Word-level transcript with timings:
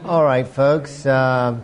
All 0.00 0.24
right, 0.24 0.48
folks. 0.48 1.06
Um, 1.06 1.62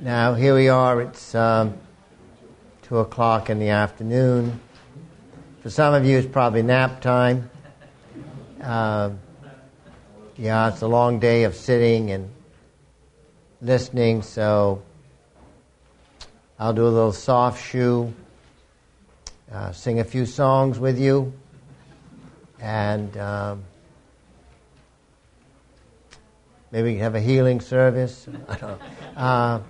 now, 0.00 0.34
here 0.34 0.56
we 0.56 0.68
are. 0.68 1.00
It's 1.02 1.34
um, 1.36 1.78
2 2.82 2.98
o'clock 2.98 3.48
in 3.48 3.60
the 3.60 3.68
afternoon. 3.68 4.58
For 5.60 5.70
some 5.70 5.94
of 5.94 6.04
you, 6.04 6.18
it's 6.18 6.26
probably 6.26 6.62
nap 6.62 7.00
time. 7.00 7.48
Uh, 8.60 9.10
yeah, 10.36 10.70
it's 10.70 10.80
a 10.80 10.88
long 10.88 11.20
day 11.20 11.44
of 11.44 11.54
sitting 11.54 12.10
and 12.10 12.30
listening, 13.60 14.22
so 14.22 14.82
I'll 16.58 16.72
do 16.72 16.86
a 16.86 16.88
little 16.88 17.12
soft 17.12 17.64
shoe, 17.64 18.12
uh, 19.52 19.70
sing 19.70 20.00
a 20.00 20.04
few 20.04 20.26
songs 20.26 20.80
with 20.80 20.98
you, 20.98 21.32
and. 22.58 23.16
Um, 23.16 23.64
Maybe 26.72 26.96
have 26.96 27.14
a 27.14 27.20
healing 27.20 27.60
service. 27.60 28.26
I 28.48 28.56
don't. 28.56 28.80
Uh, 29.16 29.60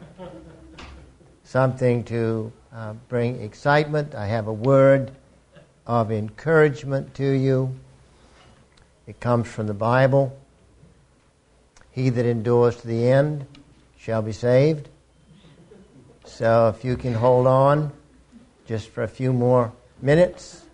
something 1.45 2.05
to 2.05 2.53
uh, 2.73 2.93
bring 3.09 3.41
excitement. 3.43 4.15
I 4.15 4.27
have 4.27 4.47
a 4.47 4.53
word 4.53 5.11
of 5.87 6.13
encouragement 6.13 7.15
to 7.15 7.29
you. 7.29 7.75
It 9.07 9.19
comes 9.19 9.49
from 9.49 9.67
the 9.67 9.75
Bible. 9.75 10.39
He 11.91 12.11
that 12.11 12.27
endures 12.27 12.77
to 12.77 12.87
the 12.87 13.09
end 13.09 13.47
shall 13.99 14.23
be 14.23 14.33
saved. 14.33 14.89
So 16.25 16.69
if 16.69 16.85
you 16.85 16.97
can 16.97 17.15
hold 17.15 17.47
on 17.47 17.93
just 18.67 18.89
for 18.91 19.03
a 19.03 19.09
few 19.09 19.33
more 19.33 19.73
minutes, 20.01 20.65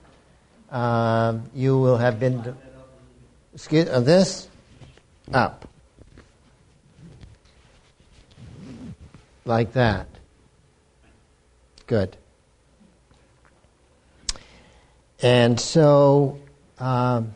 um, 0.71 1.45
you 1.55 1.79
will 1.79 1.97
have 1.97 2.21
been. 2.21 2.43
To, 2.43 2.57
excuse 3.55 3.89
uh, 3.89 4.01
this 4.01 4.49
up. 5.33 5.67
Like 9.47 9.73
that. 9.73 10.09
Good. 11.87 12.17
And 15.23 15.59
so, 15.59 16.39
um, 16.79 17.35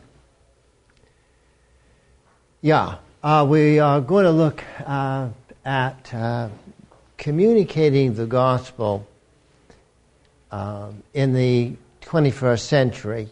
yeah, 2.61 2.97
uh, 3.23 3.45
we 3.49 3.79
are 3.79 4.01
going 4.01 4.25
to 4.25 4.31
look 4.31 4.63
uh, 4.85 5.29
at 5.65 6.13
uh, 6.13 6.49
communicating 7.17 8.13
the 8.13 8.25
gospel 8.25 9.07
um, 10.51 11.01
in 11.13 11.33
the 11.33 11.75
21st 12.01 12.59
century. 12.59 13.29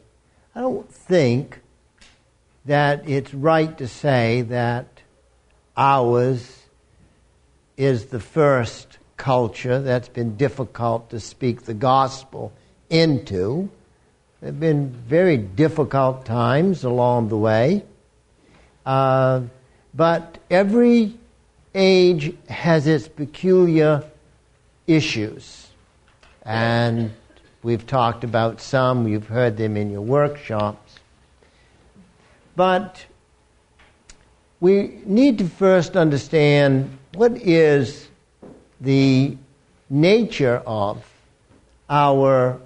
I 0.55 0.61
don't 0.61 0.91
think 0.91 1.59
that 2.65 3.07
it's 3.07 3.33
right 3.33 3.77
to 3.77 3.87
say 3.87 4.41
that 4.43 4.87
ours 5.75 6.58
is 7.79 8.07
the 8.07 8.19
first 8.19 8.97
culture 9.15 9.79
that's 9.79 10.09
been 10.09 10.35
difficult 10.35 11.09
to 11.11 11.19
speak 11.19 11.61
the 11.61 11.73
gospel 11.73 12.51
into. 12.89 13.69
There 14.41 14.49
have 14.49 14.59
been 14.59 14.89
very 14.89 15.37
difficult 15.37 16.25
times 16.25 16.83
along 16.83 17.29
the 17.29 17.37
way. 17.37 17.85
Uh, 18.85 19.43
but 19.93 20.39
every 20.51 21.17
age 21.73 22.35
has 22.49 22.85
its 22.85 23.07
peculiar 23.07 24.03
issues. 24.85 25.69
And 26.43 27.13
we've 27.63 27.87
talked 27.87 28.25
about 28.25 28.59
some, 28.59 29.07
you've 29.07 29.27
heard 29.27 29.55
them 29.55 29.77
in 29.77 29.89
your 29.89 30.01
workshops. 30.01 30.99
But 32.57 33.05
we 34.59 34.99
need 35.05 35.37
to 35.37 35.47
first 35.47 35.95
understand 35.95 36.98
what 37.13 37.33
is 37.37 38.07
the 38.79 39.37
nature 39.89 40.61
of 40.65 41.03
our 41.89 42.59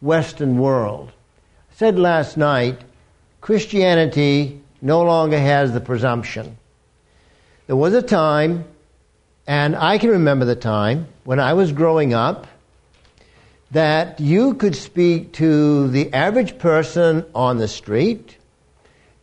Western 0.00 0.58
world? 0.58 1.10
I 1.70 1.74
said 1.76 1.98
last 1.98 2.36
night, 2.36 2.80
Christianity 3.40 4.60
no 4.82 5.02
longer 5.02 5.38
has 5.38 5.72
the 5.72 5.80
presumption. 5.80 6.58
There 7.66 7.76
was 7.76 7.94
a 7.94 8.02
time, 8.02 8.64
and 9.46 9.76
I 9.76 9.98
can 9.98 10.10
remember 10.10 10.44
the 10.44 10.56
time 10.56 11.06
when 11.24 11.38
I 11.38 11.54
was 11.54 11.72
growing 11.72 12.12
up, 12.12 12.46
that 13.70 14.20
you 14.20 14.54
could 14.54 14.76
speak 14.76 15.32
to 15.34 15.88
the 15.88 16.12
average 16.12 16.58
person 16.58 17.24
on 17.34 17.58
the 17.58 17.68
street 17.68 18.36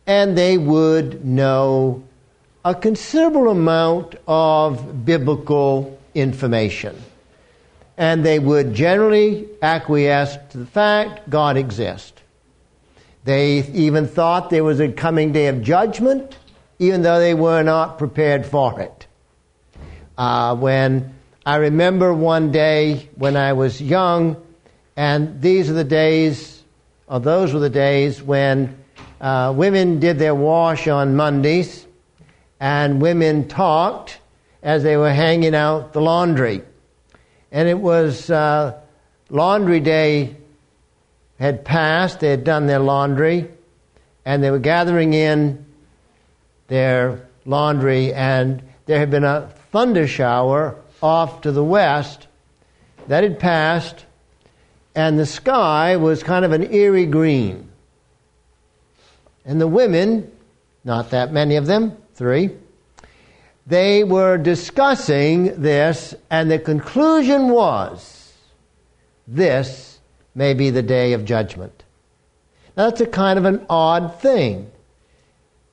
and 0.06 0.36
they 0.36 0.58
would 0.58 1.24
know 1.24 2.04
a 2.64 2.74
considerable 2.74 3.50
amount 3.50 4.14
of 4.26 5.04
biblical 5.04 5.98
information. 6.14 6.96
And 7.96 8.24
they 8.24 8.38
would 8.38 8.74
generally 8.74 9.46
acquiesce 9.60 10.36
to 10.50 10.58
the 10.58 10.66
fact 10.66 11.28
God 11.28 11.56
exists. 11.56 12.12
They 13.24 13.58
even 13.68 14.06
thought 14.08 14.50
there 14.50 14.64
was 14.64 14.80
a 14.80 14.90
coming 14.90 15.32
day 15.32 15.46
of 15.48 15.62
judgment, 15.62 16.36
even 16.78 17.02
though 17.02 17.18
they 17.18 17.34
were 17.34 17.62
not 17.62 17.98
prepared 17.98 18.46
for 18.46 18.80
it. 18.80 19.06
Uh, 20.16 20.56
when 20.56 21.14
I 21.46 21.56
remember 21.56 22.14
one 22.14 22.50
day 22.50 23.08
when 23.16 23.36
I 23.36 23.52
was 23.52 23.80
young, 23.80 24.36
and 24.96 25.40
these 25.42 25.70
are 25.70 25.74
the 25.74 25.84
days, 25.84 26.62
or 27.06 27.20
those 27.20 27.52
were 27.52 27.60
the 27.60 27.70
days 27.70 28.22
when 28.22 28.76
uh, 29.20 29.52
women 29.54 30.00
did 30.00 30.18
their 30.18 30.34
wash 30.34 30.88
on 30.88 31.16
Mondays, 31.16 31.83
and 32.64 33.02
women 33.02 33.46
talked 33.46 34.18
as 34.62 34.82
they 34.82 34.96
were 34.96 35.12
hanging 35.12 35.54
out 35.54 35.92
the 35.92 36.00
laundry. 36.00 36.62
And 37.52 37.68
it 37.68 37.78
was 37.78 38.30
uh, 38.30 38.80
laundry 39.28 39.80
day 39.80 40.34
had 41.38 41.62
passed, 41.62 42.20
they 42.20 42.30
had 42.30 42.42
done 42.42 42.66
their 42.66 42.78
laundry, 42.78 43.50
and 44.24 44.42
they 44.42 44.50
were 44.50 44.58
gathering 44.58 45.12
in 45.12 45.62
their 46.68 47.28
laundry, 47.44 48.14
and 48.14 48.62
there 48.86 48.98
had 48.98 49.10
been 49.10 49.24
a 49.24 49.50
thunder 49.70 50.06
shower 50.06 50.74
off 51.02 51.42
to 51.42 51.52
the 51.52 51.62
west 51.62 52.28
that 53.08 53.24
had 53.24 53.38
passed, 53.38 54.06
and 54.94 55.18
the 55.18 55.26
sky 55.26 55.98
was 55.98 56.22
kind 56.22 56.46
of 56.46 56.52
an 56.52 56.72
eerie 56.72 57.04
green. 57.04 57.68
And 59.44 59.60
the 59.60 59.68
women, 59.68 60.32
not 60.82 61.10
that 61.10 61.30
many 61.30 61.56
of 61.56 61.66
them, 61.66 61.98
three, 62.14 62.50
they 63.66 64.04
were 64.04 64.36
discussing 64.36 65.60
this, 65.60 66.14
and 66.30 66.50
the 66.50 66.58
conclusion 66.58 67.48
was 67.48 68.32
this 69.26 69.98
may 70.34 70.52
be 70.52 70.70
the 70.70 70.82
day 70.82 71.12
of 71.14 71.24
judgment. 71.24 71.82
Now, 72.76 72.90
that's 72.90 73.00
a 73.00 73.06
kind 73.06 73.38
of 73.38 73.44
an 73.44 73.64
odd 73.70 74.20
thing, 74.20 74.70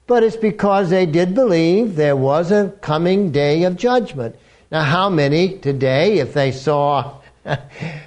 but 0.07 0.23
it's 0.23 0.37
because 0.37 0.89
they 0.89 1.05
did 1.05 1.35
believe 1.35 1.95
there 1.95 2.15
was 2.15 2.51
a 2.51 2.73
coming 2.81 3.31
day 3.31 3.63
of 3.63 3.75
judgment. 3.75 4.35
Now, 4.71 4.83
how 4.83 5.09
many 5.09 5.57
today, 5.57 6.19
if 6.19 6.33
they 6.33 6.53
saw 6.53 7.19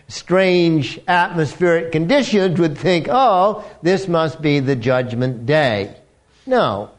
strange 0.08 0.98
atmospheric 1.06 1.92
conditions, 1.92 2.58
would 2.58 2.78
think, 2.78 3.08
oh, 3.10 3.64
this 3.82 4.08
must 4.08 4.40
be 4.40 4.60
the 4.60 4.76
judgment 4.76 5.44
day? 5.44 5.94
No 6.46 6.90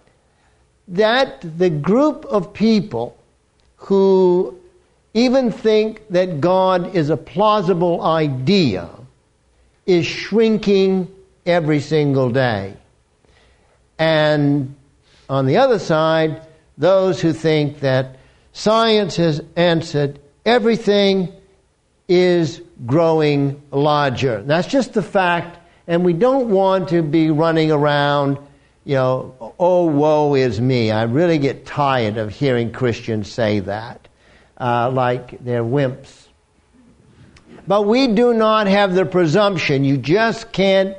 that 0.87 1.57
the 1.57 1.69
group 1.69 2.25
of 2.25 2.53
people 2.53 3.17
who 3.77 4.59
even 5.13 5.51
think 5.51 6.07
that 6.09 6.41
God 6.41 6.95
is 6.95 7.09
a 7.09 7.17
plausible 7.17 8.03
idea 8.03 8.89
is 9.85 10.05
shrinking 10.05 11.13
every 11.45 11.79
single 11.79 12.29
day. 12.29 12.75
And 13.97 14.75
on 15.29 15.45
the 15.45 15.57
other 15.57 15.79
side, 15.79 16.41
those 16.77 17.21
who 17.21 17.33
think 17.33 17.79
that 17.79 18.17
science 18.51 19.15
has 19.15 19.41
answered 19.55 20.19
everything 20.45 21.31
is 22.07 22.61
growing 22.85 23.61
larger. 23.71 24.43
That's 24.43 24.67
just 24.67 24.93
the 24.93 25.01
fact, 25.01 25.57
and 25.87 26.03
we 26.03 26.13
don't 26.13 26.49
want 26.49 26.89
to 26.89 27.01
be 27.01 27.31
running 27.31 27.71
around 27.71 28.37
you 28.85 28.95
know, 28.95 29.53
oh, 29.59 29.85
woe 29.85 30.35
is 30.35 30.61
me. 30.61 30.91
I 30.91 31.03
really 31.03 31.39
get 31.39 31.65
tired 31.65 32.17
of 32.17 32.31
hearing 32.31 32.71
Christians 32.71 33.31
say 33.31 33.59
that, 33.61 34.07
uh, 34.57 34.91
like 34.91 35.43
they're 35.43 35.63
wimps. 35.63 36.27
But 37.67 37.87
we 37.87 38.07
do 38.07 38.33
not 38.33 38.67
have 38.67 38.93
the 38.93 39.05
presumption. 39.05 39.83
You 39.83 39.97
just 39.97 40.51
can't 40.51 40.95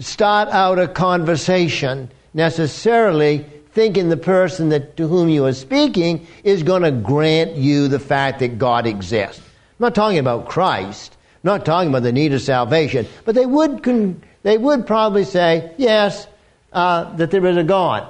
start 0.00 0.48
out 0.48 0.80
a 0.80 0.88
conversation 0.88 2.10
necessarily 2.34 3.46
thinking 3.70 4.08
the 4.08 4.16
person 4.16 4.70
that, 4.70 4.96
to 4.96 5.06
whom 5.06 5.28
you 5.28 5.44
are 5.46 5.52
speaking 5.52 6.26
is 6.42 6.64
going 6.64 6.82
to 6.82 6.90
grant 6.90 7.54
you 7.54 7.86
the 7.86 8.00
fact 8.00 8.40
that 8.40 8.58
God 8.58 8.86
exists. 8.86 9.38
I'm 9.40 9.84
not 9.84 9.94
talking 9.94 10.18
about 10.18 10.48
Christ. 10.48 11.16
I'm 11.44 11.48
not 11.48 11.64
talking 11.64 11.88
about 11.88 12.02
the 12.02 12.12
need 12.12 12.32
of 12.32 12.42
salvation. 12.42 13.06
But 13.24 13.36
they 13.36 13.46
would, 13.46 13.84
con- 13.84 14.22
they 14.42 14.58
would 14.58 14.88
probably 14.88 15.24
say, 15.24 15.72
yes, 15.76 16.26
uh, 16.74 17.14
that 17.16 17.30
there 17.30 17.46
is 17.46 17.56
a 17.56 17.64
God. 17.64 18.08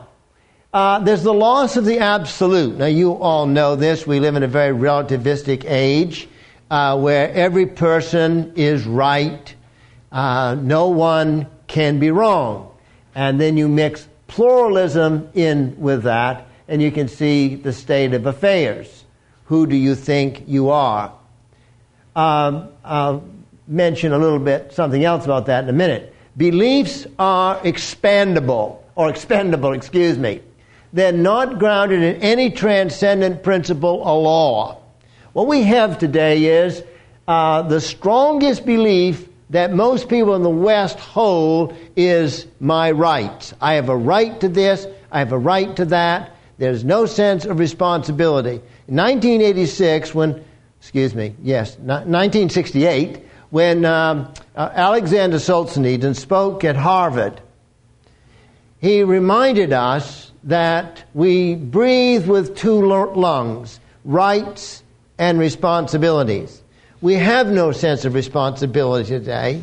Uh, 0.72 0.98
there's 0.98 1.22
the 1.22 1.32
loss 1.32 1.76
of 1.76 1.84
the 1.84 2.00
absolute. 2.00 2.76
Now, 2.76 2.86
you 2.86 3.12
all 3.12 3.46
know 3.46 3.76
this. 3.76 4.06
We 4.06 4.18
live 4.18 4.34
in 4.34 4.42
a 4.42 4.48
very 4.48 4.76
relativistic 4.76 5.64
age 5.64 6.28
uh, 6.70 6.98
where 6.98 7.30
every 7.32 7.66
person 7.66 8.54
is 8.56 8.84
right, 8.84 9.54
uh, 10.10 10.56
no 10.60 10.88
one 10.88 11.46
can 11.68 12.00
be 12.00 12.10
wrong. 12.10 12.74
And 13.14 13.40
then 13.40 13.56
you 13.56 13.68
mix 13.68 14.08
pluralism 14.26 15.28
in 15.34 15.78
with 15.78 16.04
that, 16.04 16.48
and 16.66 16.82
you 16.82 16.90
can 16.90 17.06
see 17.06 17.54
the 17.54 17.72
state 17.72 18.14
of 18.14 18.26
affairs. 18.26 19.04
Who 19.44 19.66
do 19.66 19.76
you 19.76 19.94
think 19.94 20.44
you 20.48 20.70
are? 20.70 21.12
Um, 22.16 22.68
I'll 22.84 23.24
mention 23.68 24.12
a 24.12 24.18
little 24.18 24.38
bit 24.38 24.72
something 24.72 25.04
else 25.04 25.24
about 25.24 25.46
that 25.46 25.64
in 25.64 25.70
a 25.70 25.74
minute. 25.74 26.13
Beliefs 26.36 27.06
are 27.18 27.58
expandable, 27.60 28.78
or 28.96 29.08
expendable, 29.08 29.72
excuse 29.72 30.18
me. 30.18 30.40
They're 30.92 31.12
not 31.12 31.58
grounded 31.58 32.02
in 32.02 32.22
any 32.22 32.50
transcendent 32.50 33.42
principle 33.42 34.02
or 34.04 34.22
law. 34.22 34.80
What 35.32 35.46
we 35.46 35.62
have 35.62 35.98
today 35.98 36.44
is 36.44 36.82
uh, 37.26 37.62
the 37.62 37.80
strongest 37.80 38.64
belief 38.66 39.28
that 39.50 39.72
most 39.72 40.08
people 40.08 40.34
in 40.34 40.42
the 40.42 40.50
West 40.50 40.98
hold 40.98 41.76
is 41.96 42.46
my 42.60 42.90
rights. 42.90 43.54
I 43.60 43.74
have 43.74 43.88
a 43.88 43.96
right 43.96 44.38
to 44.40 44.48
this, 44.48 44.86
I 45.12 45.20
have 45.20 45.32
a 45.32 45.38
right 45.38 45.74
to 45.76 45.84
that. 45.86 46.36
There's 46.58 46.84
no 46.84 47.06
sense 47.06 47.44
of 47.44 47.58
responsibility. 47.58 48.60
In 48.88 48.96
1986, 48.96 50.14
when, 50.14 50.44
excuse 50.80 51.14
me, 51.14 51.34
yes, 51.42 51.76
1968, 51.78 53.24
when 53.54 53.84
um, 53.84 54.34
uh, 54.56 54.68
Alexander 54.72 55.36
Solzhenitsyn 55.36 56.16
spoke 56.16 56.64
at 56.64 56.74
Harvard, 56.74 57.40
he 58.80 59.04
reminded 59.04 59.72
us 59.72 60.32
that 60.42 61.04
we 61.14 61.54
breathe 61.54 62.26
with 62.26 62.56
two 62.56 62.84
lungs 62.84 63.78
rights 64.04 64.82
and 65.18 65.38
responsibilities. 65.38 66.64
We 67.00 67.14
have 67.14 67.46
no 67.46 67.70
sense 67.70 68.04
of 68.04 68.14
responsibility 68.14 69.10
today 69.10 69.62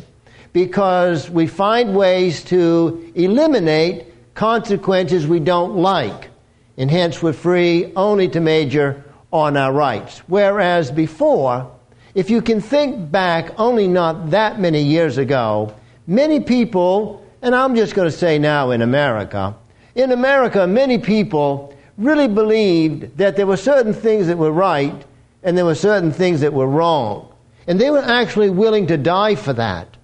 because 0.54 1.28
we 1.28 1.46
find 1.46 1.94
ways 1.94 2.44
to 2.44 3.12
eliminate 3.14 4.06
consequences 4.32 5.26
we 5.26 5.38
don't 5.38 5.76
like, 5.76 6.30
and 6.78 6.90
hence 6.90 7.22
we're 7.22 7.34
free 7.34 7.92
only 7.94 8.28
to 8.28 8.40
major 8.40 9.04
on 9.30 9.58
our 9.58 9.70
rights. 9.70 10.20
Whereas 10.28 10.90
before, 10.90 11.70
if 12.14 12.28
you 12.30 12.42
can 12.42 12.60
think 12.60 13.10
back 13.10 13.58
only 13.58 13.88
not 13.88 14.30
that 14.30 14.60
many 14.60 14.82
years 14.82 15.18
ago, 15.18 15.74
many 16.06 16.40
people, 16.40 17.24
and 17.40 17.54
I'm 17.54 17.74
just 17.74 17.94
going 17.94 18.10
to 18.10 18.16
say 18.16 18.38
now 18.38 18.70
in 18.70 18.82
America, 18.82 19.56
in 19.94 20.12
America, 20.12 20.66
many 20.66 20.98
people 20.98 21.74
really 21.98 22.28
believed 22.28 23.16
that 23.18 23.36
there 23.36 23.46
were 23.46 23.56
certain 23.56 23.92
things 23.92 24.26
that 24.26 24.38
were 24.38 24.52
right 24.52 25.04
and 25.42 25.56
there 25.56 25.64
were 25.64 25.74
certain 25.74 26.12
things 26.12 26.40
that 26.40 26.52
were 26.52 26.66
wrong. 26.66 27.28
And 27.66 27.80
they 27.80 27.90
were 27.90 28.02
actually 28.02 28.50
willing 28.50 28.86
to 28.88 28.96
die 28.96 29.34
for 29.34 29.52
that. 29.52 29.96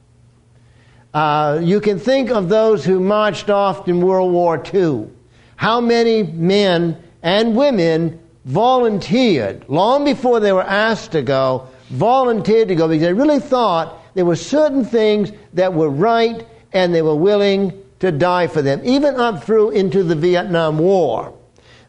Uh, 1.12 1.60
you 1.62 1.80
can 1.80 1.98
think 1.98 2.30
of 2.30 2.48
those 2.48 2.84
who 2.84 3.00
marched 3.00 3.50
off 3.50 3.88
in 3.88 4.00
World 4.00 4.32
War 4.32 4.62
II. 4.72 5.08
How 5.56 5.80
many 5.80 6.22
men 6.22 7.02
and 7.22 7.56
women 7.56 8.20
volunteered, 8.44 9.64
long 9.68 10.04
before 10.04 10.40
they 10.40 10.52
were 10.52 10.62
asked 10.62 11.12
to 11.12 11.22
go, 11.22 11.68
volunteered 11.90 12.68
to 12.68 12.74
go 12.74 12.88
because 12.88 13.02
they 13.02 13.12
really 13.12 13.40
thought 13.40 14.02
there 14.14 14.24
were 14.24 14.36
certain 14.36 14.84
things 14.84 15.32
that 15.54 15.72
were 15.72 15.90
right 15.90 16.46
and 16.72 16.94
they 16.94 17.02
were 17.02 17.14
willing 17.14 17.72
to 18.00 18.12
die 18.12 18.46
for 18.46 18.62
them, 18.62 18.80
even 18.84 19.16
up 19.16 19.42
through 19.44 19.70
into 19.70 20.02
the 20.02 20.14
Vietnam 20.14 20.78
War. 20.78 21.34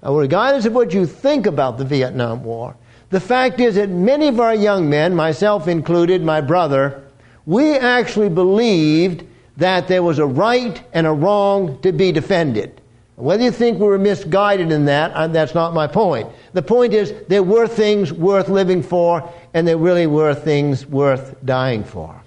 Now, 0.02 0.16
regardless 0.16 0.66
of 0.66 0.74
what 0.74 0.94
you 0.94 1.06
think 1.06 1.46
about 1.46 1.78
the 1.78 1.86
Vietnam 1.86 2.44
War, 2.44 2.76
the 3.10 3.20
fact 3.20 3.60
is 3.60 3.76
that 3.76 3.90
many 3.90 4.28
of 4.28 4.40
our 4.40 4.56
young 4.56 4.90
men, 4.90 5.16
myself 5.16 5.68
included, 5.68 6.24
my 6.24 6.42
brother, 6.42 7.04
we 7.46 7.74
actually 7.74 8.30
believed 8.30 9.26
that 9.58 9.88
there 9.88 10.04
was 10.04 10.20
a 10.20 10.26
right 10.26 10.82
and 10.94 11.06
a 11.06 11.12
wrong 11.12 11.82
to 11.82 11.92
be 11.92 12.12
defended. 12.12 12.80
Whether 13.16 13.44
you 13.44 13.52
think 13.52 13.80
we 13.80 13.88
were 13.88 13.98
misguided 13.98 14.72
in 14.72 14.86
that, 14.86 15.12
uh, 15.12 15.28
that's 15.28 15.54
not 15.54 15.74
my 15.74 15.88
point. 15.88 16.30
The 16.54 16.62
point 16.62 16.94
is 16.94 17.14
there 17.28 17.44
were 17.44 17.68
things 17.68 18.14
worth 18.14 18.48
living 18.48 18.82
for, 18.82 19.30
and 19.54 19.68
there 19.68 19.78
really 19.78 20.08
were 20.08 20.34
things 20.34 20.86
worth 20.86 21.36
dying 21.44 21.84
for. 21.84 22.22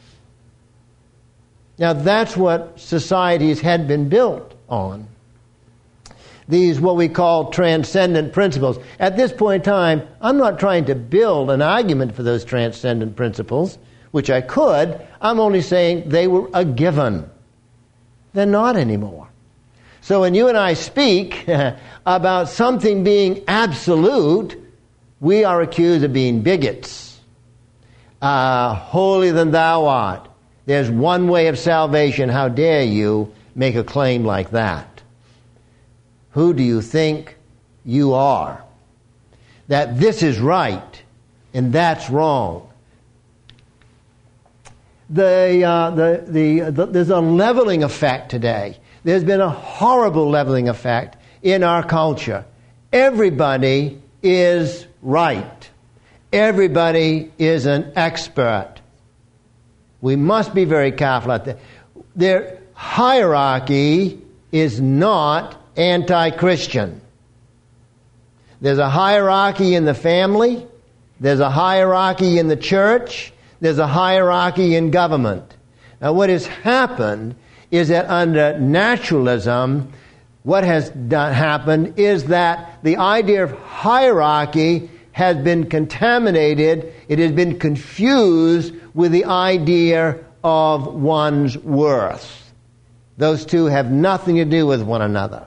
Now, 1.78 1.92
that's 1.92 2.36
what 2.36 2.78
societies 2.78 3.60
had 3.60 3.88
been 3.88 4.08
built 4.08 4.54
on 4.68 5.08
these 6.48 6.80
what 6.80 6.96
we 6.96 7.08
call 7.08 7.50
transcendent 7.50 8.32
principles. 8.32 8.78
At 8.98 9.16
this 9.16 9.32
point 9.32 9.64
in 9.66 9.72
time, 9.72 10.06
I'm 10.20 10.36
not 10.36 10.58
trying 10.58 10.84
to 10.86 10.94
build 10.94 11.50
an 11.50 11.62
argument 11.62 12.14
for 12.14 12.22
those 12.22 12.44
transcendent 12.44 13.16
principles, 13.16 13.78
which 14.10 14.30
I 14.30 14.40
could. 14.40 15.00
I'm 15.20 15.40
only 15.40 15.62
saying 15.62 16.08
they 16.08 16.26
were 16.26 16.48
a 16.52 16.64
given. 16.64 17.28
They're 18.34 18.46
not 18.46 18.76
anymore. 18.76 19.28
So 20.00 20.20
when 20.20 20.34
you 20.34 20.48
and 20.48 20.58
I 20.58 20.74
speak 20.74 21.48
about 22.06 22.48
something 22.48 23.04
being 23.04 23.44
absolute, 23.46 24.58
we 25.20 25.44
are 25.44 25.62
accused 25.62 26.04
of 26.04 26.12
being 26.12 26.42
bigots. 26.42 27.11
Uh, 28.22 28.74
holier 28.74 29.32
than 29.32 29.50
thou 29.50 29.86
art. 29.86 30.28
There's 30.64 30.88
one 30.88 31.26
way 31.28 31.48
of 31.48 31.58
salvation. 31.58 32.28
How 32.28 32.48
dare 32.48 32.84
you 32.84 33.34
make 33.54 33.74
a 33.74 33.84
claim 33.84 34.24
like 34.24 34.52
that? 34.52 35.02
Who 36.30 36.54
do 36.54 36.62
you 36.62 36.80
think 36.80 37.36
you 37.84 38.14
are? 38.14 38.62
That 39.68 39.98
this 39.98 40.22
is 40.22 40.38
right 40.38 41.02
and 41.54 41.72
that's 41.72 42.08
wrong. 42.10 42.68
The, 45.10 45.64
uh, 45.64 45.90
the, 45.90 46.24
the, 46.26 46.70
the, 46.70 46.86
there's 46.86 47.10
a 47.10 47.20
leveling 47.20 47.82
effect 47.82 48.30
today. 48.30 48.78
There's 49.04 49.24
been 49.24 49.40
a 49.40 49.50
horrible 49.50 50.30
leveling 50.30 50.68
effect 50.68 51.16
in 51.42 51.62
our 51.62 51.82
culture. 51.82 52.46
Everybody 52.92 54.00
is 54.22 54.86
right. 55.02 55.68
Everybody 56.32 57.30
is 57.38 57.66
an 57.66 57.92
expert. 57.94 58.76
We 60.00 60.16
must 60.16 60.54
be 60.54 60.64
very 60.64 60.92
careful 60.92 61.32
at 61.32 61.44
that. 61.44 61.58
Their 62.16 62.58
hierarchy 62.74 64.20
is 64.50 64.80
not 64.80 65.60
anti 65.76 66.30
Christian. 66.30 67.00
There's 68.60 68.78
a 68.78 68.88
hierarchy 68.88 69.74
in 69.74 69.84
the 69.84 69.94
family, 69.94 70.66
there's 71.20 71.40
a 71.40 71.50
hierarchy 71.50 72.38
in 72.38 72.48
the 72.48 72.56
church, 72.56 73.32
there's 73.60 73.78
a 73.78 73.86
hierarchy 73.86 74.76
in 74.76 74.90
government. 74.90 75.56
Now, 76.00 76.12
what 76.12 76.30
has 76.30 76.46
happened 76.46 77.34
is 77.70 77.88
that 77.88 78.08
under 78.08 78.58
naturalism, 78.58 79.92
what 80.42 80.64
has 80.64 80.90
done, 80.90 81.32
happened 81.32 81.98
is 81.98 82.26
that 82.26 82.78
the 82.82 82.96
idea 82.98 83.44
of 83.44 83.52
hierarchy 83.58 84.90
has 85.12 85.36
been 85.36 85.68
contaminated, 85.68 86.92
it 87.08 87.18
has 87.18 87.32
been 87.32 87.58
confused 87.58 88.74
with 88.94 89.12
the 89.12 89.24
idea 89.26 90.18
of 90.42 90.94
one's 90.94 91.56
worth. 91.58 92.52
Those 93.18 93.44
two 93.44 93.66
have 93.66 93.90
nothing 93.90 94.36
to 94.36 94.44
do 94.44 94.66
with 94.66 94.82
one 94.82 95.02
another. 95.02 95.46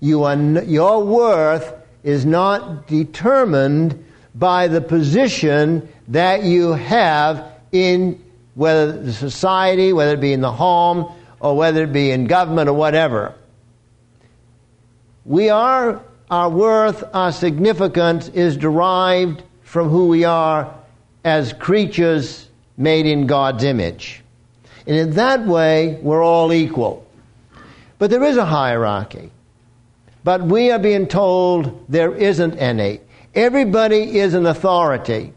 You 0.00 0.24
are, 0.24 0.36
your 0.36 1.04
worth 1.04 1.72
is 2.02 2.26
not 2.26 2.86
determined 2.88 4.04
by 4.34 4.68
the 4.68 4.80
position 4.80 5.88
that 6.08 6.42
you 6.42 6.72
have 6.72 7.52
in 7.72 8.22
whether 8.54 8.92
the 8.92 9.12
society, 9.12 9.92
whether 9.92 10.14
it 10.14 10.20
be 10.20 10.32
in 10.32 10.40
the 10.40 10.52
home, 10.52 11.12
or 11.38 11.56
whether 11.56 11.84
it 11.84 11.92
be 11.92 12.10
in 12.10 12.26
government 12.26 12.68
or 12.68 12.72
whatever. 12.72 13.34
We 15.24 15.48
are, 15.48 16.02
our 16.30 16.48
worth, 16.48 17.02
our 17.12 17.32
significance 17.32 18.28
is 18.28 18.56
derived 18.56 19.42
from 19.62 19.88
who 19.88 20.08
we 20.08 20.24
are 20.24 20.74
as 21.24 21.52
creatures 21.52 22.48
made 22.76 23.06
in 23.06 23.26
God's 23.26 23.64
image. 23.64 24.22
And 24.86 24.96
in 24.96 25.10
that 25.12 25.44
way, 25.44 25.98
we're 26.02 26.24
all 26.24 26.52
equal. 26.52 27.06
But 27.98 28.10
there 28.10 28.24
is 28.24 28.36
a 28.36 28.44
hierarchy. 28.44 29.30
But 30.24 30.42
we 30.42 30.70
are 30.70 30.78
being 30.78 31.06
told 31.06 31.84
there 31.88 32.14
isn't 32.14 32.56
any. 32.56 33.00
Everybody 33.34 34.18
is 34.18 34.34
an 34.34 34.46
authority. 34.46 35.32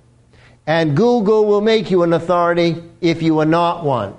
And 0.65 0.95
Google 0.95 1.45
will 1.45 1.61
make 1.61 1.91
you 1.91 2.03
an 2.03 2.13
authority 2.13 2.81
if 3.01 3.21
you 3.21 3.39
are 3.39 3.45
not 3.45 3.83
one. 3.83 4.15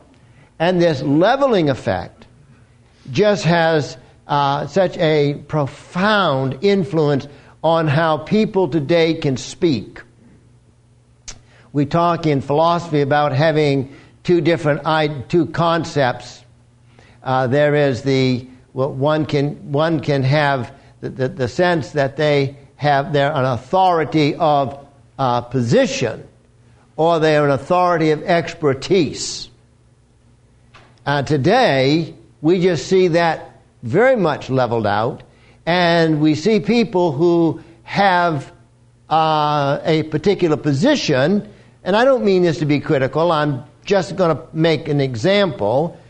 And 0.59 0.81
this 0.81 1.03
leveling 1.03 1.71
effect 1.71 2.27
just 3.11 3.45
has 3.45 3.97
uh, 4.27 4.67
such 4.67 4.97
a 4.99 5.35
profound 5.49 6.59
influence 6.63 7.29
on 7.63 7.89
how 7.89 8.19
people 8.19 8.69
today 8.69 9.15
can 9.15 9.37
speak. 9.37 10.03
We 11.73 11.87
talk 11.87 12.27
in 12.27 12.41
philosophy 12.41 13.01
about 13.01 13.33
having 13.33 13.95
two 14.23 14.41
different 14.41 15.29
two 15.29 15.47
concepts. 15.47 16.43
Uh, 17.23 17.47
there 17.47 17.75
is 17.75 18.03
the 18.03 18.47
well, 18.73 18.93
one 18.93 19.27
can 19.27 19.73
one 19.73 20.01
can 20.01 20.23
have 20.23 20.73
the, 21.01 21.11
the, 21.11 21.29
the 21.29 21.49
sense 21.49 21.93
that 21.93 22.17
they 22.17 22.57
have 22.77 23.13
they're 23.13 23.33
an 23.33 23.45
authority 23.45 24.35
of 24.35 24.87
uh, 25.19 25.41
position 25.41 26.27
or 26.97 27.19
they're 27.19 27.45
an 27.45 27.51
authority 27.51 28.11
of 28.11 28.23
expertise. 28.23 29.49
Uh, 31.07 31.23
today, 31.23 32.15
we 32.41 32.61
just 32.61 32.87
see 32.87 33.09
that 33.09 33.54
very 33.85 34.17
much 34.17 34.49
leveled 34.49 34.87
out, 34.87 35.23
and 35.67 36.21
we 36.21 36.35
see 36.35 36.59
people 36.59 37.13
who 37.13 37.61
have 37.83 38.51
uh, 39.11 39.79
a 39.85 40.03
particular 40.05 40.57
position, 40.57 41.47
and 41.85 41.95
I 41.95 42.05
don't 42.05 42.25
mean 42.25 42.43
this 42.43 42.59
to 42.59 42.65
be 42.65 42.81
critical, 42.81 43.31
I'm 43.31 43.63
just 43.85 44.17
going 44.17 44.35
to 44.35 44.43
make 44.55 44.89
an 44.89 45.01
example. 45.01 46.01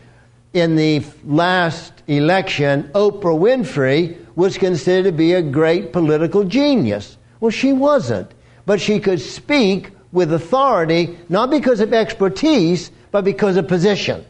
In 0.53 0.77
the 0.77 1.03
last 1.25 1.91
election, 2.07 2.89
Oprah 2.93 3.37
Winfrey 3.37 4.17
was 4.37 4.57
considered 4.57 5.11
to 5.11 5.11
be 5.11 5.33
a 5.33 5.41
great 5.41 5.91
political 5.91 6.45
genius. 6.45 7.17
Well, 7.41 7.51
she 7.51 7.73
wasn't, 7.73 8.31
but 8.65 8.79
she 8.79 9.01
could 9.01 9.19
speak 9.19 9.91
with 10.13 10.31
authority, 10.31 11.19
not 11.27 11.49
because 11.49 11.81
of 11.81 11.93
expertise, 11.93 12.89
but 13.11 13.25
because 13.25 13.57
of 13.57 13.67
position. 13.67 14.25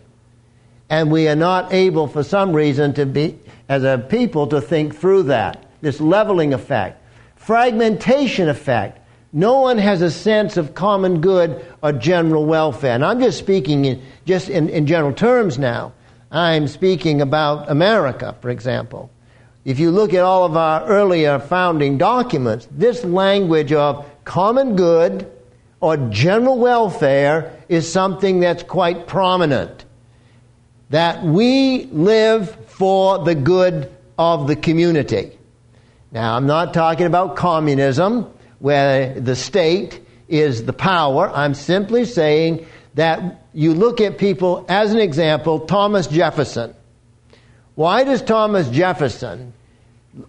And 0.89 1.11
we 1.11 1.27
are 1.27 1.35
not 1.35 1.73
able, 1.73 2.07
for 2.07 2.23
some 2.23 2.53
reason, 2.53 2.93
to 2.93 3.05
be, 3.05 3.39
as 3.69 3.83
a 3.83 3.97
people, 3.97 4.47
to 4.47 4.61
think 4.61 4.95
through 4.95 5.23
that. 5.23 5.63
This 5.81 5.99
leveling 5.99 6.53
effect, 6.53 7.01
fragmentation 7.35 8.49
effect. 8.49 8.99
No 9.33 9.59
one 9.59 9.77
has 9.77 10.01
a 10.01 10.11
sense 10.11 10.57
of 10.57 10.73
common 10.73 11.21
good 11.21 11.65
or 11.83 11.91
general 11.91 12.45
welfare. 12.45 12.93
And 12.95 13.03
I'm 13.03 13.19
just 13.19 13.37
speaking 13.37 13.85
in, 13.85 14.01
just 14.25 14.49
in, 14.49 14.69
in 14.69 14.87
general 14.87 15.13
terms 15.13 15.59
now. 15.59 15.93
I'm 16.31 16.67
speaking 16.67 17.21
about 17.21 17.69
America, 17.69 18.35
for 18.41 18.49
example. 18.49 19.09
If 19.63 19.79
you 19.79 19.89
look 19.91 20.13
at 20.13 20.21
all 20.21 20.45
of 20.45 20.55
our 20.55 20.85
earlier 20.85 21.39
founding 21.39 21.97
documents, 21.97 22.67
this 22.71 23.03
language 23.03 23.73
of 23.73 24.05
common 24.23 24.75
good 24.75 25.31
or 25.79 25.97
general 25.97 26.57
welfare 26.57 27.51
is 27.67 27.91
something 27.91 28.39
that's 28.39 28.63
quite 28.63 29.07
prominent. 29.07 29.84
That 30.89 31.23
we 31.23 31.85
live 31.85 32.55
for 32.67 33.19
the 33.19 33.35
good 33.35 33.91
of 34.17 34.47
the 34.47 34.55
community. 34.55 35.37
Now, 36.11 36.35
I'm 36.35 36.47
not 36.47 36.73
talking 36.73 37.05
about 37.05 37.35
communism, 37.35 38.31
where 38.59 39.19
the 39.19 39.35
state 39.35 40.01
is 40.27 40.65
the 40.65 40.73
power. 40.73 41.29
I'm 41.29 41.53
simply 41.53 42.05
saying 42.05 42.65
that 42.93 43.45
you 43.53 43.73
look 43.73 43.99
at 43.99 44.17
people, 44.17 44.65
as 44.69 44.93
an 44.93 44.99
example, 44.99 45.61
Thomas 45.61 46.07
Jefferson. 46.07 46.73
Why 47.75 48.03
does 48.03 48.21
Thomas 48.21 48.69
Jefferson 48.69 49.53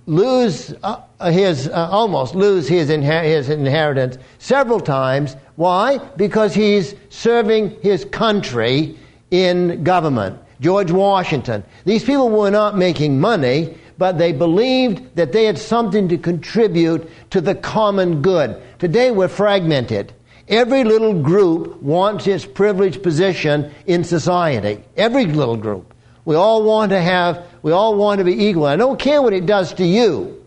lose 0.07 0.75
uh, 0.83 1.01
his, 1.31 1.69
uh, 1.69 1.89
almost 1.91 2.35
lose 2.35 2.69
his, 2.69 2.91
inher- 2.91 3.25
his 3.25 3.49
inheritance 3.49 4.19
several 4.39 4.81
times. 4.81 5.37
Why? 5.57 5.99
Because 6.17 6.55
he's 6.55 6.95
serving 7.09 7.81
his 7.83 8.05
country 8.05 8.99
in 9.31 9.85
government. 9.85 10.39
George 10.61 10.91
Washington. 10.91 11.65
These 11.85 12.05
people 12.05 12.29
were 12.29 12.51
not 12.51 12.77
making 12.77 13.21
money, 13.21 13.77
but 13.99 14.19
they 14.19 14.33
believed 14.33 15.17
that 15.17 15.33
they 15.33 15.45
had 15.45 15.59
something 15.59 16.09
to 16.09 16.19
contribute 16.19 17.11
to 17.31 17.41
the 17.41 17.55
common 17.55 18.23
good. 18.23 18.61
Today 18.79 19.11
we're 19.11 19.29
fragmented. 19.29 20.13
Every 20.49 20.85
little 20.85 21.23
group 21.23 21.83
wants 21.83 22.27
its 22.27 22.47
privileged 22.47 23.03
position 23.03 23.73
in 23.87 24.05
society. 24.05 24.83
Every 24.97 25.27
little 25.27 25.57
group. 25.57 25.93
We 26.25 26.37
all 26.37 26.63
want 26.63 26.91
to 26.91 27.01
have, 27.01 27.47
we 27.63 27.73
all 27.73 27.97
want 27.97 28.19
to 28.19 28.25
be 28.25 28.47
equal. 28.47 28.67
I 28.67 28.77
don't 28.77 28.99
care 28.99 29.23
what 29.23 29.33
it 29.33 29.47
does 29.47 29.73
to 29.75 29.85
you, 29.85 30.45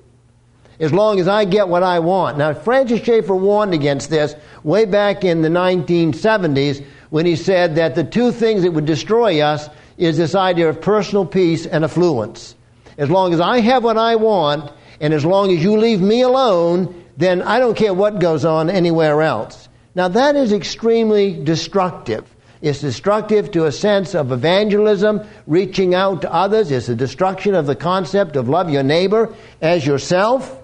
as 0.79 0.93
long 0.93 1.19
as 1.19 1.27
I 1.27 1.45
get 1.45 1.67
what 1.67 1.83
I 1.83 1.99
want. 1.99 2.37
Now, 2.37 2.53
Francis 2.53 3.01
Schaeffer 3.01 3.35
warned 3.35 3.73
against 3.73 4.09
this 4.09 4.35
way 4.63 4.85
back 4.85 5.23
in 5.23 5.41
the 5.41 5.49
1970s 5.49 6.85
when 7.09 7.25
he 7.25 7.35
said 7.35 7.75
that 7.75 7.95
the 7.95 8.03
two 8.03 8.31
things 8.31 8.63
that 8.63 8.71
would 8.71 8.85
destroy 8.85 9.41
us 9.41 9.69
is 9.99 10.17
this 10.17 10.33
idea 10.33 10.69
of 10.69 10.81
personal 10.81 11.25
peace 11.25 11.65
and 11.65 11.83
affluence. 11.83 12.55
As 12.97 13.09
long 13.09 13.33
as 13.33 13.41
I 13.41 13.59
have 13.59 13.83
what 13.83 13.97
I 13.97 14.15
want, 14.15 14.71
and 15.01 15.13
as 15.13 15.25
long 15.25 15.51
as 15.51 15.61
you 15.61 15.77
leave 15.77 16.01
me 16.01 16.21
alone, 16.21 17.05
then 17.17 17.41
I 17.41 17.59
don't 17.59 17.75
care 17.75 17.93
what 17.93 18.19
goes 18.19 18.45
on 18.45 18.69
anywhere 18.69 19.21
else. 19.21 19.67
Now, 19.93 20.07
that 20.07 20.35
is 20.35 20.53
extremely 20.53 21.43
destructive. 21.43 22.25
It's 22.61 22.79
destructive 22.79 23.51
to 23.51 23.65
a 23.65 23.71
sense 23.71 24.15
of 24.15 24.31
evangelism, 24.31 25.27
reaching 25.47 25.93
out 25.93 26.21
to 26.21 26.33
others. 26.33 26.71
It's 26.71 26.89
a 26.89 26.95
destruction 26.95 27.55
of 27.55 27.65
the 27.65 27.75
concept 27.75 28.37
of 28.37 28.47
love 28.47 28.69
your 28.69 28.83
neighbor 28.83 29.33
as 29.61 29.85
yourself, 29.85 30.57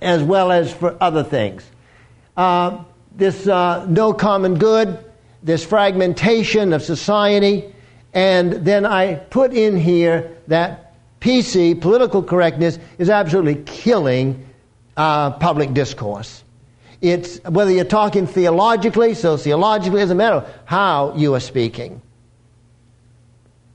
as 0.00 0.22
well 0.22 0.50
as 0.50 0.72
for 0.72 0.96
other 1.00 1.22
things. 1.22 1.64
Uh, 2.36 2.84
this 3.14 3.46
uh, 3.48 3.86
no 3.88 4.12
common 4.12 4.58
good, 4.58 4.98
this 5.42 5.64
fragmentation 5.64 6.72
of 6.72 6.82
society, 6.82 7.72
and 8.16 8.64
then 8.64 8.86
I 8.86 9.16
put 9.16 9.52
in 9.52 9.76
here 9.76 10.38
that 10.48 10.94
PC, 11.20 11.78
political 11.78 12.22
correctness, 12.22 12.78
is 12.96 13.10
absolutely 13.10 13.62
killing 13.66 14.48
uh, 14.96 15.32
public 15.32 15.74
discourse. 15.74 16.42
It's 17.02 17.44
whether 17.44 17.70
you're 17.70 17.84
talking 17.84 18.26
theologically, 18.26 19.12
sociologically, 19.12 20.00
it 20.00 20.04
doesn't 20.04 20.16
matter 20.16 20.46
how 20.64 21.14
you 21.14 21.34
are 21.34 21.40
speaking. 21.40 22.00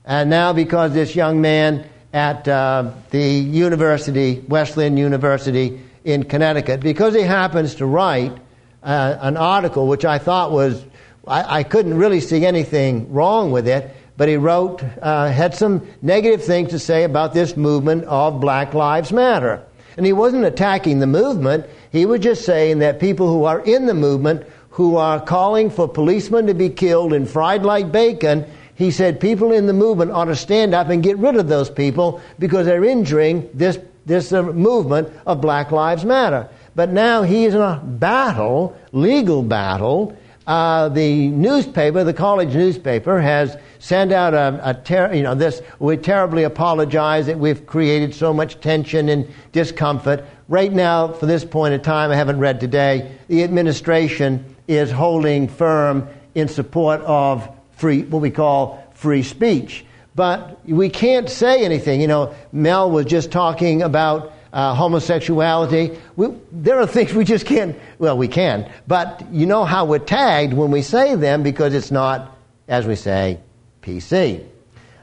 And 0.04 0.28
now, 0.28 0.52
because 0.52 0.92
this 0.92 1.14
young 1.14 1.40
man 1.40 1.88
at 2.12 2.48
uh, 2.48 2.90
the 3.10 3.22
university, 3.22 4.44
Wesleyan 4.48 4.96
University 4.96 5.80
in 6.02 6.24
Connecticut, 6.24 6.80
because 6.80 7.14
he 7.14 7.22
happens 7.22 7.76
to 7.76 7.86
write 7.86 8.36
uh, 8.82 9.18
an 9.20 9.36
article 9.36 9.86
which 9.86 10.04
I 10.04 10.18
thought 10.18 10.50
was, 10.50 10.84
I, 11.28 11.58
I, 11.58 11.62
couldn't 11.62 11.96
really 11.96 12.20
see 12.20 12.44
anything 12.44 13.12
wrong 13.12 13.52
with 13.52 13.68
it, 13.68 13.94
but 14.22 14.28
he 14.28 14.36
wrote, 14.36 14.84
uh, 15.02 15.26
had 15.32 15.52
some 15.52 15.84
negative 16.00 16.44
things 16.44 16.70
to 16.70 16.78
say 16.78 17.02
about 17.02 17.34
this 17.34 17.56
movement 17.56 18.04
of 18.04 18.40
Black 18.40 18.72
Lives 18.72 19.12
Matter. 19.12 19.60
And 19.96 20.06
he 20.06 20.12
wasn't 20.12 20.44
attacking 20.44 21.00
the 21.00 21.08
movement, 21.08 21.66
he 21.90 22.06
was 22.06 22.20
just 22.20 22.44
saying 22.44 22.78
that 22.78 23.00
people 23.00 23.26
who 23.26 23.42
are 23.42 23.58
in 23.58 23.86
the 23.86 23.94
movement, 23.94 24.46
who 24.70 24.94
are 24.94 25.20
calling 25.20 25.70
for 25.70 25.88
policemen 25.88 26.46
to 26.46 26.54
be 26.54 26.68
killed 26.68 27.12
and 27.12 27.28
fried 27.28 27.64
like 27.64 27.90
bacon, 27.90 28.46
he 28.76 28.92
said 28.92 29.18
people 29.18 29.50
in 29.50 29.66
the 29.66 29.72
movement 29.72 30.12
ought 30.12 30.26
to 30.26 30.36
stand 30.36 30.72
up 30.72 30.88
and 30.88 31.02
get 31.02 31.18
rid 31.18 31.34
of 31.34 31.48
those 31.48 31.68
people 31.68 32.20
because 32.38 32.66
they're 32.66 32.84
injuring 32.84 33.50
this, 33.52 33.76
this 34.06 34.32
uh, 34.32 34.44
movement 34.44 35.08
of 35.26 35.40
Black 35.40 35.72
Lives 35.72 36.04
Matter. 36.04 36.48
But 36.76 36.90
now 36.90 37.22
he 37.24 37.46
is 37.46 37.56
in 37.56 37.60
a 37.60 37.82
battle, 37.84 38.78
legal 38.92 39.42
battle. 39.42 40.16
Uh, 40.46 40.88
the 40.88 41.28
newspaper, 41.28 42.02
the 42.02 42.12
college 42.12 42.54
newspaper, 42.54 43.20
has 43.20 43.56
sent 43.82 44.12
out 44.12 44.32
a, 44.32 44.60
a 44.62 44.74
ter- 44.74 45.12
you 45.12 45.24
know, 45.24 45.34
this, 45.34 45.60
we 45.80 45.96
terribly 45.96 46.44
apologize 46.44 47.26
that 47.26 47.36
we've 47.36 47.66
created 47.66 48.14
so 48.14 48.32
much 48.32 48.60
tension 48.60 49.08
and 49.08 49.28
discomfort. 49.50 50.24
Right 50.46 50.72
now, 50.72 51.08
for 51.08 51.26
this 51.26 51.44
point 51.44 51.74
in 51.74 51.82
time, 51.82 52.12
I 52.12 52.14
haven't 52.14 52.38
read 52.38 52.60
today, 52.60 53.18
the 53.26 53.42
administration 53.42 54.54
is 54.68 54.92
holding 54.92 55.48
firm 55.48 56.08
in 56.36 56.46
support 56.46 57.00
of 57.00 57.48
free, 57.72 58.02
what 58.02 58.22
we 58.22 58.30
call 58.30 58.86
free 58.94 59.24
speech. 59.24 59.84
But 60.14 60.64
we 60.64 60.88
can't 60.88 61.28
say 61.28 61.64
anything. 61.64 62.00
You 62.00 62.06
know, 62.06 62.34
Mel 62.52 62.88
was 62.88 63.06
just 63.06 63.32
talking 63.32 63.82
about 63.82 64.32
uh, 64.52 64.76
homosexuality. 64.76 65.98
We, 66.14 66.28
there 66.52 66.78
are 66.78 66.86
things 66.86 67.14
we 67.14 67.24
just 67.24 67.46
can't, 67.46 67.76
well, 67.98 68.16
we 68.16 68.28
can, 68.28 68.70
but 68.86 69.26
you 69.32 69.46
know 69.46 69.64
how 69.64 69.86
we're 69.86 69.98
tagged 69.98 70.52
when 70.52 70.70
we 70.70 70.82
say 70.82 71.16
them 71.16 71.42
because 71.42 71.74
it's 71.74 71.90
not, 71.90 72.38
as 72.68 72.86
we 72.86 72.94
say, 72.94 73.40
PC. 73.82 74.44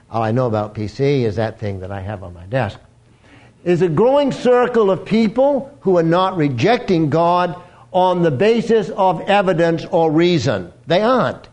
All 0.10 0.24
I 0.24 0.32
know 0.32 0.48
about 0.48 0.74
PC 0.74 1.24
is 1.24 1.36
that 1.36 1.60
thing 1.60 1.82
that 1.82 1.92
I 1.92 2.02
have 2.02 2.24
on 2.24 2.34
my 2.34 2.46
desk. 2.46 2.80
Is 3.64 3.82
a 3.82 3.90
growing 3.90 4.32
circle 4.32 4.90
of 4.90 5.06
people 5.06 5.76
who 5.82 5.98
are 5.98 6.04
not 6.04 6.38
rejecting 6.38 7.10
God 7.10 7.62
on 7.92 8.22
the 8.22 8.32
basis 8.32 8.90
of 8.90 9.22
evidence 9.22 9.86
or 9.92 10.12
reason. 10.12 10.72
They 10.88 11.02
aren't. 11.02 11.48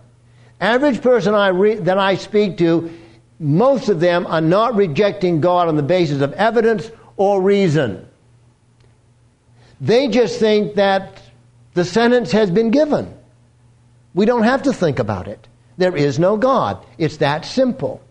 Average 0.60 1.02
person 1.02 1.34
I 1.34 1.48
re- 1.48 1.74
that 1.74 1.98
I 1.98 2.14
speak 2.16 2.58
to, 2.58 2.90
most 3.38 3.88
of 3.88 4.00
them 4.00 4.26
are 4.26 4.40
not 4.40 4.74
rejecting 4.74 5.40
God 5.40 5.68
on 5.68 5.76
the 5.76 5.82
basis 5.82 6.22
of 6.22 6.32
evidence 6.34 6.90
or 7.16 7.42
reason. 7.42 8.08
They 9.80 10.08
just 10.08 10.38
think 10.38 10.76
that 10.76 11.20
the 11.74 11.84
sentence 11.84 12.32
has 12.32 12.50
been 12.50 12.70
given. 12.70 13.14
We 14.14 14.24
don't 14.24 14.44
have 14.44 14.62
to 14.62 14.72
think 14.72 14.98
about 14.98 15.28
it. 15.28 15.46
There 15.76 15.96
is 15.96 16.18
no 16.18 16.36
God. 16.36 16.84
It's 16.98 17.18
that 17.18 17.44
simple. 17.44 18.02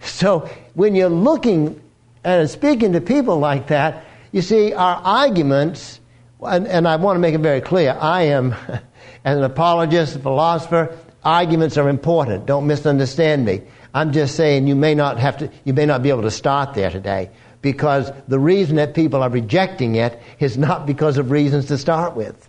So 0.00 0.48
when 0.74 0.94
you're 0.94 1.08
looking 1.08 1.80
and 2.24 2.48
speaking 2.50 2.92
to 2.92 3.00
people 3.00 3.38
like 3.38 3.68
that, 3.68 4.04
you 4.32 4.42
see, 4.42 4.72
our 4.74 4.96
arguments, 4.96 6.00
and, 6.42 6.66
and 6.66 6.86
I 6.86 6.96
want 6.96 7.16
to 7.16 7.20
make 7.20 7.34
it 7.34 7.40
very 7.40 7.60
clear, 7.60 7.96
I 7.98 8.22
am, 8.22 8.54
an 9.24 9.42
apologist, 9.42 10.16
a 10.16 10.18
philosopher, 10.18 10.96
arguments 11.24 11.76
are 11.78 11.88
important. 11.88 12.46
Don't 12.46 12.66
misunderstand 12.66 13.44
me. 13.44 13.62
I'm 13.94 14.12
just 14.12 14.36
saying 14.36 14.66
you 14.66 14.76
may 14.76 14.94
not 14.94 15.18
have 15.18 15.38
to, 15.38 15.50
you 15.64 15.72
may 15.72 15.86
not 15.86 16.02
be 16.02 16.10
able 16.10 16.22
to 16.22 16.30
start 16.30 16.74
there 16.74 16.90
today 16.90 17.30
because 17.62 18.12
the 18.28 18.38
reason 18.38 18.76
that 18.76 18.94
people 18.94 19.22
are 19.22 19.30
rejecting 19.30 19.94
it 19.94 20.20
is 20.38 20.58
not 20.58 20.86
because 20.86 21.16
of 21.18 21.30
reasons 21.30 21.66
to 21.66 21.78
start 21.78 22.14
with. 22.14 22.48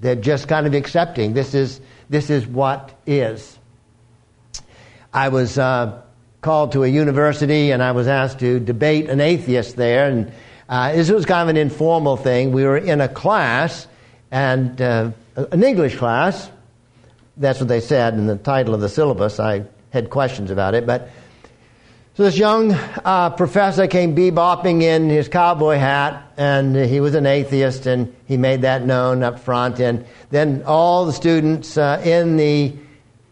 They're 0.00 0.14
just 0.14 0.48
kind 0.48 0.66
of 0.66 0.74
accepting 0.74 1.32
this 1.32 1.54
is, 1.54 1.80
this 2.08 2.30
is 2.30 2.46
what 2.46 2.92
is. 3.06 3.58
I 5.12 5.28
was 5.28 5.58
uh, 5.58 6.02
called 6.40 6.72
to 6.72 6.84
a 6.84 6.88
university 6.88 7.70
and 7.70 7.82
I 7.82 7.92
was 7.92 8.06
asked 8.06 8.40
to 8.40 8.60
debate 8.60 9.10
an 9.10 9.20
atheist 9.20 9.76
there. 9.76 10.08
And 10.08 10.32
uh, 10.68 10.92
this 10.92 11.10
was 11.10 11.26
kind 11.26 11.42
of 11.42 11.48
an 11.48 11.56
informal 11.56 12.16
thing. 12.16 12.52
We 12.52 12.64
were 12.64 12.78
in 12.78 13.00
a 13.00 13.08
class, 13.08 13.88
and 14.30 14.80
uh, 14.80 15.10
an 15.36 15.62
English 15.62 15.96
class. 15.96 16.50
That's 17.36 17.58
what 17.58 17.68
they 17.68 17.80
said 17.80 18.14
in 18.14 18.26
the 18.26 18.36
title 18.36 18.74
of 18.74 18.80
the 18.80 18.88
syllabus. 18.88 19.40
I 19.40 19.64
had 19.90 20.10
questions 20.10 20.50
about 20.50 20.74
it, 20.74 20.86
but 20.86 21.10
so 22.14 22.24
this 22.24 22.36
young 22.36 22.72
uh, 22.72 23.30
professor 23.30 23.86
came 23.86 24.14
bebopping 24.14 24.82
in 24.82 25.08
his 25.08 25.28
cowboy 25.28 25.76
hat, 25.76 26.22
and 26.36 26.76
he 26.76 27.00
was 27.00 27.14
an 27.14 27.24
atheist, 27.24 27.86
and 27.86 28.14
he 28.26 28.36
made 28.36 28.62
that 28.62 28.84
known 28.84 29.22
up 29.22 29.40
front. 29.40 29.80
And 29.80 30.04
then 30.30 30.62
all 30.66 31.06
the 31.06 31.12
students 31.12 31.78
uh, 31.78 32.02
in 32.04 32.36
the 32.36 32.74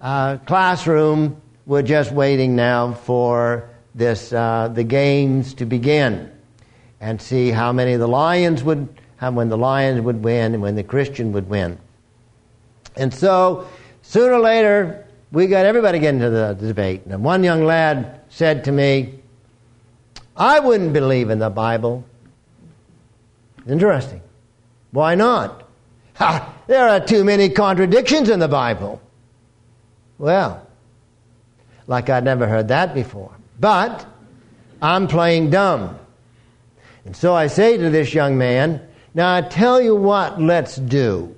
uh, 0.00 0.38
classroom 0.38 1.40
were 1.68 1.82
just 1.82 2.10
waiting 2.10 2.56
now 2.56 2.94
for 2.94 3.68
this 3.94 4.32
uh, 4.32 4.68
the 4.72 4.82
games 4.82 5.54
to 5.54 5.66
begin, 5.66 6.32
and 6.98 7.20
see 7.20 7.50
how 7.50 7.72
many 7.72 7.96
the 7.96 8.08
lions 8.08 8.64
would, 8.64 8.88
when 9.20 9.50
the 9.50 9.58
lions 9.58 10.00
would 10.00 10.24
win, 10.24 10.54
and 10.54 10.62
when 10.62 10.74
the 10.76 10.82
Christian 10.82 11.30
would 11.32 11.48
win. 11.48 11.78
And 12.96 13.12
so, 13.12 13.68
sooner 14.02 14.32
or 14.32 14.40
later, 14.40 15.06
we 15.30 15.46
got 15.46 15.66
everybody 15.66 15.98
getting 15.98 16.20
into 16.20 16.30
the 16.30 16.54
debate. 16.54 17.02
And 17.04 17.22
one 17.22 17.44
young 17.44 17.64
lad 17.64 18.22
said 18.30 18.64
to 18.64 18.72
me, 18.72 19.20
I 20.36 20.60
wouldn't 20.60 20.94
believe 20.94 21.28
in 21.28 21.38
the 21.38 21.50
Bible. 21.50 22.04
Interesting. 23.68 24.22
Why 24.92 25.16
not? 25.16 25.68
Ha, 26.14 26.54
there 26.66 26.88
are 26.88 27.00
too 27.00 27.24
many 27.24 27.50
contradictions 27.50 28.30
in 28.30 28.38
the 28.38 28.48
Bible. 28.48 29.02
Well, 30.16 30.67
like 31.88 32.08
I'd 32.08 32.22
never 32.22 32.46
heard 32.46 32.68
that 32.68 32.94
before. 32.94 33.32
But 33.58 34.06
I'm 34.80 35.08
playing 35.08 35.50
dumb. 35.50 35.98
And 37.04 37.16
so 37.16 37.34
I 37.34 37.48
say 37.48 37.76
to 37.76 37.90
this 37.90 38.14
young 38.14 38.38
man, 38.38 38.86
Now 39.14 39.34
I 39.34 39.40
tell 39.40 39.80
you 39.80 39.96
what, 39.96 40.40
let's 40.40 40.76
do. 40.76 41.34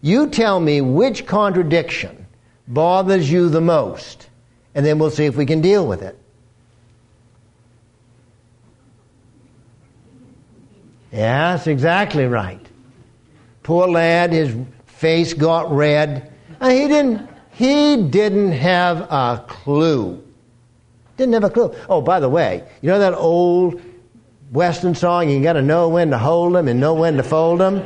You 0.00 0.28
tell 0.30 0.58
me 0.58 0.80
which 0.80 1.26
contradiction 1.26 2.26
bothers 2.66 3.30
you 3.30 3.50
the 3.50 3.60
most, 3.60 4.28
and 4.74 4.84
then 4.84 4.98
we'll 4.98 5.10
see 5.10 5.26
if 5.26 5.36
we 5.36 5.44
can 5.46 5.60
deal 5.60 5.86
with 5.86 6.02
it. 6.02 6.16
Yeah, 11.12 11.52
that's 11.52 11.66
exactly 11.66 12.24
right. 12.24 12.64
Poor 13.62 13.88
lad, 13.88 14.32
his 14.32 14.56
face 14.86 15.34
got 15.34 15.70
red. 15.70 16.32
Uh, 16.60 16.70
he 16.70 16.88
didn't 16.88 17.28
he 17.60 17.96
didn't 18.08 18.52
have 18.52 19.02
a 19.02 19.44
clue. 19.46 20.24
Didn't 21.18 21.34
have 21.34 21.44
a 21.44 21.50
clue. 21.50 21.74
Oh, 21.90 22.00
by 22.00 22.18
the 22.18 22.28
way, 22.28 22.64
you 22.80 22.88
know 22.88 22.98
that 22.98 23.12
old 23.12 23.82
Western 24.50 24.94
song, 24.94 25.28
you 25.28 25.42
gotta 25.42 25.60
know 25.60 25.90
when 25.90 26.10
to 26.10 26.16
hold 26.16 26.54
them 26.54 26.68
and 26.68 26.80
know 26.80 26.94
when 26.94 27.18
to 27.18 27.22
fold 27.22 27.60
them? 27.60 27.76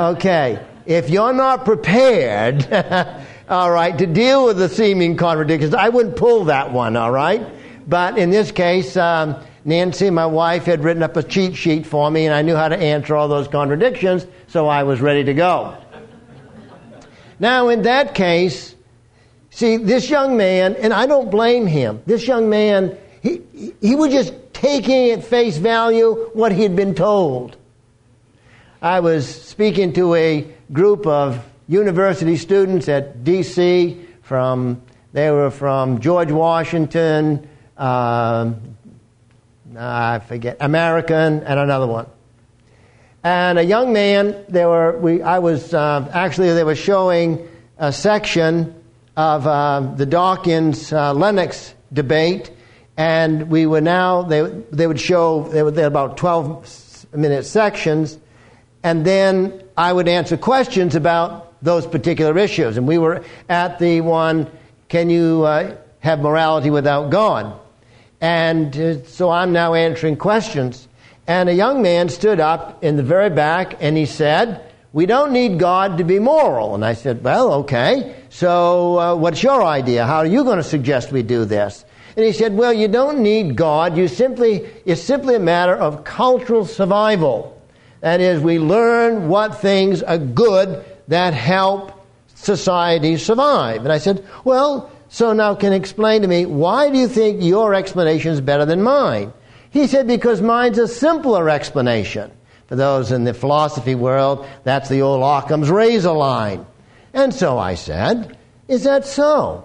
Okay. 0.00 0.60
If 0.84 1.10
you're 1.10 1.32
not 1.32 1.64
prepared 1.64 2.66
all 3.48 3.70
right, 3.70 3.96
to 3.98 4.06
deal 4.06 4.46
with 4.46 4.56
the 4.56 4.68
seeming 4.68 5.16
contradictions. 5.16 5.74
I 5.74 5.90
wouldn't 5.90 6.16
pull 6.16 6.46
that 6.46 6.72
one, 6.72 6.96
all 6.96 7.12
right? 7.12 7.46
But 7.88 8.18
in 8.18 8.30
this 8.30 8.50
case, 8.50 8.96
um, 8.96 9.36
Nancy, 9.64 10.10
my 10.10 10.26
wife, 10.26 10.64
had 10.64 10.82
written 10.82 11.04
up 11.04 11.16
a 11.16 11.22
cheat 11.22 11.54
sheet 11.54 11.86
for 11.86 12.10
me, 12.10 12.26
and 12.26 12.34
I 12.34 12.42
knew 12.42 12.56
how 12.56 12.68
to 12.68 12.76
answer 12.76 13.14
all 13.14 13.28
those 13.28 13.46
contradictions, 13.46 14.26
so 14.48 14.66
I 14.66 14.82
was 14.82 15.00
ready 15.00 15.22
to 15.24 15.34
go. 15.34 15.76
Now, 17.38 17.68
in 17.68 17.82
that 17.82 18.14
case, 18.14 18.74
see, 19.54 19.76
this 19.76 20.10
young 20.10 20.36
man, 20.36 20.74
and 20.76 20.92
I 20.92 21.06
don't 21.06 21.30
blame 21.30 21.66
him, 21.66 22.02
this 22.06 22.26
young 22.26 22.50
man, 22.50 22.96
he, 23.22 23.40
he 23.80 23.94
was 23.94 24.12
just 24.12 24.34
taking 24.52 25.10
at 25.10 25.24
face 25.24 25.56
value 25.56 26.30
what 26.34 26.52
he'd 26.52 26.76
been 26.76 26.94
told. 26.94 27.56
I 28.82 29.00
was 29.00 29.26
speaking 29.26 29.92
to 29.94 30.14
a 30.14 30.46
group 30.72 31.06
of 31.06 31.42
university 31.68 32.36
students 32.36 32.88
at 32.88 33.24
D.C. 33.24 34.04
from 34.22 34.82
they 35.12 35.30
were 35.30 35.50
from 35.50 36.00
George 36.00 36.32
Washington, 36.32 37.48
uh, 37.78 38.52
I 39.78 40.18
forget 40.18 40.58
American, 40.60 41.44
and 41.44 41.58
another 41.58 41.86
one. 41.86 42.06
And 43.22 43.58
a 43.58 43.62
young 43.62 43.92
man, 43.92 44.44
they 44.48 44.66
were 44.66 44.98
we 44.98 45.22
I 45.22 45.38
was 45.38 45.72
uh, 45.72 46.10
actually 46.12 46.52
they 46.52 46.64
were 46.64 46.74
showing 46.74 47.48
a 47.78 47.90
section 47.92 48.74
of 49.16 49.46
uh, 49.46 49.80
the 49.96 50.06
Dawkins 50.06 50.92
uh, 50.92 51.12
Lennox 51.14 51.74
debate, 51.92 52.50
and 52.96 53.50
we 53.50 53.66
were 53.66 53.80
now 53.80 54.22
they 54.22 54.42
they 54.72 54.86
would 54.86 55.00
show 55.00 55.44
they 55.48 55.62
were 55.62 55.84
about 55.84 56.16
twelve 56.16 57.06
minute 57.12 57.44
sections, 57.44 58.18
and 58.82 59.04
then 59.04 59.62
I 59.76 59.92
would 59.92 60.08
answer 60.08 60.36
questions 60.36 60.94
about 60.94 61.54
those 61.62 61.86
particular 61.86 62.38
issues. 62.38 62.76
And 62.76 62.86
we 62.86 62.98
were 62.98 63.24
at 63.48 63.78
the 63.78 64.02
one, 64.02 64.50
can 64.88 65.10
you 65.10 65.44
uh, 65.44 65.76
have 66.00 66.20
morality 66.20 66.70
without 66.70 67.10
God? 67.10 67.58
And 68.20 68.76
uh, 68.76 69.04
so 69.04 69.30
I'm 69.30 69.52
now 69.52 69.74
answering 69.74 70.16
questions. 70.16 70.86
And 71.26 71.48
a 71.48 71.54
young 71.54 71.82
man 71.82 72.10
stood 72.10 72.38
up 72.38 72.84
in 72.84 72.96
the 72.96 73.02
very 73.02 73.30
back 73.30 73.82
and 73.82 73.96
he 73.96 74.06
said, 74.06 74.70
We 74.92 75.06
don't 75.06 75.32
need 75.32 75.58
God 75.58 75.98
to 75.98 76.04
be 76.04 76.18
moral. 76.18 76.74
And 76.74 76.84
I 76.84 76.92
said, 76.92 77.24
Well, 77.24 77.52
okay. 77.54 78.14
So 78.34 78.98
uh, 78.98 79.14
what's 79.14 79.44
your 79.44 79.62
idea? 79.62 80.04
How 80.06 80.16
are 80.16 80.26
you 80.26 80.42
going 80.42 80.56
to 80.56 80.64
suggest 80.64 81.12
we 81.12 81.22
do 81.22 81.44
this? 81.44 81.84
And 82.16 82.26
he 82.26 82.32
said, 82.32 82.56
Well, 82.56 82.72
you 82.72 82.88
don't 82.88 83.20
need 83.20 83.54
God. 83.54 83.96
You 83.96 84.08
simply, 84.08 84.68
it's 84.84 85.00
simply 85.00 85.36
a 85.36 85.38
matter 85.38 85.76
of 85.76 86.02
cultural 86.02 86.64
survival. 86.64 87.62
That 88.00 88.20
is, 88.20 88.42
we 88.42 88.58
learn 88.58 89.28
what 89.28 89.60
things 89.60 90.02
are 90.02 90.18
good 90.18 90.84
that 91.06 91.32
help 91.32 92.04
society 92.34 93.18
survive. 93.18 93.84
And 93.84 93.92
I 93.92 93.98
said, 93.98 94.26
Well, 94.42 94.90
so 95.08 95.32
now 95.32 95.54
can 95.54 95.72
explain 95.72 96.22
to 96.22 96.28
me 96.28 96.44
why 96.44 96.90
do 96.90 96.98
you 96.98 97.06
think 97.06 97.40
your 97.40 97.72
explanation 97.72 98.32
is 98.32 98.40
better 98.40 98.64
than 98.64 98.82
mine? 98.82 99.32
He 99.70 99.86
said, 99.86 100.08
Because 100.08 100.42
mine's 100.42 100.78
a 100.78 100.88
simpler 100.88 101.48
explanation. 101.48 102.32
For 102.66 102.74
those 102.74 103.12
in 103.12 103.22
the 103.22 103.32
philosophy 103.32 103.94
world, 103.94 104.44
that's 104.64 104.88
the 104.88 105.02
old 105.02 105.22
Occam's 105.22 105.70
razor 105.70 106.10
line. 106.10 106.66
And 107.14 107.32
so 107.32 107.58
I 107.58 107.76
said, 107.76 108.36
Is 108.68 108.84
that 108.84 109.06
so? 109.06 109.64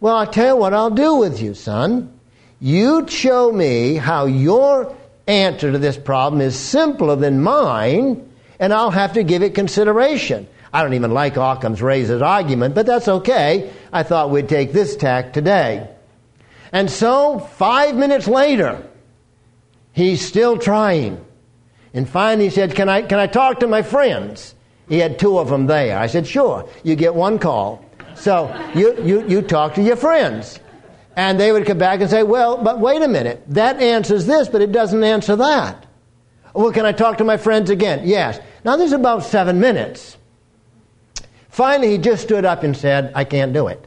Well, 0.00 0.16
I'll 0.16 0.26
tell 0.26 0.56
you 0.56 0.60
what 0.60 0.74
I'll 0.74 0.90
do 0.90 1.14
with 1.14 1.40
you, 1.40 1.54
son. 1.54 2.18
You 2.60 3.06
show 3.08 3.52
me 3.52 3.94
how 3.94 4.26
your 4.26 4.94
answer 5.28 5.70
to 5.70 5.78
this 5.78 5.96
problem 5.96 6.40
is 6.40 6.58
simpler 6.58 7.14
than 7.14 7.40
mine, 7.40 8.28
and 8.58 8.74
I'll 8.74 8.90
have 8.90 9.12
to 9.14 9.22
give 9.22 9.42
it 9.42 9.54
consideration. 9.54 10.48
I 10.72 10.82
don't 10.82 10.94
even 10.94 11.12
like 11.12 11.36
Occam's 11.36 11.82
razor's 11.82 12.22
argument, 12.22 12.74
but 12.74 12.86
that's 12.86 13.06
okay. 13.06 13.70
I 13.92 14.02
thought 14.02 14.30
we'd 14.30 14.48
take 14.48 14.72
this 14.72 14.96
tack 14.96 15.32
today. 15.32 15.88
And 16.72 16.90
so, 16.90 17.38
five 17.38 17.94
minutes 17.94 18.26
later, 18.26 18.82
he's 19.92 20.26
still 20.26 20.58
trying. 20.58 21.24
And 21.94 22.08
finally 22.08 22.46
he 22.46 22.50
said, 22.50 22.74
can 22.74 22.88
I, 22.88 23.02
can 23.02 23.18
I 23.18 23.26
talk 23.26 23.60
to 23.60 23.66
my 23.66 23.82
friends? 23.82 24.54
He 24.88 24.98
had 24.98 25.18
two 25.18 25.38
of 25.38 25.48
them 25.48 25.66
there. 25.66 25.98
I 25.98 26.06
said, 26.06 26.26
sure. 26.26 26.68
You 26.82 26.96
get 26.96 27.14
one 27.14 27.38
call. 27.38 27.84
So 28.14 28.54
you, 28.74 29.02
you, 29.02 29.28
you 29.28 29.42
talk 29.42 29.74
to 29.74 29.82
your 29.82 29.96
friends. 29.96 30.58
And 31.16 31.38
they 31.38 31.52
would 31.52 31.66
come 31.66 31.78
back 31.78 32.00
and 32.00 32.08
say, 32.08 32.22
well, 32.22 32.62
but 32.62 32.78
wait 32.78 33.02
a 33.02 33.08
minute. 33.08 33.42
That 33.48 33.80
answers 33.80 34.26
this, 34.26 34.48
but 34.48 34.62
it 34.62 34.72
doesn't 34.72 35.04
answer 35.04 35.36
that. 35.36 35.86
Well, 36.54 36.72
can 36.72 36.84
I 36.84 36.92
talk 36.92 37.18
to 37.18 37.24
my 37.24 37.36
friends 37.36 37.70
again? 37.70 38.02
Yes. 38.04 38.40
Now, 38.64 38.76
there's 38.76 38.92
about 38.92 39.24
seven 39.24 39.60
minutes. 39.60 40.16
Finally, 41.48 41.90
he 41.90 41.98
just 41.98 42.22
stood 42.22 42.44
up 42.44 42.62
and 42.62 42.76
said, 42.76 43.12
I 43.14 43.24
can't 43.24 43.52
do 43.52 43.68
it. 43.68 43.84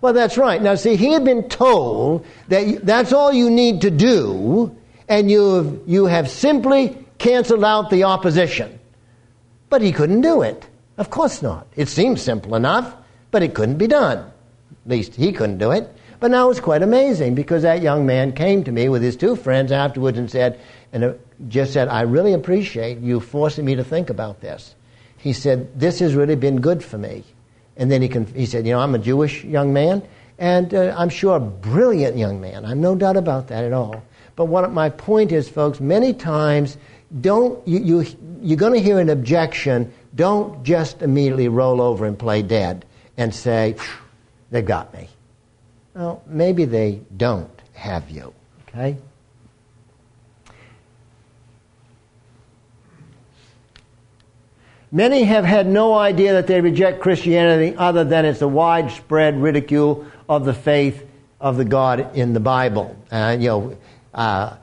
Well, 0.00 0.12
that's 0.12 0.36
right. 0.36 0.60
Now, 0.60 0.74
see, 0.74 0.96
he 0.96 1.12
had 1.12 1.24
been 1.24 1.48
told 1.48 2.26
that 2.48 2.84
that's 2.84 3.12
all 3.12 3.32
you 3.32 3.50
need 3.50 3.80
to 3.80 3.90
do, 3.90 4.76
and 5.08 5.30
you 5.30 5.54
have, 5.54 5.78
you 5.86 6.06
have 6.06 6.28
simply 6.28 7.04
canceled 7.18 7.64
out 7.64 7.90
the 7.90 8.04
opposition. 8.04 8.78
But 9.74 9.82
he 9.82 9.92
couldn't 9.92 10.20
do 10.20 10.42
it. 10.42 10.64
Of 10.98 11.10
course 11.10 11.42
not. 11.42 11.66
It 11.74 11.88
seemed 11.88 12.20
simple 12.20 12.54
enough, 12.54 12.94
but 13.32 13.42
it 13.42 13.54
couldn't 13.54 13.78
be 13.78 13.88
done. 13.88 14.18
At 14.18 14.90
least 14.90 15.16
he 15.16 15.32
couldn't 15.32 15.58
do 15.58 15.72
it. 15.72 15.90
But 16.20 16.30
now 16.30 16.48
it's 16.50 16.60
quite 16.60 16.82
amazing 16.82 17.34
because 17.34 17.62
that 17.62 17.82
young 17.82 18.06
man 18.06 18.32
came 18.32 18.62
to 18.64 18.70
me 18.72 18.88
with 18.88 19.02
his 19.02 19.16
two 19.16 19.34
friends 19.34 19.72
afterwards 19.72 20.16
and 20.16 20.30
said, 20.30 20.60
and 20.92 21.18
just 21.48 21.72
said, 21.72 21.88
I 21.88 22.02
really 22.02 22.34
appreciate 22.34 22.98
you 22.98 23.18
forcing 23.18 23.64
me 23.64 23.74
to 23.74 23.82
think 23.82 24.10
about 24.10 24.40
this 24.40 24.76
he 25.24 25.32
said, 25.32 25.80
This 25.80 26.00
has 26.00 26.14
really 26.14 26.36
been 26.36 26.60
good 26.60 26.84
for 26.84 26.98
me. 26.98 27.24
And 27.78 27.90
then 27.90 28.02
he, 28.02 28.10
con- 28.10 28.26
he 28.26 28.44
said, 28.44 28.66
You 28.66 28.74
know, 28.74 28.80
I'm 28.80 28.94
a 28.94 28.98
Jewish 28.98 29.42
young 29.42 29.72
man, 29.72 30.02
and 30.38 30.72
uh, 30.74 30.94
I'm 30.98 31.08
sure 31.08 31.36
a 31.36 31.40
brilliant 31.40 32.18
young 32.18 32.42
man. 32.42 32.66
I've 32.66 32.76
no 32.76 32.94
doubt 32.94 33.16
about 33.16 33.48
that 33.48 33.64
at 33.64 33.72
all. 33.72 34.02
But 34.36 34.46
what 34.46 34.70
my 34.72 34.90
point 34.90 35.32
is, 35.32 35.48
folks, 35.48 35.80
many 35.80 36.12
times 36.12 36.76
don't 37.20 37.66
you, 37.66 37.78
you 37.78 38.06
you're 38.42 38.56
going 38.56 38.72
to 38.72 38.80
hear 38.80 38.98
an 38.98 39.08
objection. 39.08 39.92
Don't 40.14 40.64
just 40.64 41.02
immediately 41.02 41.48
roll 41.48 41.80
over 41.80 42.06
and 42.06 42.18
play 42.18 42.42
dead 42.42 42.84
and 43.16 43.34
say, 43.34 43.76
"They've 44.50 44.64
got 44.64 44.92
me." 44.92 45.08
Well, 45.94 46.22
maybe 46.26 46.64
they 46.64 47.00
don't 47.16 47.50
have 47.74 48.10
you. 48.10 48.34
Okay. 48.68 48.96
Many 54.90 55.24
have 55.24 55.44
had 55.44 55.66
no 55.66 55.94
idea 55.94 56.34
that 56.34 56.46
they 56.46 56.60
reject 56.60 57.00
Christianity 57.00 57.74
other 57.76 58.04
than 58.04 58.24
it's 58.24 58.42
a 58.42 58.48
widespread 58.48 59.40
ridicule 59.40 60.06
of 60.28 60.44
the 60.44 60.54
faith 60.54 61.04
of 61.40 61.56
the 61.56 61.64
God 61.64 62.16
in 62.16 62.32
the 62.32 62.38
Bible. 62.38 62.96
Uh, 63.10 63.36
you 63.38 63.48
know, 63.48 63.76
uh, 64.14 64.56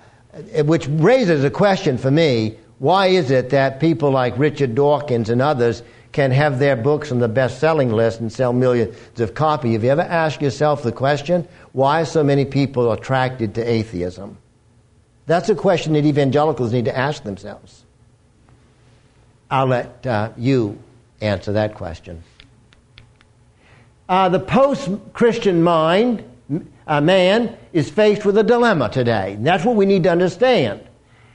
which 0.64 0.88
raises 0.88 1.44
a 1.44 1.50
question 1.50 1.98
for 1.98 2.12
me 2.12 2.58
why 2.82 3.06
is 3.06 3.30
it 3.30 3.52
that 3.52 3.80
people 3.80 4.10
like 4.10 4.36
Richard 4.40 4.74
Dawkins 4.74 5.30
and 5.30 5.40
others 5.40 5.84
can 6.14 6.32
have 6.32 6.58
their 6.58 6.76
books 6.76 7.12
on 7.12 7.20
the 7.20 7.28
best 7.28 7.60
selling 7.60 7.92
list 7.92 8.20
and 8.20 8.32
sell 8.32 8.54
millions 8.54 9.20
of 9.20 9.36
copies? 9.36 9.74
Have 9.74 9.84
you 9.84 9.92
ever 9.92 10.02
asked 10.02 10.42
yourself 10.42 10.82
the 10.82 10.92
question, 10.92 11.48
why 11.74 12.02
are 12.02 12.06
so 12.06 12.24
many 12.24 12.44
people 12.44 12.92
attracted 12.92 13.54
to 13.54 13.62
atheism? 13.62 14.36
That's 15.28 15.48
a 15.50 15.54
question 15.54 15.94
that 15.94 16.06
evangelicals 16.06 16.74
need 16.74 16.86
to 16.86 16.98
ask 16.98 17.22
themselves. 17.22 17.86
I'll 19.52 19.68
let 19.68 20.08
uh, 20.08 20.32
you 20.36 20.80
answer 21.22 21.52
that 21.52 21.76
question. 21.76 22.24
Uh, 24.10 24.28
the 24.30 24.40
post 24.40 24.90
Christian 25.14 25.62
mind, 25.62 26.24
uh, 26.88 27.02
man, 27.02 27.58
is 27.74 27.90
faced 27.90 28.26
with 28.26 28.38
a 28.38 28.44
dilemma 28.44 28.90
today. 28.90 29.34
And 29.34 29.46
that's 29.46 29.64
what 29.64 29.76
we 29.76 29.86
need 29.86 30.04
to 30.04 30.12
understand. 30.12 30.82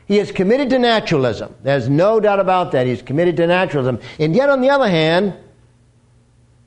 He 0.06 0.18
is 0.18 0.30
committed 0.30 0.70
to 0.70 0.78
naturalism. 0.78 1.54
There's 1.62 1.88
no 1.88 2.20
doubt 2.20 2.38
about 2.38 2.72
that. 2.72 2.86
He's 2.86 3.02
committed 3.02 3.36
to 3.38 3.46
naturalism. 3.46 4.00
And 4.18 4.34
yet, 4.34 4.48
on 4.50 4.60
the 4.60 4.70
other 4.70 4.88
hand, 4.88 5.34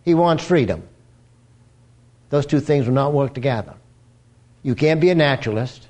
he 0.04 0.14
wants 0.14 0.44
freedom. 0.44 0.84
Those 2.30 2.46
two 2.46 2.60
things 2.60 2.86
will 2.86 2.94
not 2.94 3.14
work 3.14 3.34
together. 3.34 3.76
You 4.62 4.76
can't 4.76 5.00
be 5.00 5.10
a 5.10 5.16
naturalist 5.16 5.88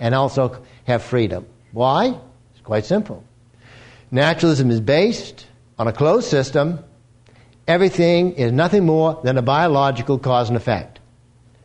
and 0.00 0.14
also 0.14 0.62
have 0.84 1.02
freedom. 1.02 1.46
Why? 1.72 2.18
It's 2.52 2.60
quite 2.62 2.84
simple. 2.84 3.24
Naturalism 4.10 4.70
is 4.70 4.80
based 4.80 5.46
on 5.78 5.88
a 5.88 5.92
closed 5.92 6.28
system. 6.28 6.84
Everything 7.66 8.32
is 8.34 8.52
nothing 8.52 8.86
more 8.86 9.20
than 9.24 9.38
a 9.38 9.42
biological 9.42 10.18
cause 10.18 10.48
and 10.48 10.56
effect. 10.56 10.97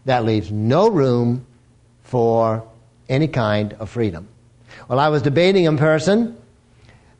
That 0.05 0.25
leaves 0.25 0.51
no 0.51 0.89
room 0.89 1.45
for 2.03 2.67
any 3.09 3.27
kind 3.27 3.73
of 3.73 3.89
freedom. 3.89 4.27
Well, 4.87 4.99
I 4.99 5.09
was 5.09 5.21
debating 5.21 5.65
in 5.65 5.77
person, 5.77 6.37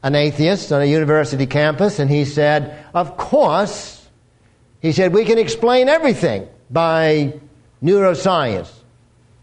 an 0.01 0.15
atheist 0.15 0.71
on 0.71 0.81
a 0.81 0.85
university 0.85 1.45
campus, 1.45 1.99
and 1.99 2.09
he 2.09 2.25
said, 2.25 2.85
Of 2.93 3.17
course, 3.17 4.07
he 4.81 4.91
said, 4.91 5.13
we 5.13 5.25
can 5.25 5.37
explain 5.37 5.87
everything 5.87 6.47
by 6.69 7.39
neuroscience. 7.81 8.71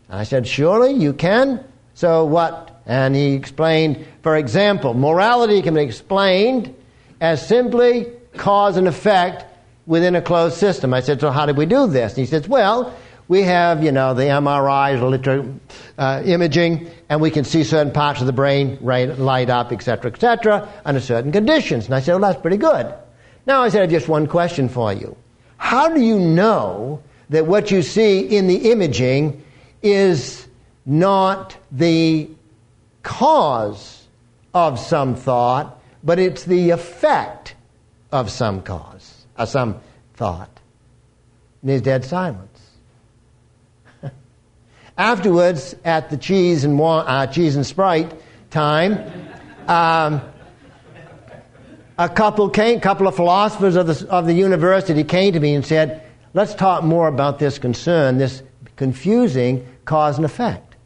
I 0.08 0.24
said, 0.24 0.46
Surely 0.46 0.92
you 0.92 1.12
can. 1.12 1.64
So 1.94 2.24
what 2.24 2.70
and 2.90 3.14
he 3.14 3.34
explained, 3.34 4.04
for 4.22 4.36
example, 4.36 4.94
morality 4.94 5.62
can 5.62 5.74
be 5.74 5.82
explained 5.82 6.74
as 7.20 7.46
simply 7.46 8.06
cause 8.36 8.76
and 8.76 8.88
effect 8.88 9.44
within 9.86 10.16
a 10.16 10.22
closed 10.22 10.56
system. 10.56 10.92
I 10.92 11.00
said, 11.00 11.20
so 11.20 11.30
how 11.30 11.46
did 11.46 11.56
we 11.56 11.66
do 11.66 11.86
this? 11.86 12.12
And 12.12 12.18
he 12.18 12.26
says, 12.26 12.48
well, 12.48 12.92
we 13.30 13.42
have, 13.42 13.84
you 13.84 13.92
know, 13.92 14.12
the 14.12 14.24
MRIs, 14.24 15.00
electro 15.00 15.54
uh, 15.96 16.20
imaging, 16.26 16.90
and 17.08 17.20
we 17.20 17.30
can 17.30 17.44
see 17.44 17.62
certain 17.62 17.92
parts 17.92 18.20
of 18.20 18.26
the 18.26 18.32
brain 18.32 18.76
light 18.82 19.48
up, 19.48 19.70
etc., 19.70 20.10
etc., 20.10 20.68
under 20.84 21.00
certain 21.00 21.30
conditions. 21.30 21.86
And 21.86 21.94
I 21.94 22.00
said, 22.00 22.14
well, 22.14 22.32
that's 22.32 22.40
pretty 22.40 22.56
good. 22.56 22.92
Now 23.46 23.62
I 23.62 23.68
said, 23.68 23.78
I 23.78 23.80
have 23.82 23.90
just 23.90 24.08
one 24.08 24.26
question 24.26 24.68
for 24.68 24.92
you. 24.92 25.16
How 25.58 25.94
do 25.94 26.00
you 26.00 26.18
know 26.18 27.04
that 27.28 27.46
what 27.46 27.70
you 27.70 27.82
see 27.82 28.18
in 28.18 28.48
the 28.48 28.72
imaging 28.72 29.44
is 29.80 30.48
not 30.84 31.56
the 31.70 32.28
cause 33.04 34.08
of 34.54 34.80
some 34.80 35.14
thought, 35.14 35.80
but 36.02 36.18
it's 36.18 36.42
the 36.46 36.70
effect 36.70 37.54
of 38.10 38.28
some 38.28 38.60
cause, 38.62 39.24
of 39.36 39.48
some 39.48 39.80
thought. 40.14 40.50
And 41.62 41.70
there's 41.70 41.82
dead 41.82 42.04
silence. 42.04 42.49
Afterwards, 45.00 45.74
at 45.82 46.10
the 46.10 46.18
cheese 46.18 46.62
and 46.62 46.78
uh, 46.78 47.26
cheese 47.28 47.56
and 47.56 47.64
Sprite 47.64 48.12
time, 48.50 48.98
um, 49.66 50.20
a 51.96 52.06
couple 52.06 52.50
came, 52.50 52.78
couple 52.80 53.08
of 53.08 53.16
philosophers 53.16 53.76
of 53.76 53.86
the, 53.86 54.06
of 54.10 54.26
the 54.26 54.34
university 54.34 55.02
came 55.02 55.32
to 55.32 55.40
me 55.40 55.54
and 55.54 55.64
said, 55.64 56.02
"Let's 56.34 56.54
talk 56.54 56.84
more 56.84 57.08
about 57.08 57.38
this 57.38 57.58
concern, 57.58 58.18
this 58.18 58.42
confusing 58.76 59.66
cause 59.86 60.18
and 60.18 60.26
effect." 60.26 60.76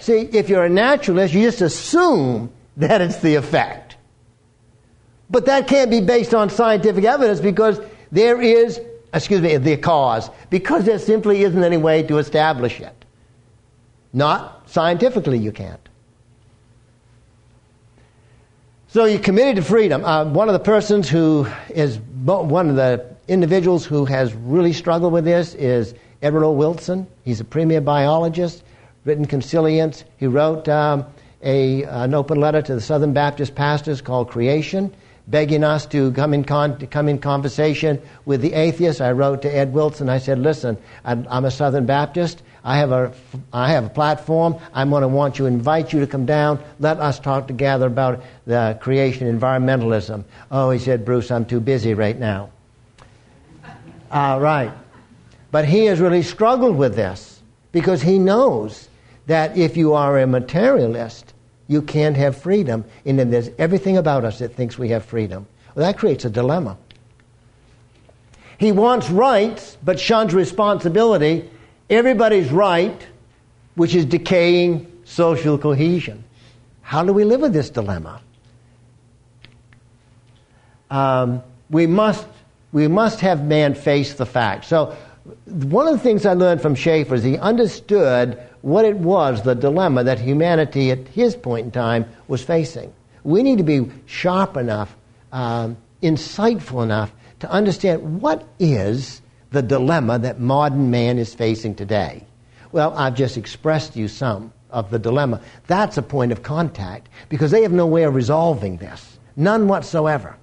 See, 0.00 0.18
if 0.20 0.50
you're 0.50 0.64
a 0.64 0.68
naturalist, 0.68 1.32
you 1.32 1.40
just 1.40 1.62
assume 1.62 2.52
that 2.76 3.00
it's 3.00 3.20
the 3.20 3.36
effect. 3.36 3.96
But 5.30 5.46
that 5.46 5.66
can't 5.66 5.90
be 5.90 6.02
based 6.02 6.34
on 6.34 6.50
scientific 6.50 7.04
evidence 7.04 7.40
because 7.40 7.80
there 8.12 8.38
is, 8.42 8.78
excuse 9.14 9.40
me, 9.40 9.56
the 9.56 9.78
cause, 9.78 10.28
because 10.50 10.84
there 10.84 10.98
simply 10.98 11.42
isn't 11.44 11.64
any 11.64 11.78
way 11.78 12.02
to 12.02 12.18
establish 12.18 12.82
it. 12.82 12.99
Not 14.12 14.68
scientifically, 14.68 15.38
you 15.38 15.52
can't. 15.52 15.80
So 18.88 19.04
you're 19.04 19.20
committed 19.20 19.56
to 19.56 19.62
freedom. 19.62 20.04
Uh, 20.04 20.24
one 20.24 20.48
of 20.48 20.52
the 20.52 20.58
persons 20.58 21.08
who 21.08 21.46
is 21.68 21.98
one 21.98 22.70
of 22.70 22.76
the 22.76 23.06
individuals 23.28 23.86
who 23.86 24.04
has 24.06 24.34
really 24.34 24.72
struggled 24.72 25.12
with 25.12 25.24
this 25.24 25.54
is 25.54 25.94
Edward 26.22 26.44
O. 26.44 26.50
Wilson. 26.50 27.06
He's 27.24 27.38
a 27.38 27.44
premier 27.44 27.80
biologist 27.80 28.64
written 29.04 29.26
Consilience. 29.26 30.04
He 30.16 30.26
wrote 30.26 30.68
um, 30.68 31.06
a, 31.40 31.84
an 31.84 32.14
open 32.14 32.40
letter 32.40 32.60
to 32.62 32.74
the 32.74 32.80
Southern 32.80 33.12
Baptist 33.12 33.54
pastors 33.54 34.00
called 34.00 34.28
Creation, 34.28 34.92
begging 35.28 35.62
us 35.62 35.86
to 35.86 36.10
come 36.12 36.34
in, 36.34 36.42
con- 36.42 36.78
to 36.78 36.86
come 36.88 37.08
in 37.08 37.18
conversation 37.18 38.02
with 38.24 38.40
the 38.40 38.54
atheists. 38.54 39.00
I 39.00 39.12
wrote 39.12 39.42
to 39.42 39.56
Ed 39.56 39.72
Wilson. 39.72 40.08
I 40.08 40.18
said, 40.18 40.40
listen, 40.40 40.76
I'm, 41.04 41.26
I'm 41.30 41.44
a 41.44 41.50
Southern 41.50 41.86
Baptist. 41.86 42.42
I 42.62 42.78
have 42.78 42.92
a, 42.92 43.12
I 43.52 43.72
have 43.72 43.86
a 43.86 43.88
platform. 43.88 44.56
I'm 44.74 44.90
going 44.90 45.02
to 45.02 45.08
want 45.08 45.38
you, 45.38 45.46
invite 45.46 45.92
you 45.92 46.00
to 46.00 46.06
come 46.06 46.26
down. 46.26 46.62
Let 46.78 46.98
us 46.98 47.18
talk 47.18 47.46
together 47.46 47.86
about 47.86 48.22
the 48.46 48.78
creation, 48.80 49.26
environmentalism. 49.38 50.24
Oh, 50.50 50.70
he 50.70 50.78
said, 50.78 51.04
Bruce, 51.04 51.30
I'm 51.30 51.46
too 51.46 51.60
busy 51.60 51.94
right 51.94 52.18
now. 52.18 52.50
All 54.10 54.40
right. 54.40 54.72
But 55.50 55.64
he 55.64 55.86
has 55.86 56.00
really 56.00 56.22
struggled 56.22 56.76
with 56.76 56.94
this 56.94 57.40
because 57.72 58.02
he 58.02 58.18
knows 58.18 58.88
that 59.26 59.56
if 59.56 59.76
you 59.76 59.94
are 59.94 60.18
a 60.18 60.26
materialist, 60.26 61.34
you 61.68 61.82
can't 61.82 62.16
have 62.16 62.36
freedom, 62.36 62.84
and 63.04 63.18
then 63.18 63.30
there's 63.30 63.48
everything 63.56 63.96
about 63.96 64.24
us 64.24 64.40
that 64.40 64.54
thinks 64.54 64.76
we 64.76 64.88
have 64.88 65.04
freedom. 65.04 65.46
Well, 65.74 65.86
that 65.86 65.98
creates 65.98 66.24
a 66.24 66.30
dilemma. 66.30 66.76
He 68.58 68.72
wants 68.72 69.08
rights, 69.08 69.78
but 69.82 69.98
shuns 69.98 70.34
responsibility. 70.34 71.48
Everybody's 71.90 72.50
right, 72.52 73.06
which 73.74 73.94
is 73.94 74.04
decaying 74.04 74.90
social 75.04 75.58
cohesion. 75.58 76.22
How 76.82 77.04
do 77.04 77.12
we 77.12 77.24
live 77.24 77.40
with 77.40 77.52
this 77.52 77.68
dilemma? 77.68 78.20
Um, 80.90 81.42
we 81.68 81.86
must 81.86 82.26
we 82.72 82.86
must 82.86 83.20
have 83.20 83.44
man 83.44 83.74
face 83.74 84.14
the 84.14 84.26
fact. 84.26 84.64
So, 84.64 84.96
one 85.44 85.88
of 85.88 85.92
the 85.92 85.98
things 85.98 86.24
I 86.24 86.34
learned 86.34 86.62
from 86.62 86.76
Schaeffer 86.76 87.16
is 87.16 87.24
he 87.24 87.36
understood 87.36 88.40
what 88.62 88.84
it 88.84 88.96
was, 88.96 89.42
the 89.42 89.54
dilemma 89.54 90.04
that 90.04 90.20
humanity 90.20 90.90
at 90.90 91.08
his 91.08 91.34
point 91.34 91.66
in 91.66 91.70
time 91.72 92.06
was 92.28 92.42
facing. 92.42 92.92
We 93.24 93.42
need 93.42 93.58
to 93.58 93.64
be 93.64 93.90
sharp 94.06 94.56
enough, 94.56 94.94
um, 95.32 95.76
insightful 96.02 96.82
enough 96.82 97.12
to 97.40 97.50
understand 97.50 98.20
what 98.20 98.46
is 98.58 99.20
the 99.50 99.62
dilemma 99.62 100.18
that 100.18 100.40
modern 100.40 100.90
man 100.90 101.18
is 101.18 101.34
facing 101.34 101.74
today. 101.74 102.24
Well, 102.72 102.94
I've 102.96 103.14
just 103.14 103.36
expressed 103.36 103.94
to 103.94 103.98
you 103.98 104.08
some 104.08 104.52
of 104.70 104.90
the 104.90 104.98
dilemma. 104.98 105.40
That's 105.66 105.98
a 105.98 106.02
point 106.02 106.32
of 106.32 106.42
contact 106.42 107.08
because 107.28 107.50
they 107.50 107.62
have 107.62 107.72
no 107.72 107.86
way 107.86 108.04
of 108.04 108.14
resolving 108.14 108.76
this. 108.76 109.18
None 109.36 109.66
whatsoever. 109.66 110.36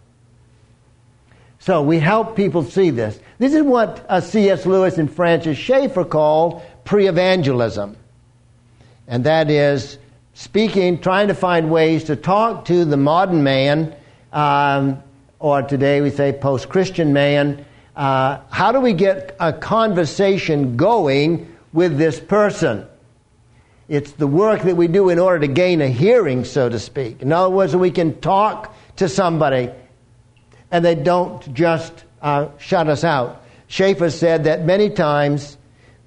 So 1.60 1.82
we 1.82 2.00
help 2.00 2.36
people 2.36 2.64
see 2.64 2.90
this. 2.90 3.20
This 3.40 3.54
is 3.54 3.64
what 3.64 4.06
uh, 4.10 4.22
C.S. 4.22 4.66
Lewis 4.66 4.98
and 4.98 5.12
Francis 5.12 5.58
Schaeffer 5.58 6.06
called 6.06 6.62
pre 6.84 7.08
evangelism 7.08 7.98
and 9.08 9.24
that 9.24 9.50
is 9.50 9.98
speaking, 10.34 11.00
trying 11.00 11.30
to 11.30 11.34
find 11.34 11.72
ways 11.72 12.04
to 12.06 12.16
talk 12.16 12.66
to 12.66 12.84
the 12.84 12.98
modern 12.98 13.44
man, 13.44 13.96
um, 14.34 15.02
or 15.40 15.62
today 15.62 16.02
we 16.02 16.10
say 16.10 16.34
post 16.34 16.68
Christian 16.68 17.14
man. 17.14 17.66
Uh, 17.98 18.42
how 18.52 18.72
do 18.72 18.80
we 18.80 18.94
get 18.94 19.36
a 19.40 19.52
conversation 19.52 20.78
going 20.78 21.52
with 21.74 21.98
this 21.98 22.20
person? 22.20 22.86
It's 23.90 24.12
the 24.12 24.28
work 24.28 24.62
that 24.62 24.76
we 24.76 24.88
do 24.88 25.10
in 25.10 25.18
order 25.18 25.40
to 25.40 25.52
gain 25.52 25.82
a 25.82 25.88
hearing, 25.88 26.46
so 26.46 26.70
to 26.70 26.78
speak. 26.78 27.24
In 27.24 27.34
other 27.34 27.50
words, 27.50 27.76
we 27.76 27.90
can 27.90 28.22
talk 28.22 28.76
to 28.98 29.10
somebody 29.10 29.72
and 30.70 30.86
they 30.86 30.94
don't 30.94 31.52
just 31.56 32.04
uh, 32.22 32.50
shut 32.60 32.88
us 32.88 33.04
out. 33.04 33.42
Schaeffer 33.68 34.12
said 34.12 34.44
that 34.44 34.64
many 34.64 34.92
times 34.92 35.58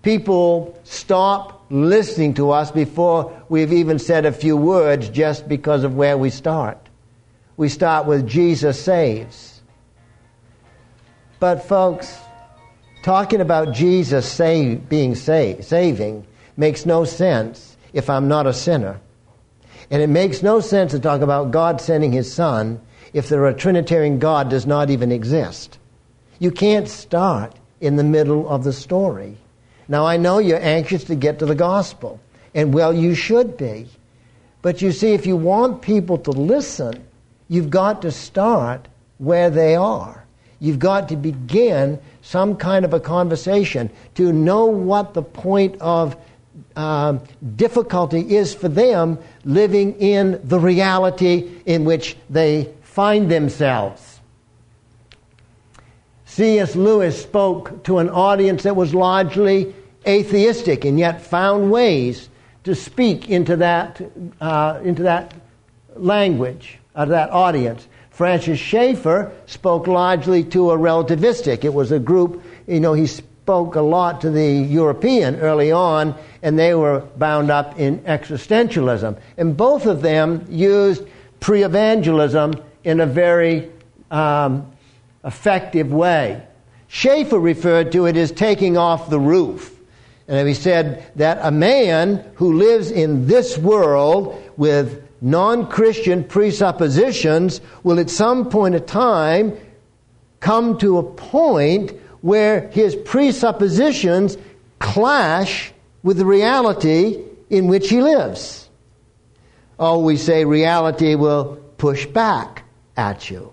people 0.03 0.79
stop 0.85 1.67
listening 1.71 2.35
to 2.35 2.53
us 2.53 2.71
before 2.71 3.43
we've 3.49 3.73
even 3.73 3.99
said 3.99 4.27
a 4.27 4.33
few 4.33 4.57
words 4.57 5.09
just 5.09 5.49
because 5.49 5.83
of 5.83 5.97
where 5.97 6.17
we 6.17 6.31
start. 6.31 6.79
We 7.57 7.69
start 7.69 8.07
with 8.07 8.29
Jesus 8.29 8.81
saves. 8.81 9.60
But, 11.41 11.67
folks, 11.67 12.19
talking 13.03 13.41
about 13.41 13.73
Jesus 13.73 14.31
save, 14.31 14.91
being 14.91 15.15
save, 15.15 15.65
saving 15.65 16.27
makes 16.59 16.85
no 16.85 17.05
sense 17.05 17.79
if 17.95 18.11
I'm 18.11 18.29
not 18.29 18.47
a 18.47 18.53
sinner. 18.53 19.01
And 19.91 20.03
it 20.03 20.09
makes 20.09 20.43
no 20.43 20.61
sense 20.61 20.93
to 20.93 21.01
talk 21.01 21.23
about 21.23 21.51
God 21.51 21.81
sending 21.81 22.13
his 22.13 22.33
Son 22.33 22.79
if 23.15 23.31
the 23.31 23.55
Trinitarian 23.55 24.19
God 24.19 24.51
does 24.51 24.67
not 24.67 24.91
even 24.91 25.11
exist. 25.11 25.79
You 26.39 26.51
can't 26.51 26.89
start 26.89 27.57
in 27.81 27.97
the 27.97 28.05
middle 28.05 28.47
of 28.47 28.63
the 28.63 28.73
story. 28.73 29.37
Now, 29.89 30.07
I 30.07 30.19
know 30.19 30.39
you're 30.39 30.63
anxious 30.63 31.05
to 31.05 31.15
get 31.15 31.39
to 31.39 31.47
the 31.47 31.55
gospel, 31.55 32.21
and 32.55 32.75
well, 32.75 32.93
you 32.93 33.15
should 33.15 33.57
be. 33.57 33.89
But 34.63 34.83
you 34.83 34.93
see, 34.93 35.15
if 35.15 35.27
you 35.27 35.37
want 35.37 35.81
people 35.81 36.19
to 36.19 36.31
listen, 36.31 37.03
you've 37.49 37.71
got 37.71 38.03
to 38.03 38.13
start 38.13 38.89
where 39.17 39.49
they 39.49 39.75
are. 39.75 40.25
You've 40.61 40.79
got 40.79 41.09
to 41.09 41.17
begin 41.17 41.99
some 42.23 42.57
kind 42.57 42.85
of 42.85 42.93
a 42.93 43.01
conversation 43.01 43.91
to 44.15 44.33
know 44.33 44.67
what 44.67 45.15
the 45.15 45.23
point 45.23 45.81
of 45.81 46.17
um, 46.77 47.21
difficulty 47.57 48.37
is 48.37 48.55
for 48.55 48.69
them 48.69 49.19
living 49.45 49.95
in 49.95 50.41
the 50.45 50.59
reality 50.59 51.51
in 51.65 51.85
which 51.85 52.17
they 52.29 52.73
find 52.83 53.31
themselves. 53.31 54.21
C.S. 56.27 56.77
Lewis 56.77 57.21
spoke 57.21 57.83
to 57.85 57.99
an 57.99 58.09
audience 58.09 58.63
that 58.63 58.77
was 58.77 58.95
largely 58.95 59.75
atheistic 60.07 60.85
and 60.85 60.99
yet 60.99 61.21
found 61.21 61.71
ways 61.71 62.29
to 62.65 62.75
speak 62.75 63.29
into 63.29 63.57
that, 63.57 64.01
uh, 64.41 64.79
into 64.85 65.03
that 65.03 65.35
language, 65.97 66.79
of 66.95 67.09
uh, 67.09 67.13
that 67.13 67.31
audience. 67.31 67.87
Francis 68.21 68.59
Schaeffer 68.59 69.33
spoke 69.47 69.87
largely 69.87 70.45
to 70.45 70.73
a 70.73 70.77
relativistic. 70.77 71.65
It 71.65 71.73
was 71.73 71.91
a 71.91 71.99
group, 71.99 72.45
you 72.67 72.79
know, 72.79 72.93
he 72.93 73.07
spoke 73.07 73.77
a 73.77 73.81
lot 73.81 74.21
to 74.21 74.31
the 74.31 74.47
European 74.47 75.37
early 75.37 75.73
on, 75.73 76.15
and 76.43 76.59
they 76.59 76.75
were 76.75 77.01
bound 77.17 77.51
up 77.51 77.79
in 77.79 78.01
existentialism. 78.01 79.19
And 79.39 79.57
both 79.57 79.87
of 79.87 80.03
them 80.03 80.45
used 80.51 81.03
pre 81.41 81.63
evangelism 81.63 82.63
in 82.85 83.01
a 83.01 83.07
very 83.07 83.71
um, 84.11 84.71
effective 85.25 85.91
way. 85.91 86.43
Schaeffer 86.89 87.41
referred 87.41 87.91
to 87.93 88.05
it 88.05 88.19
as 88.19 88.33
taking 88.33 88.77
off 88.77 89.09
the 89.09 89.19
roof. 89.19 89.75
And 90.29 90.47
he 90.47 90.53
said 90.53 91.11
that 91.17 91.39
a 91.41 91.51
man 91.51 92.23
who 92.35 92.53
lives 92.59 92.91
in 92.91 93.27
this 93.27 93.57
world 93.57 94.39
with 94.59 95.10
non 95.21 95.67
Christian 95.69 96.25
presuppositions 96.25 97.61
will 97.83 97.99
at 97.99 98.11
some 98.11 98.49
point 98.49 98.75
in 98.75 98.85
time 98.87 99.57
come 100.41 100.79
to 100.79 100.99
a 100.99 101.03
point 101.03 101.93
where 102.21 102.69
his 102.69 102.95
presuppositions 102.97 104.37
clash 104.79 105.73
with 106.03 106.17
the 106.17 106.25
reality 106.25 107.23
in 107.49 107.67
which 107.67 107.89
he 107.89 108.01
lives. 108.01 108.69
Oh, 109.79 110.01
we 110.01 110.17
say 110.17 110.45
reality 110.45 111.15
will 111.15 111.57
push 111.79 112.07
back 112.07 112.65
at 112.97 113.31
you. 113.31 113.53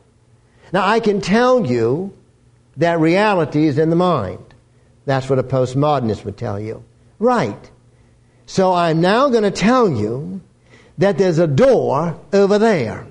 Now, 0.74 0.86
I 0.86 1.00
can 1.00 1.22
tell 1.22 1.66
you 1.66 2.14
that 2.78 3.00
reality 3.00 3.66
is 3.68 3.78
in 3.78 3.90
the 3.90 3.96
mind. 3.96 4.44
That's 5.06 5.30
what 5.30 5.40
a 5.40 5.44
postmodernist 5.44 6.26
would 6.26 6.38
tell 6.38 6.60
you. 6.60 6.84
Right. 7.20 7.72
So 8.46 8.74
I'm 8.74 9.00
now 9.00 9.30
going 9.30 9.44
to 9.44 9.52
tell 9.52 9.90
you 9.90 10.42
that 10.98 11.18
there's 11.18 11.40
a 11.40 11.48
door 11.48 12.20
over 12.34 12.58
there. 12.58 13.06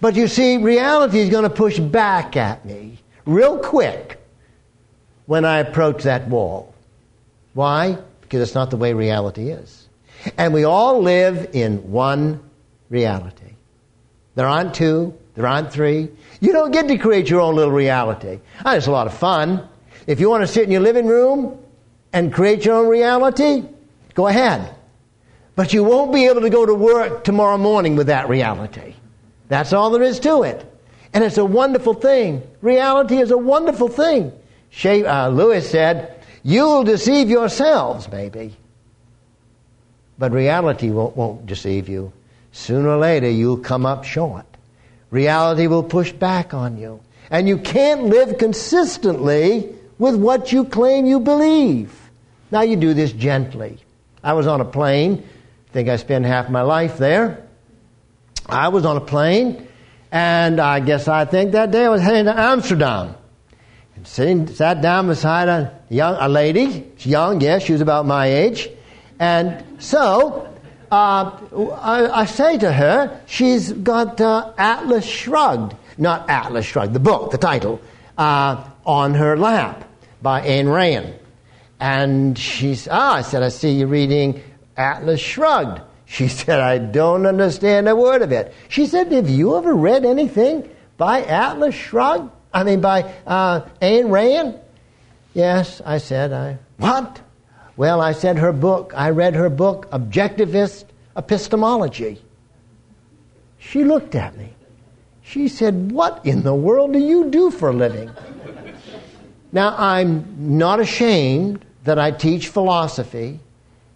But 0.00 0.16
you 0.16 0.28
see, 0.28 0.58
reality 0.58 1.20
is 1.20 1.30
going 1.30 1.44
to 1.44 1.50
push 1.50 1.78
back 1.78 2.36
at 2.36 2.64
me 2.64 2.98
real 3.24 3.58
quick 3.58 4.20
when 5.26 5.44
I 5.44 5.58
approach 5.58 6.02
that 6.04 6.28
wall. 6.28 6.74
Why? 7.54 7.98
Because 8.20 8.40
it's 8.40 8.54
not 8.54 8.70
the 8.70 8.76
way 8.76 8.94
reality 8.94 9.50
is. 9.50 9.88
And 10.38 10.54
we 10.54 10.64
all 10.64 11.00
live 11.02 11.50
in 11.52 11.90
one 11.90 12.40
reality. 12.90 13.54
There 14.34 14.46
aren't 14.46 14.74
two, 14.74 15.16
there 15.34 15.46
aren't 15.46 15.72
three. 15.72 16.08
You 16.40 16.52
don't 16.52 16.70
get 16.70 16.88
to 16.88 16.98
create 16.98 17.28
your 17.28 17.40
own 17.40 17.54
little 17.54 17.72
reality. 17.72 18.40
Oh, 18.64 18.74
it's 18.74 18.86
a 18.86 18.90
lot 18.90 19.06
of 19.06 19.14
fun. 19.14 19.68
If 20.06 20.20
you 20.20 20.28
want 20.28 20.42
to 20.42 20.46
sit 20.46 20.64
in 20.64 20.70
your 20.70 20.80
living 20.80 21.06
room 21.06 21.58
and 22.12 22.32
create 22.32 22.64
your 22.64 22.76
own 22.76 22.88
reality, 22.88 23.64
go 24.14 24.26
ahead. 24.26 24.74
But 25.54 25.72
you 25.72 25.84
won't 25.84 26.12
be 26.12 26.26
able 26.26 26.40
to 26.42 26.50
go 26.50 26.64
to 26.64 26.74
work 26.74 27.24
tomorrow 27.24 27.58
morning 27.58 27.96
with 27.96 28.06
that 28.06 28.28
reality. 28.28 28.94
That's 29.48 29.72
all 29.72 29.90
there 29.90 30.02
is 30.02 30.18
to 30.20 30.42
it. 30.44 30.64
And 31.12 31.22
it's 31.22 31.36
a 31.36 31.44
wonderful 31.44 31.94
thing. 31.94 32.42
Reality 32.62 33.18
is 33.18 33.30
a 33.30 33.38
wonderful 33.38 33.88
thing. 33.88 34.32
Uh, 34.84 35.28
Lewis 35.28 35.70
said, 35.70 36.24
You'll 36.42 36.84
deceive 36.84 37.28
yourselves, 37.28 38.10
maybe. 38.10 38.56
But 40.18 40.32
reality 40.32 40.90
won't, 40.90 41.16
won't 41.16 41.46
deceive 41.46 41.88
you. 41.88 42.12
Sooner 42.52 42.88
or 42.88 42.96
later, 42.96 43.30
you'll 43.30 43.58
come 43.58 43.86
up 43.86 44.04
short. 44.04 44.46
Reality 45.10 45.66
will 45.66 45.82
push 45.82 46.12
back 46.12 46.54
on 46.54 46.78
you. 46.78 47.00
And 47.30 47.48
you 47.48 47.58
can't 47.58 48.04
live 48.04 48.38
consistently 48.38 49.74
with 49.98 50.16
what 50.16 50.52
you 50.52 50.64
claim 50.64 51.06
you 51.06 51.20
believe. 51.20 52.10
Now 52.50 52.62
you 52.62 52.76
do 52.76 52.94
this 52.94 53.12
gently. 53.12 53.78
I 54.22 54.32
was 54.32 54.46
on 54.46 54.60
a 54.60 54.64
plane. 54.64 55.26
Think 55.72 55.88
I 55.88 55.96
spent 55.96 56.26
half 56.26 56.50
my 56.50 56.62
life 56.62 56.98
there. 56.98 57.46
I 58.46 58.68
was 58.68 58.84
on 58.84 58.98
a 58.98 59.00
plane, 59.00 59.66
and 60.10 60.60
I 60.60 60.80
guess 60.80 61.08
I 61.08 61.24
think 61.24 61.52
that 61.52 61.70
day 61.70 61.86
I 61.86 61.88
was 61.88 62.02
heading 62.02 62.26
to 62.26 62.38
Amsterdam. 62.38 63.14
And 63.96 64.06
sitting, 64.06 64.46
sat 64.48 64.82
down 64.82 65.06
beside 65.06 65.48
a 65.48 65.80
young 65.88 66.16
a 66.20 66.28
lady. 66.28 66.90
She's 66.98 67.12
young, 67.12 67.40
yes, 67.40 67.62
she 67.62 67.72
was 67.72 67.80
about 67.80 68.04
my 68.04 68.26
age. 68.26 68.68
And 69.18 69.64
so 69.78 70.46
uh, 70.90 71.38
I, 71.80 72.20
I, 72.20 72.24
say 72.26 72.58
to 72.58 72.70
her, 72.70 73.22
she's 73.26 73.72
got 73.72 74.20
uh, 74.20 74.52
Atlas 74.58 75.06
Shrugged, 75.06 75.74
not 75.96 76.28
Atlas 76.28 76.66
Shrugged, 76.66 76.92
the 76.92 77.00
book, 77.00 77.30
the 77.30 77.38
title, 77.38 77.80
uh, 78.18 78.62
on 78.84 79.14
her 79.14 79.38
lap 79.38 79.88
by 80.20 80.42
Ayn 80.42 80.70
Rand. 80.70 81.14
And 81.80 82.38
she's, 82.38 82.88
ah, 82.90 83.14
I 83.14 83.22
said, 83.22 83.42
I 83.42 83.48
see 83.48 83.70
you 83.70 83.86
reading 83.86 84.42
Atlas 84.76 85.20
Shrugged. 85.20 85.80
She 86.04 86.28
said, 86.40 86.60
I 86.60 86.78
don't 86.78 87.26
understand 87.26 87.88
a 87.88 87.96
word 87.96 88.22
of 88.22 88.32
it. 88.32 88.54
She 88.68 88.86
said, 88.86 89.12
Have 89.12 89.28
you 89.28 89.56
ever 89.56 89.74
read 89.74 90.04
anything 90.04 90.68
by 90.96 91.22
Atlas 91.24 91.74
Shrugged? 91.74 92.30
I 92.52 92.64
mean, 92.64 92.80
by 92.80 93.02
uh, 93.26 93.62
Ayn 93.80 94.10
Rand? 94.10 94.60
Yes, 95.34 95.80
I 95.84 95.98
said, 95.98 96.32
I, 96.32 96.58
what? 96.76 97.20
Well, 97.76 98.00
I 98.00 98.12
said 98.12 98.38
her 98.38 98.52
book, 98.52 98.92
I 98.94 99.10
read 99.10 99.34
her 99.34 99.48
book, 99.48 99.90
Objectivist 99.90 100.84
Epistemology. 101.16 102.20
She 103.58 103.84
looked 103.84 104.14
at 104.14 104.36
me. 104.36 104.50
She 105.22 105.48
said, 105.48 105.92
What 105.92 106.26
in 106.26 106.42
the 106.42 106.54
world 106.54 106.92
do 106.92 106.98
you 106.98 107.30
do 107.30 107.50
for 107.50 107.70
a 107.70 107.72
living? 107.72 108.10
Now, 109.52 109.74
I'm 109.76 110.56
not 110.58 110.80
ashamed 110.80 111.64
that 111.84 111.98
I 111.98 112.10
teach 112.10 112.48
philosophy 112.48 113.40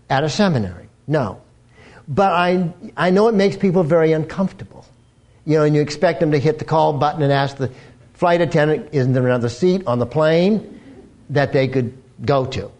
at 0.08 0.24
a 0.24 0.28
seminary. 0.28 0.88
No. 1.06 1.40
But 2.08 2.32
I, 2.32 2.72
I 2.96 3.10
know 3.10 3.28
it 3.28 3.34
makes 3.34 3.56
people 3.56 3.82
very 3.82 4.12
uncomfortable. 4.12 4.84
You 5.44 5.58
know, 5.58 5.64
and 5.64 5.74
you 5.74 5.80
expect 5.80 6.20
them 6.20 6.32
to 6.32 6.38
hit 6.38 6.58
the 6.58 6.64
call 6.64 6.92
button 6.92 7.22
and 7.22 7.32
ask 7.32 7.56
the 7.56 7.70
flight 8.14 8.40
attendant, 8.40 8.88
isn't 8.92 9.12
there 9.12 9.26
another 9.26 9.48
seat 9.48 9.86
on 9.86 9.98
the 9.98 10.06
plane 10.06 10.80
that 11.30 11.52
they 11.52 11.68
could 11.68 11.96
go 12.24 12.46
to? 12.46 12.70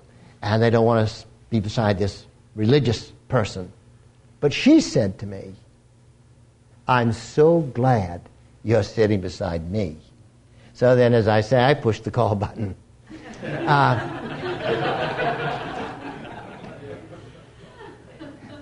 And 0.43 0.63
they 0.63 0.71
don't 0.71 0.85
want 0.85 1.09
to 1.09 1.27
be 1.51 1.61
beside 1.61 1.99
this 1.99 2.25
religious 2.55 3.13
person. 3.29 3.73
But 4.41 4.53
she 4.53 4.81
said 4.81 5.19
to 5.21 5.27
me, 5.27 5.55
I'm 6.89 7.13
so 7.13 7.61
glad 7.61 8.23
you're 8.63 8.83
sitting 8.83 9.21
beside 9.21 9.71
me. 9.71 9.97
So 10.75 10.95
then, 10.95 11.15
as 11.15 11.27
I 11.27 11.41
say, 11.41 11.63
I 11.63 11.75
pushed 11.75 12.05
the 12.05 12.11
call 12.11 12.35
button. 12.35 12.77
Uh, 13.43 15.23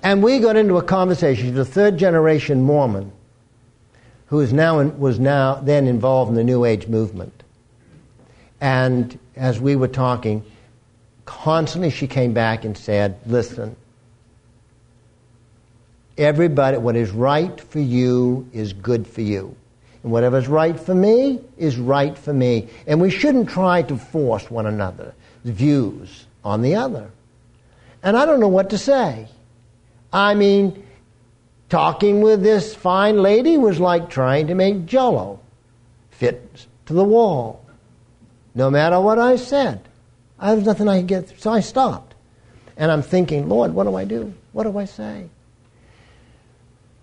and 0.05 0.23
we 0.23 0.39
got 0.39 0.55
into 0.55 0.77
a 0.77 0.83
conversation. 0.83 1.49
She's 1.49 1.59
a 1.59 1.65
third 1.65 1.99
generation 1.99 2.63
Mormon 2.63 3.11
who 4.27 4.39
is 4.41 4.53
now 4.53 4.79
in, 4.79 4.99
was 5.01 5.19
now 5.19 5.57
then 5.57 5.89
involved 5.89 6.29
in 6.29 6.37
the 6.37 6.45
New 6.45 6.65
Age 6.65 6.87
movement. 6.87 7.43
And 8.61 9.19
as 9.35 9.61
we 9.61 9.75
were 9.75 9.89
talking, 9.89 10.45
constantly 11.25 11.91
she 11.91 12.07
came 12.07 12.33
back 12.33 12.65
and 12.65 12.79
said, 12.79 13.19
Listen, 13.27 13.75
Everybody, 16.17 16.77
what 16.77 16.95
is 16.95 17.11
right 17.11 17.61
for 17.61 17.81
you 17.81 18.49
is 18.53 18.73
good 18.73 19.07
for 19.07 19.21
you. 19.21 19.57
And 20.03 20.13
whatever's 20.13 20.47
right 20.47 20.79
for 20.79 20.95
me 20.95 21.41
is 21.59 21.77
right 21.77 22.17
for 22.17 22.33
me. 22.33 22.69
And 22.87 23.01
we 23.01 23.11
shouldn't 23.11 23.49
try 23.49 23.83
to 23.83 23.97
force 23.97 24.49
one 24.51 24.67
another's 24.67 25.13
views 25.45 26.27
on 26.45 26.63
the 26.63 26.77
other. 26.77 27.11
And 28.03 28.17
I 28.17 28.27
don't 28.27 28.39
know 28.39 28.49
what 28.49 28.71
to 28.71 28.79
say. 28.79 29.29
I 30.15 30.35
mean, 30.35 30.87
talking 31.69 32.23
with 32.23 32.41
this 32.41 32.73
fine 32.73 33.21
lady 33.21 33.59
was 33.59 33.81
like 33.81 34.09
trying 34.09 34.47
to 34.47 34.55
make 34.55 34.87
jello 34.87 35.41
fit 36.13 36.67
to 36.87 36.93
the 36.95 37.03
wall. 37.03 37.67
No 38.55 38.71
matter 38.71 39.01
what 39.01 39.19
I 39.19 39.35
said, 39.35 39.81
I 40.39 40.55
was 40.55 40.65
nothing 40.65 40.89
I 40.89 40.99
could 40.99 41.09
get 41.09 41.29
through. 41.29 41.39
So 41.39 41.51
I 41.51 41.59
stopped. 41.59 42.15
And 42.77 42.93
I'm 42.93 43.03
thinking, 43.03 43.49
Lord, 43.49 43.75
what 43.75 43.85
do 43.85 43.97
I 43.97 44.05
do? 44.05 44.33
What 44.53 44.63
do 44.63 44.79
I 44.79 44.85
say? 44.85 45.29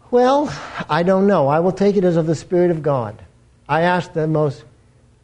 Well, 0.10 0.54
I 0.90 1.04
don't 1.04 1.28
know. 1.28 1.50
I 1.50 1.60
will 1.60 1.72
take 1.74 1.98
it 1.98 2.06
as 2.06 2.16
of 2.16 2.28
the 2.28 2.36
Spirit 2.36 2.72
of 2.72 2.82
God. 2.82 3.22
I 3.68 3.82
asked 3.82 4.14
the 4.14 4.28
most 4.28 4.64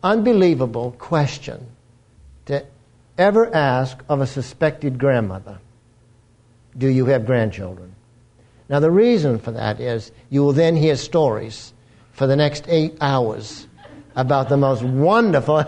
unbelievable 0.03 0.91
question 0.99 1.67
to 2.47 2.65
ever 3.17 3.53
ask 3.55 4.03
of 4.09 4.19
a 4.19 4.27
suspected 4.27 4.99
grandmother 4.99 5.59
Do 6.77 6.87
you 6.87 7.05
have 7.07 7.25
grandchildren? 7.25 7.95
Now, 8.69 8.79
the 8.79 8.91
reason 8.91 9.39
for 9.39 9.51
that 9.51 9.79
is 9.79 10.11
you 10.29 10.43
will 10.43 10.53
then 10.53 10.75
hear 10.75 10.95
stories 10.95 11.73
for 12.11 12.27
the 12.27 12.35
next 12.35 12.65
eight 12.67 12.97
hours 12.99 13.67
about 14.15 14.49
the 14.49 14.57
most 14.57 14.83
wonderful, 14.83 15.63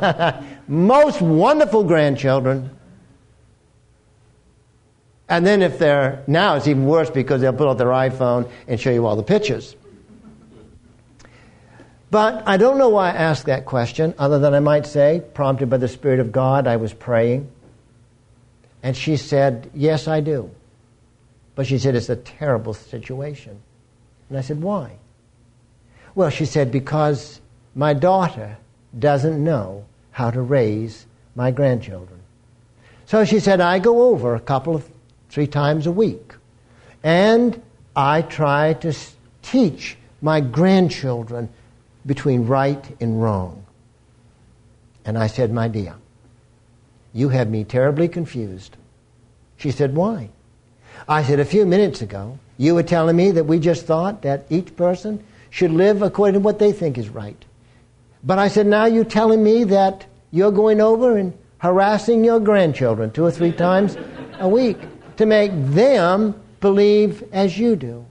most 0.68 1.22
wonderful 1.22 1.84
grandchildren 1.84 2.72
and 5.30 5.46
then 5.46 5.62
if 5.62 5.78
they're, 5.78 6.24
now 6.26 6.56
it's 6.56 6.68
even 6.68 6.86
worse 6.86 7.12
because 7.12 7.42
they'll 7.42 7.54
pull 7.54 7.70
out 7.70 7.78
their 7.78 7.88
iPhone 7.88 8.50
and 8.68 8.80
show 8.80 8.90
you 8.90 9.06
all 9.06 9.16
the 9.16 9.24
pictures. 9.24 9.76
But 12.10 12.48
I 12.48 12.58
don't 12.58 12.80
know 12.80 12.90
why 12.90 13.12
I 13.12 13.14
asked 13.14 13.46
that 13.46 13.66
question, 13.66 14.16
other 14.18 14.40
than 14.40 14.56
I 14.56 14.60
might 14.60 14.88
say, 14.88 15.22
prompted 15.36 15.70
by 15.70 15.78
the 15.78 15.88
Spirit 15.88 16.20
of 16.20 16.32
God, 16.32 16.66
I 16.66 16.78
was 16.78 16.92
praying. 16.92 17.52
And 18.82 18.98
she 18.98 19.18
said, 19.18 19.70
Yes, 19.76 20.08
I 20.08 20.22
do. 20.22 20.50
But 21.60 21.68
she 21.68 21.78
said, 21.78 21.94
It's 21.94 22.08
a 22.08 22.16
terrible 22.16 22.74
situation. 22.74 23.60
And 24.30 24.38
I 24.38 24.40
said, 24.40 24.62
Why? 24.62 24.94
Well, 26.16 26.30
she 26.30 26.46
said, 26.46 26.72
Because 26.72 27.42
my 27.76 27.94
daughter 27.94 28.56
doesn't 28.98 29.44
know 29.44 29.84
how 30.12 30.32
to 30.32 30.42
raise 30.42 31.06
my 31.36 31.52
grandchildren. 31.52 32.22
So 33.08 33.26
she 33.26 33.42
said, 33.42 33.60
I 33.60 33.80
go 33.80 34.04
over 34.04 34.36
a 34.36 34.40
couple 34.40 34.74
of 34.74 34.90
three 35.28 35.48
times 35.48 35.86
a 35.86 35.92
week. 35.92 36.34
And 37.04 37.62
I 37.94 38.22
try 38.22 38.72
to 38.76 38.96
teach 39.42 39.98
my 40.22 40.40
grandchildren 40.40 41.50
between 42.06 42.48
right 42.48 42.86
and 43.02 43.22
wrong. 43.22 43.66
And 45.04 45.18
I 45.18 45.28
said, 45.28 45.52
My 45.52 45.68
dear, 45.68 45.96
you 47.12 47.28
have 47.28 47.50
me 47.50 47.66
terribly 47.66 48.08
confused. 48.08 48.78
She 49.58 49.72
said, 49.72 49.94
Why? 49.94 50.30
I 51.08 51.24
said, 51.24 51.40
A 51.40 51.46
few 51.46 51.66
minutes 51.66 52.02
ago, 52.02 52.38
you 52.58 52.76
were 52.76 52.84
telling 52.84 53.16
me 53.16 53.32
that 53.32 53.46
we 53.46 53.60
just 53.60 53.86
thought 53.86 54.22
that 54.24 54.46
each 54.50 54.76
person 54.76 55.24
should 55.50 55.72
live 55.72 56.02
according 56.02 56.34
to 56.34 56.40
what 56.40 56.60
they 56.60 56.72
think 56.72 56.98
is 56.98 57.10
right. 57.10 57.46
But 58.24 58.40
I 58.40 58.48
said, 58.48 58.68
Now 58.68 58.86
you're 58.86 59.06
telling 59.06 59.44
me 59.44 59.64
that 59.66 60.06
you're 60.32 60.52
going 60.52 60.82
over 60.82 61.18
and 61.18 61.34
harassing 61.60 62.24
your 62.24 62.40
grandchildren 62.40 63.12
two 63.12 63.26
or 63.26 63.32
three 63.32 63.52
times 63.52 63.98
a 64.40 64.48
week 64.48 64.78
to 65.18 65.26
make 65.26 65.52
them 65.54 66.40
believe 66.60 67.24
as 67.32 67.58
you 67.58 67.76
do. 67.76 68.06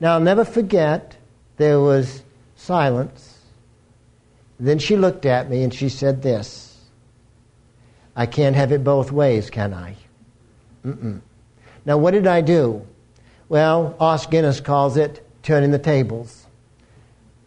Now, 0.00 0.14
I'll 0.14 0.20
never 0.20 0.44
forget, 0.44 1.16
there 1.56 1.80
was 1.80 2.22
silence. 2.56 3.38
Then 4.58 4.78
she 4.78 4.96
looked 4.96 5.26
at 5.26 5.50
me 5.50 5.62
and 5.62 5.72
she 5.72 5.88
said 5.88 6.22
this 6.22 6.78
I 8.16 8.26
can't 8.26 8.56
have 8.56 8.72
it 8.72 8.84
both 8.84 9.12
ways, 9.12 9.50
can 9.50 9.72
I? 9.72 9.96
Mm-mm. 10.84 11.20
Now, 11.84 11.98
what 11.98 12.12
did 12.12 12.26
I 12.26 12.40
do? 12.40 12.86
Well, 13.48 13.96
Os 13.98 14.26
Guinness 14.26 14.60
calls 14.60 14.96
it 14.96 15.26
turning 15.42 15.70
the 15.70 15.78
tables. 15.78 16.46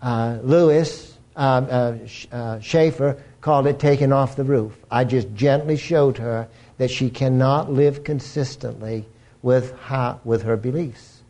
Uh, 0.01 0.39
Lewis 0.41 1.17
uh, 1.35 1.39
uh, 1.39 1.97
uh, 2.35 2.59
Schaeffer 2.59 3.17
called 3.41 3.67
it 3.67 3.79
taking 3.79 4.11
off 4.11 4.35
the 4.35 4.43
roof. 4.43 4.77
I 4.91 5.03
just 5.03 5.33
gently 5.33 5.77
showed 5.77 6.17
her 6.17 6.47
that 6.77 6.91
she 6.91 7.09
cannot 7.09 7.71
live 7.71 8.03
consistently 8.03 9.05
with 9.41 9.71
her, 9.79 10.19
with 10.23 10.43
her 10.43 10.57
beliefs. 10.57 11.21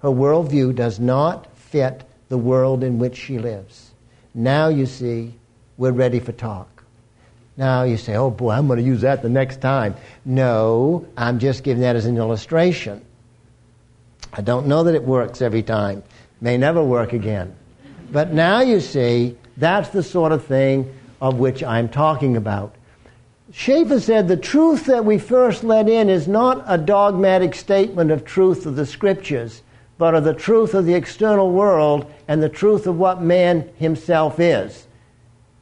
Her 0.00 0.10
worldview 0.10 0.74
does 0.74 0.98
not 0.98 1.56
fit 1.56 2.04
the 2.28 2.38
world 2.38 2.84
in 2.84 2.98
which 2.98 3.16
she 3.16 3.38
lives. 3.38 3.90
Now 4.34 4.68
you 4.68 4.86
see, 4.86 5.34
we're 5.76 5.92
ready 5.92 6.20
for 6.20 6.32
talk. 6.32 6.77
Now 7.58 7.82
you 7.82 7.96
say, 7.96 8.14
oh 8.14 8.30
boy, 8.30 8.52
I'm 8.52 8.68
going 8.68 8.78
to 8.78 8.84
use 8.84 9.00
that 9.00 9.20
the 9.20 9.28
next 9.28 9.60
time. 9.60 9.96
No, 10.24 11.08
I'm 11.16 11.40
just 11.40 11.64
giving 11.64 11.82
that 11.82 11.96
as 11.96 12.06
an 12.06 12.16
illustration. 12.16 13.04
I 14.32 14.42
don't 14.42 14.68
know 14.68 14.84
that 14.84 14.94
it 14.94 15.02
works 15.02 15.42
every 15.42 15.64
time. 15.64 16.04
May 16.40 16.56
never 16.56 16.84
work 16.84 17.12
again. 17.12 17.56
But 18.12 18.32
now 18.32 18.60
you 18.60 18.78
see, 18.78 19.36
that's 19.56 19.88
the 19.88 20.04
sort 20.04 20.30
of 20.30 20.44
thing 20.44 20.94
of 21.20 21.40
which 21.40 21.64
I'm 21.64 21.88
talking 21.88 22.36
about. 22.36 22.76
Schaeffer 23.50 23.98
said 23.98 24.28
the 24.28 24.36
truth 24.36 24.84
that 24.84 25.04
we 25.04 25.18
first 25.18 25.64
let 25.64 25.88
in 25.88 26.08
is 26.08 26.28
not 26.28 26.62
a 26.68 26.78
dogmatic 26.78 27.56
statement 27.56 28.12
of 28.12 28.24
truth 28.24 28.66
of 28.66 28.76
the 28.76 28.86
scriptures, 28.86 29.62
but 29.96 30.14
of 30.14 30.22
the 30.22 30.34
truth 30.34 30.74
of 30.74 30.86
the 30.86 30.94
external 30.94 31.50
world 31.50 32.08
and 32.28 32.40
the 32.40 32.48
truth 32.48 32.86
of 32.86 32.98
what 32.98 33.20
man 33.20 33.68
himself 33.78 34.38
is. 34.38 34.86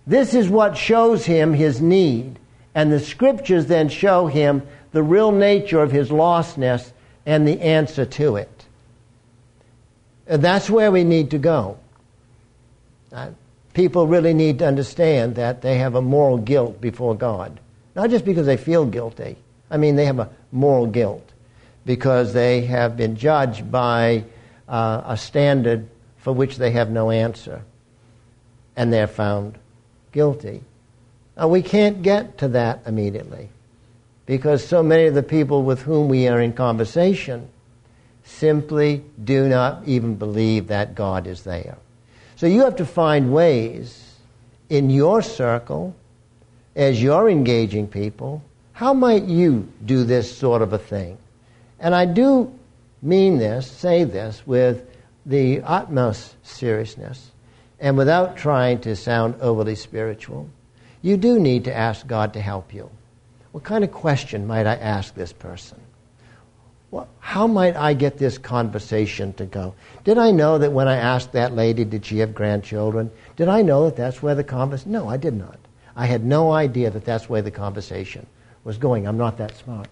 This 0.07 0.35
is 0.35 0.49
what 0.49 0.77
shows 0.77 1.27
him 1.27 1.53
his 1.53 1.81
need, 1.81 2.39
and 2.75 2.93
the 2.93 3.01
scriptures 3.01 3.67
then 3.67 3.89
show 3.89 4.29
him 4.29 4.63
the 4.93 5.03
real 5.03 5.33
nature 5.33 5.83
of 5.83 5.91
his 5.91 6.11
lostness 6.11 6.93
and 7.25 7.47
the 7.47 7.61
answer 7.61 8.07
to 8.07 8.37
it. 8.37 8.65
And 10.29 10.43
that's 10.43 10.71
where 10.71 10.93
we 10.93 11.03
need 11.03 11.33
to 11.33 11.39
go. 11.39 11.79
Uh, 13.13 13.31
people 13.75 14.07
really 14.07 14.33
need 14.33 14.61
to 14.61 14.67
understand 14.67 15.35
that 15.37 15.63
they 15.63 15.79
have 15.79 15.97
a 15.97 16.03
moral 16.03 16.39
guilt 16.39 16.81
before 16.81 17.17
God. 17.17 17.59
Not 17.95 18.11
just 18.11 18.25
because 18.25 18.47
they 18.47 18.57
feel 18.57 18.87
guilty. 18.87 19.37
I 19.71 19.77
mean, 19.77 19.97
they 19.97 20.07
have 20.07 20.21
a 20.21 20.31
moral 20.53 20.87
guilt 20.87 21.33
because 21.85 22.33
they 22.33 22.63
have 22.63 22.97
been 22.97 23.17
judged 23.17 23.71
by 23.71 24.25
uh, 24.69 25.03
a 25.05 25.17
standard 25.17 25.89
for 26.19 26.33
which 26.33 26.57
they 26.57 26.71
have 26.73 26.91
no 26.91 27.11
answer. 27.11 27.63
And 28.77 28.93
they're 28.93 29.07
found 29.07 29.59
guilty. 30.17 30.63
Now, 31.37 31.49
we 31.49 31.61
can't 31.61 32.01
get 32.01 32.39
to 32.39 32.49
that 32.49 32.81
immediately 32.87 33.51
because 34.25 34.67
so 34.67 34.83
many 34.83 35.05
of 35.05 35.15
the 35.15 35.23
people 35.23 35.63
with 35.63 35.83
whom 35.83 36.09
we 36.09 36.27
are 36.27 36.41
in 36.41 36.55
conversation 36.55 37.51
simply 38.25 39.05
do 39.23 39.47
not 39.47 39.83
even 39.85 40.15
believe 40.15 40.69
that 40.69 40.95
God 40.95 41.27
is 41.27 41.43
there. 41.43 41.77
So 42.37 42.47
you 42.47 42.63
have 42.63 42.77
to 42.77 42.87
find 42.87 43.31
ways 43.31 44.17
in 44.71 44.89
your 44.89 45.21
circle 45.21 45.95
as 46.75 47.03
you're 47.03 47.29
engaging 47.29 47.87
people, 47.87 48.43
how 48.73 48.95
might 48.95 49.25
you 49.25 49.71
do 49.85 50.03
this 50.05 50.35
sort 50.35 50.63
of 50.63 50.73
a 50.73 50.79
thing? 50.79 51.19
And 51.79 51.95
I 51.95 52.07
do 52.07 52.59
mean 53.03 53.37
this, 53.37 53.71
say 53.71 54.05
this, 54.05 54.47
with 54.47 54.83
the 55.27 55.61
utmost 55.61 56.37
seriousness 56.43 57.33
and 57.81 57.97
without 57.97 58.37
trying 58.37 58.81
to 58.81 58.97
sound 58.97 59.35
overly 59.41 59.75
spiritual. 59.75 60.49
You 61.03 61.17
do 61.17 61.39
need 61.39 61.65
to 61.65 61.77
ask 61.77 62.07
God 62.07 62.33
to 62.33 62.41
help 62.41 62.73
you. 62.75 62.91
What 63.53 63.65
kind 63.65 63.85
of 63.85 63.93
question 63.93 64.47
might 64.47 64.67
I 64.67 64.75
ask 64.75 65.15
this 65.15 65.33
person? 65.33 65.81
Well, 66.91 67.09
how 67.21 67.47
might 67.47 67.77
I 67.77 67.95
get 67.95 68.19
this 68.19 68.39
conversation 68.39 69.33
to 69.35 69.45
go? 69.45 69.75
Did 70.05 70.19
I 70.19 70.31
know 70.31 70.59
that 70.59 70.73
when 70.73 70.89
I 70.89 70.97
asked 70.97 71.33
that 71.33 71.55
lady, 71.55 71.85
did 71.85 72.07
she 72.07 72.19
have 72.19 72.35
grandchildren? 72.35 73.11
Did 73.37 73.49
I 73.49 73.63
know 73.63 73.85
that 73.85 73.97
that's 73.97 74.23
where 74.23 74.35
the 74.35 74.45
conversation? 74.45 74.93
No, 74.93 75.09
I 75.09 75.17
did 75.17 75.35
not. 75.35 75.59
I 75.97 76.07
had 76.07 76.25
no 76.25 76.53
idea 76.53 76.91
that 76.91 77.05
that's 77.05 77.29
where 77.29 77.43
the 77.43 77.51
conversation 77.51 78.27
was 78.65 78.79
going. 78.79 79.07
I'm 79.07 79.19
not 79.19 79.39
that 79.39 79.57
smart. 79.57 79.89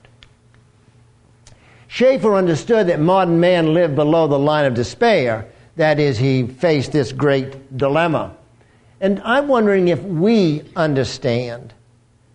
Schaeffer 1.88 2.34
understood 2.34 2.88
that 2.88 3.00
modern 3.00 3.40
man 3.40 3.72
lived 3.72 3.94
below 3.94 4.26
the 4.26 4.38
line 4.38 4.64
of 4.64 4.74
despair. 4.74 5.46
That 5.76 5.98
is, 5.98 6.18
he 6.18 6.46
faced 6.46 6.92
this 6.92 7.12
great 7.12 7.76
dilemma. 7.76 8.36
And 9.00 9.20
I'm 9.24 9.48
wondering 9.48 9.88
if 9.88 10.02
we 10.02 10.62
understand 10.76 11.74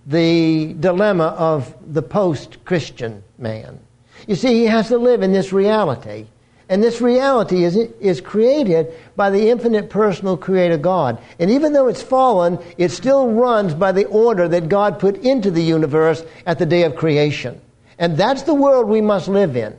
the 0.06 0.74
dilemma 0.74 1.36
of 1.38 1.74
the 1.94 2.02
post 2.02 2.64
Christian 2.66 3.24
man. 3.38 3.80
You 4.28 4.36
see, 4.36 4.54
he 4.54 4.66
has 4.66 4.90
to 4.90 4.98
live 4.98 5.22
in 5.22 5.32
this 5.32 5.54
reality. 5.54 6.26
And 6.68 6.84
this 6.84 7.02
reality 7.02 7.64
is, 7.64 7.76
is 7.76 8.22
created 8.22 8.94
by 9.16 9.32
the 9.32 9.50
infinite 9.50 9.90
personal 9.90 10.38
creator 10.38 10.78
God. 10.78 11.20
And 11.40 11.50
even 11.50 11.74
though 11.74 11.88
it's 11.88 12.04
fallen, 12.04 12.60
it 12.78 12.90
still 12.92 13.32
runs 13.32 13.74
by 13.74 13.92
the 13.92 14.06
order 14.06 14.48
that 14.48 14.70
God 14.70 15.00
put 15.00 15.18
into 15.18 15.50
the 15.50 15.64
universe 15.64 16.24
at 16.46 16.60
the 16.60 16.68
day 16.68 16.84
of 16.84 16.96
creation. 16.96 17.60
And 17.98 18.16
that's 18.16 18.44
the 18.44 18.54
world 18.54 18.88
we 18.88 19.02
must 19.02 19.28
live 19.28 19.58
in. 19.58 19.78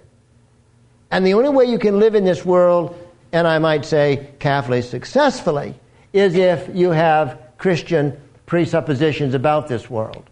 And 1.12 1.24
the 1.24 1.34
only 1.34 1.50
way 1.50 1.66
you 1.66 1.78
can 1.78 2.00
live 2.00 2.16
in 2.16 2.24
this 2.24 2.44
world, 2.44 2.96
and 3.33 3.47
I 3.47 3.59
might 3.59 3.85
say 3.85 4.31
carefully 4.39 4.83
successfully, 4.83 5.74
is 6.12 6.35
if 6.35 6.68
you 6.74 6.91
have 6.91 7.39
Christian 7.59 8.20
presuppositions 8.47 9.35
about 9.35 9.68
this 9.68 9.89
world. 9.89 10.28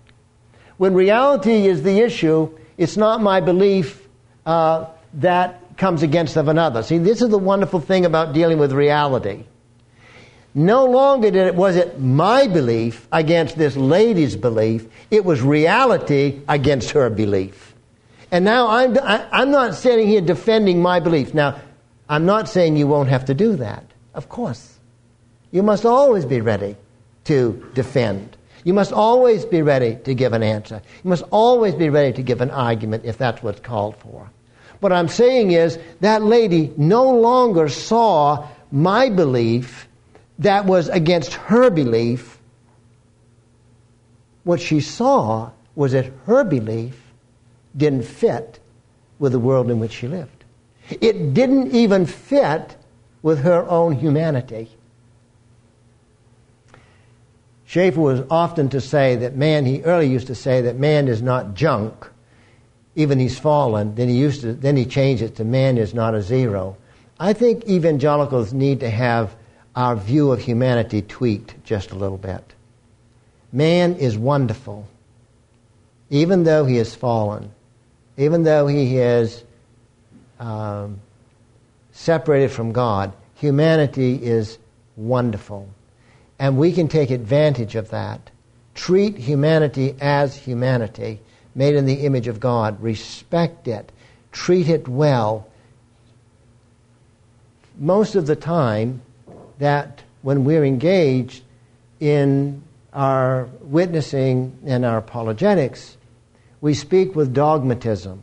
When 0.76 0.94
reality 0.94 1.66
is 1.66 1.82
the 1.82 2.00
issue, 2.00 2.56
it's 2.76 2.96
not 2.96 3.20
my 3.20 3.40
belief 3.40 4.08
uh, 4.46 4.86
that 5.14 5.76
comes 5.76 6.02
against 6.02 6.36
of 6.36 6.48
another. 6.48 6.82
See, 6.82 6.98
this 6.98 7.22
is 7.22 7.28
the 7.28 7.38
wonderful 7.38 7.80
thing 7.80 8.04
about 8.04 8.32
dealing 8.32 8.58
with 8.58 8.72
reality. 8.72 9.44
No 10.54 10.86
longer 10.86 11.30
did 11.30 11.46
it, 11.46 11.54
was 11.54 11.76
it 11.76 12.00
my 12.00 12.48
belief 12.48 13.06
against 13.12 13.56
this 13.56 13.76
lady's 13.76 14.34
belief, 14.34 14.86
it 15.10 15.24
was 15.24 15.40
reality 15.40 16.40
against 16.48 16.90
her 16.90 17.10
belief. 17.10 17.74
And 18.30 18.44
now 18.44 18.68
I'm, 18.68 18.98
I, 18.98 19.16
am 19.16 19.28
i 19.32 19.42
am 19.42 19.50
not 19.50 19.74
sitting 19.74 20.08
here 20.08 20.20
defending 20.20 20.82
my 20.82 21.00
belief. 21.00 21.32
Now, 21.32 21.60
I'm 22.08 22.26
not 22.26 22.48
saying 22.48 22.76
you 22.76 22.86
won't 22.86 23.08
have 23.08 23.26
to 23.26 23.34
do 23.34 23.56
that. 23.56 23.84
Of 24.14 24.28
course. 24.28 24.78
You 25.50 25.62
must 25.62 25.84
always 25.84 26.24
be 26.24 26.40
ready 26.40 26.76
to 27.24 27.70
defend. 27.74 28.36
You 28.64 28.74
must 28.74 28.92
always 28.92 29.44
be 29.44 29.62
ready 29.62 29.96
to 30.04 30.14
give 30.14 30.32
an 30.32 30.42
answer. 30.42 30.82
You 31.04 31.10
must 31.10 31.24
always 31.30 31.74
be 31.74 31.88
ready 31.88 32.12
to 32.14 32.22
give 32.22 32.40
an 32.40 32.50
argument 32.50 33.04
if 33.04 33.18
that's 33.18 33.42
what's 33.42 33.60
called 33.60 33.96
for. 33.96 34.30
What 34.80 34.92
I'm 34.92 35.08
saying 35.08 35.52
is 35.52 35.78
that 36.00 36.22
lady 36.22 36.72
no 36.76 37.10
longer 37.10 37.68
saw 37.68 38.48
my 38.70 39.10
belief 39.10 39.88
that 40.38 40.66
was 40.66 40.88
against 40.88 41.34
her 41.34 41.70
belief. 41.70 42.38
What 44.44 44.60
she 44.60 44.80
saw 44.80 45.50
was 45.74 45.92
that 45.92 46.12
her 46.26 46.44
belief 46.44 47.00
didn't 47.76 48.04
fit 48.04 48.58
with 49.18 49.32
the 49.32 49.38
world 49.38 49.70
in 49.70 49.80
which 49.80 49.92
she 49.92 50.08
lived. 50.08 50.37
It 50.90 51.34
didn't 51.34 51.72
even 51.72 52.06
fit 52.06 52.76
with 53.22 53.40
her 53.40 53.68
own 53.68 53.92
humanity. 53.92 54.70
Schaeffer 57.66 58.00
was 58.00 58.22
often 58.30 58.70
to 58.70 58.80
say 58.80 59.16
that 59.16 59.36
man, 59.36 59.66
he 59.66 59.82
early 59.82 60.06
used 60.06 60.28
to 60.28 60.34
say 60.34 60.62
that 60.62 60.78
man 60.78 61.06
is 61.06 61.20
not 61.20 61.54
junk, 61.54 62.08
even 62.96 63.18
he's 63.18 63.38
fallen. 63.38 63.94
Then 63.94 64.08
he 64.08 64.16
used 64.16 64.40
to, 64.40 64.54
then 64.54 64.76
he 64.76 64.86
changed 64.86 65.22
it 65.22 65.36
to 65.36 65.44
man 65.44 65.76
is 65.76 65.92
not 65.92 66.14
a 66.14 66.22
zero. 66.22 66.78
I 67.20 67.34
think 67.34 67.68
evangelicals 67.68 68.54
need 68.54 68.80
to 68.80 68.88
have 68.88 69.36
our 69.76 69.96
view 69.96 70.32
of 70.32 70.40
humanity 70.40 71.02
tweaked 71.02 71.62
just 71.62 71.90
a 71.90 71.94
little 71.94 72.16
bit. 72.16 72.54
Man 73.52 73.96
is 73.96 74.16
wonderful, 74.16 74.88
even 76.08 76.44
though 76.44 76.64
he 76.64 76.76
has 76.76 76.94
fallen, 76.94 77.50
even 78.16 78.44
though 78.44 78.66
he 78.66 78.96
is 78.96 79.44
um, 80.38 81.00
separated 81.92 82.50
from 82.50 82.72
God. 82.72 83.12
Humanity 83.34 84.14
is 84.14 84.58
wonderful. 84.96 85.68
And 86.38 86.56
we 86.56 86.72
can 86.72 86.88
take 86.88 87.10
advantage 87.10 87.74
of 87.74 87.90
that. 87.90 88.30
Treat 88.74 89.16
humanity 89.16 89.96
as 90.00 90.36
humanity, 90.36 91.20
made 91.54 91.74
in 91.74 91.86
the 91.86 92.06
image 92.06 92.28
of 92.28 92.38
God. 92.38 92.80
Respect 92.80 93.66
it. 93.66 93.90
Treat 94.30 94.68
it 94.68 94.86
well. 94.86 95.48
Most 97.76 98.14
of 98.14 98.26
the 98.26 98.36
time, 98.36 99.02
that 99.58 100.02
when 100.22 100.44
we're 100.44 100.64
engaged 100.64 101.42
in 102.00 102.62
our 102.92 103.48
witnessing 103.60 104.56
and 104.64 104.84
our 104.84 104.98
apologetics, 104.98 105.96
we 106.60 106.74
speak 106.74 107.14
with 107.14 107.34
dogmatism. 107.34 108.22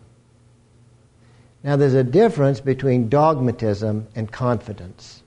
Now, 1.65 1.77
there's 1.77 1.95
a 1.95 2.03
difference 2.03 2.59
between 2.59 3.09
dogmatism 3.09 4.07
and 4.13 4.31
confidence. 4.31 5.23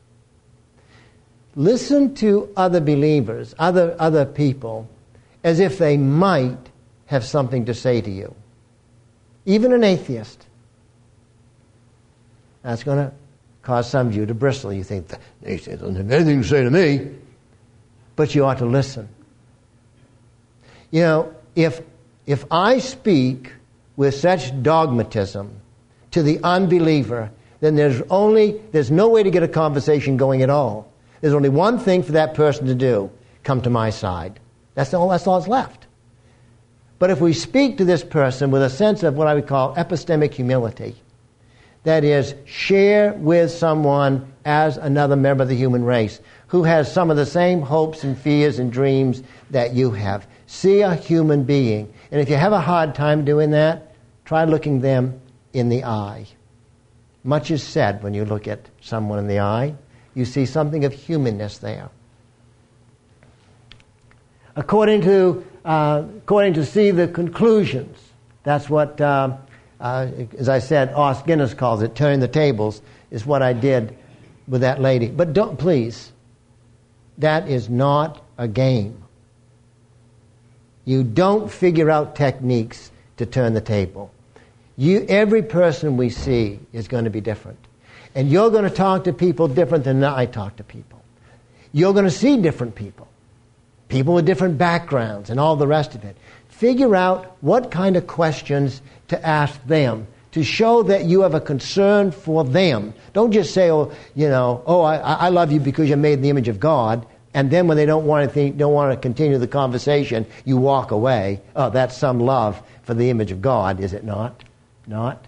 Listen 1.57 2.15
to 2.15 2.49
other 2.57 2.81
believers, 2.81 3.57
other, 3.59 3.97
other 3.99 4.25
people, 4.25 4.89
as 5.43 5.59
if 5.59 5.79
they 5.79 5.97
might 5.97 6.71
have 7.07 7.25
something 7.25 7.65
to 7.65 7.75
say 7.75 8.01
to 8.01 8.09
you. 8.09 8.37
Even 9.47 9.73
an 9.73 9.83
atheist. 9.83 10.47
That's 12.63 12.85
going 12.85 12.99
to 12.99 13.13
cause 13.63 13.91
some 13.91 14.07
of 14.07 14.15
you 14.15 14.25
to 14.25 14.35
bristle. 14.35 14.73
You 14.73 14.85
think, 14.85 15.09
the 15.09 15.19
atheist 15.43 15.81
doesn't 15.81 15.97
have 15.97 16.09
anything 16.09 16.43
to 16.43 16.49
say 16.49 16.63
to 16.63 16.71
me. 16.71 17.17
But 18.15 18.37
you 18.37 18.45
ought 18.45 18.59
to 18.59 18.67
listen. 18.67 19.09
You 20.93 21.01
know, 21.01 21.35
if, 21.57 21.81
if 22.27 22.45
I 22.49 22.79
speak 22.79 23.55
with 23.97 24.15
such 24.15 24.63
dogmatism 24.63 25.63
to 26.13 26.23
the 26.23 26.41
unbeliever, 26.43 27.31
then 27.61 27.77
there's 27.77 28.01
only, 28.11 28.61
there's 28.73 28.91
no 28.91 29.09
way 29.09 29.23
to 29.23 29.31
get 29.31 29.43
a 29.43 29.49
conversation 29.49 30.17
going 30.17 30.43
at 30.43 30.51
all. 30.51 30.91
There's 31.21 31.35
only 31.35 31.49
one 31.49 31.79
thing 31.79 32.03
for 32.03 32.13
that 32.13 32.35
person 32.35 32.67
to 32.67 32.75
do 32.75 33.11
come 33.43 33.61
to 33.63 33.71
my 33.71 33.91
side. 33.91 34.39
That's 34.75 34.95
all, 34.95 35.09
that's 35.09 35.27
all 35.27 35.39
that's 35.39 35.49
left. 35.49 35.87
But 36.99 37.11
if 37.11 37.21
we 37.21 37.33
speak 37.33 37.79
to 37.79 37.85
this 37.85 38.05
person 38.05 38.51
with 38.51 38.63
a 38.63 38.71
sense 38.71 39.03
of 39.03 39.15
what 39.15 39.27
I 39.27 39.35
would 39.35 39.47
call 39.47 39.75
epistemic 39.75 40.35
humility, 40.35 40.97
that 41.85 42.05
is, 42.05 42.35
share 42.45 43.13
with 43.15 43.51
someone 43.51 44.33
as 44.45 44.77
another 44.77 45.17
member 45.17 45.43
of 45.43 45.49
the 45.49 45.55
human 45.55 45.85
race 45.85 46.21
who 46.49 46.65
has 46.65 46.93
some 46.93 47.11
of 47.11 47.17
the 47.17 47.27
same 47.27 47.61
hopes 47.61 48.05
and 48.05 48.19
fears 48.19 48.59
and 48.59 48.73
dreams 48.73 49.23
that 49.51 49.75
you 49.75 49.91
have. 49.93 50.27
See 50.47 50.81
a 50.81 50.95
human 50.95 51.45
being. 51.45 51.93
And 52.11 52.21
if 52.21 52.29
you 52.29 52.37
have 52.37 52.53
a 52.53 52.61
hard 52.61 52.95
time 52.95 53.25
doing 53.25 53.51
that, 53.53 53.95
try 54.25 54.45
looking 54.45 54.81
them 54.81 55.21
in 55.53 55.69
the 55.69 55.85
eye. 55.85 56.27
Much 57.25 57.51
is 57.51 57.63
said 57.63 58.03
when 58.03 58.15
you 58.15 58.25
look 58.25 58.49
at 58.49 58.61
someone 58.81 59.19
in 59.19 59.27
the 59.27 59.41
eye. 59.41 59.75
You 60.15 60.25
see 60.25 60.47
something 60.47 60.85
of 60.85 60.93
humanness 60.93 61.59
there. 61.59 61.91
According 64.57 65.03
to, 65.03 65.45
uh, 65.65 66.05
according 66.19 66.55
to 66.55 66.65
see 66.65 66.91
the 66.91 67.07
conclusions, 67.07 67.97
that's 68.43 68.69
what, 68.69 69.01
uh, 69.01 69.37
uh, 69.81 70.09
as 70.37 70.49
I 70.49 70.59
said, 70.59 70.93
Os 70.95 71.23
Guinness 71.23 71.55
calls 71.55 71.83
it, 71.83 71.95
turning 71.95 72.21
the 72.21 72.29
tables, 72.29 72.83
is 73.11 73.25
what 73.25 73.43
I 73.43 73.53
did 73.53 73.97
with 74.49 74.63
that 74.63 74.81
lady. 74.81 75.09
But 75.09 75.33
don't, 75.33 75.59
please, 75.59 76.13
that 77.19 77.49
is 77.49 77.69
not 77.69 78.25
a 78.37 78.49
game. 78.49 79.03
You 80.85 81.05
don't 81.05 81.51
figure 81.51 81.91
out 81.91 82.17
techniques 82.17 82.91
to 83.19 83.27
turn 83.27 83.53
the 83.55 83.61
table. 83.61 84.11
You, 84.79 85.05
every 85.09 85.43
person 85.43 85.97
we 85.97 86.09
see 86.09 86.61
is 86.73 86.87
going 86.87 87.03
to 87.03 87.11
be 87.11 87.21
different. 87.21 87.59
And 88.15 88.31
you're 88.31 88.51
going 88.51 88.63
to 88.63 88.71
talk 88.71 89.05
to 89.05 89.13
people 89.13 89.49
different 89.49 89.83
than 89.83 90.05
I 90.05 90.27
talk 90.27 90.55
to 90.57 90.65
people. 90.65 91.03
You're 91.73 91.93
going 91.93 92.05
to 92.05 92.13
see 92.13 92.41
different 92.41 92.77
people, 92.77 93.09
people 93.89 94.15
with 94.15 94.25
different 94.25 94.57
backgrounds 94.57 95.31
and 95.31 95.41
all 95.41 95.57
the 95.57 95.67
rest 95.67 95.97
of 95.97 96.05
it. 96.05 96.17
Figure 96.49 96.95
out 96.95 97.37
what 97.41 97.73
kind 97.73 97.97
of 97.97 98.07
questions 98.07 98.81
to 99.09 99.27
ask 99.27 99.61
them 99.67 100.07
to 100.31 100.45
show 100.45 100.85
that 100.85 101.07
you 101.07 101.23
have 101.23 101.35
a 101.35 101.41
concern 101.41 102.13
for 102.13 102.45
them. 102.45 102.95
Don't 103.15 103.33
just 103.33 103.53
say, 103.53 103.73
oh, 103.73 103.91
you 104.15 104.29
know, 104.29 104.63
oh, 104.65 104.83
I, 104.83 104.97
I 104.97 105.29
love 105.31 105.51
you 105.51 105.59
because 105.59 105.89
you're 105.89 105.97
made 105.97 106.15
in 106.15 106.23
the 106.23 106.31
image 106.31 106.49
of 106.49 106.61
God. 106.61 107.05
And 107.35 107.51
then 107.51 107.67
when 107.67 107.77
they 107.77 107.87
don't 107.87 108.07
want 108.07 108.29
to 108.29 108.33
think, 108.33 108.57
don't 108.57 108.73
want 108.73 108.93
to 108.95 109.01
continue 109.01 109.39
the 109.39 109.49
conversation, 109.49 110.25
you 110.45 110.57
walk 110.57 110.93
away. 110.93 111.41
Oh, 111.57 111.69
that's 111.69 111.97
some 111.97 112.21
love 112.21 112.63
for 112.85 112.95
the 112.95 113.11
image 113.11 113.33
of 113.33 113.43
God, 113.43 113.81
is 113.81 113.93
it 113.93 114.05
not? 114.05 114.45
Not. 114.89 115.25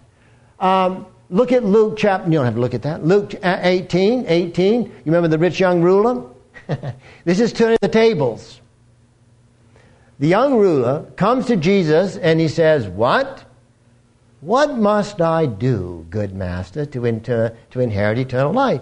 Um, 0.59 1.05
Look 1.31 1.53
at 1.53 1.63
Luke 1.63 1.95
chapter, 1.97 2.29
you 2.29 2.33
don't 2.33 2.43
have 2.43 2.55
to 2.55 2.59
look 2.59 2.73
at 2.73 2.81
that. 2.81 3.05
Luke 3.05 3.33
18, 3.41 4.25
18. 4.27 4.83
You 4.83 4.91
remember 5.05 5.29
the 5.29 5.37
rich 5.37 5.61
young 5.61 5.81
ruler? 5.81 6.29
this 7.23 7.39
is 7.39 7.53
turning 7.53 7.77
the 7.81 7.87
tables. 7.87 8.59
The 10.19 10.27
young 10.27 10.55
ruler 10.57 11.09
comes 11.15 11.45
to 11.45 11.55
Jesus 11.55 12.17
and 12.17 12.41
he 12.41 12.49
says, 12.49 12.85
What? 12.85 13.45
What 14.41 14.77
must 14.77 15.21
I 15.21 15.45
do, 15.45 16.05
good 16.09 16.33
master, 16.33 16.85
to, 16.87 17.05
inter- 17.05 17.55
to 17.69 17.79
inherit 17.79 18.17
eternal 18.17 18.51
life? 18.51 18.81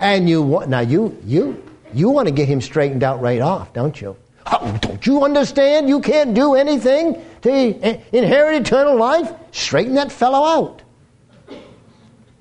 And 0.00 0.30
you 0.30 0.42
want, 0.42 0.70
now 0.70 0.80
you, 0.80 1.18
you, 1.26 1.62
you 1.92 2.08
want 2.08 2.26
to 2.26 2.32
get 2.32 2.48
him 2.48 2.62
straightened 2.62 3.02
out 3.02 3.20
right 3.20 3.40
off, 3.40 3.74
don't 3.74 4.00
you? 4.00 4.16
Oh, 4.46 4.78
don't 4.80 5.06
you 5.06 5.24
understand? 5.24 5.90
You 5.90 6.00
can't 6.00 6.32
do 6.32 6.54
anything 6.54 7.22
to 7.42 8.16
inherit 8.16 8.62
eternal 8.62 8.96
life? 8.96 9.32
Straighten 9.52 9.94
that 9.94 10.12
fellow 10.12 10.44
out. 10.44 10.82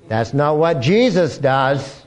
That's 0.08 0.34
not 0.34 0.58
what 0.58 0.82
Jesus 0.82 1.38
does. 1.38 2.04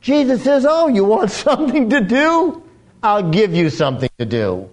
Jesus 0.00 0.44
says, 0.44 0.64
Oh, 0.68 0.88
you 0.88 1.04
want 1.04 1.30
something 1.48 1.90
to 1.90 2.00
do? 2.00 2.62
I'll 3.02 3.30
give 3.30 3.54
you 3.54 3.70
something 3.70 4.10
to 4.18 4.24
do. 4.24 4.68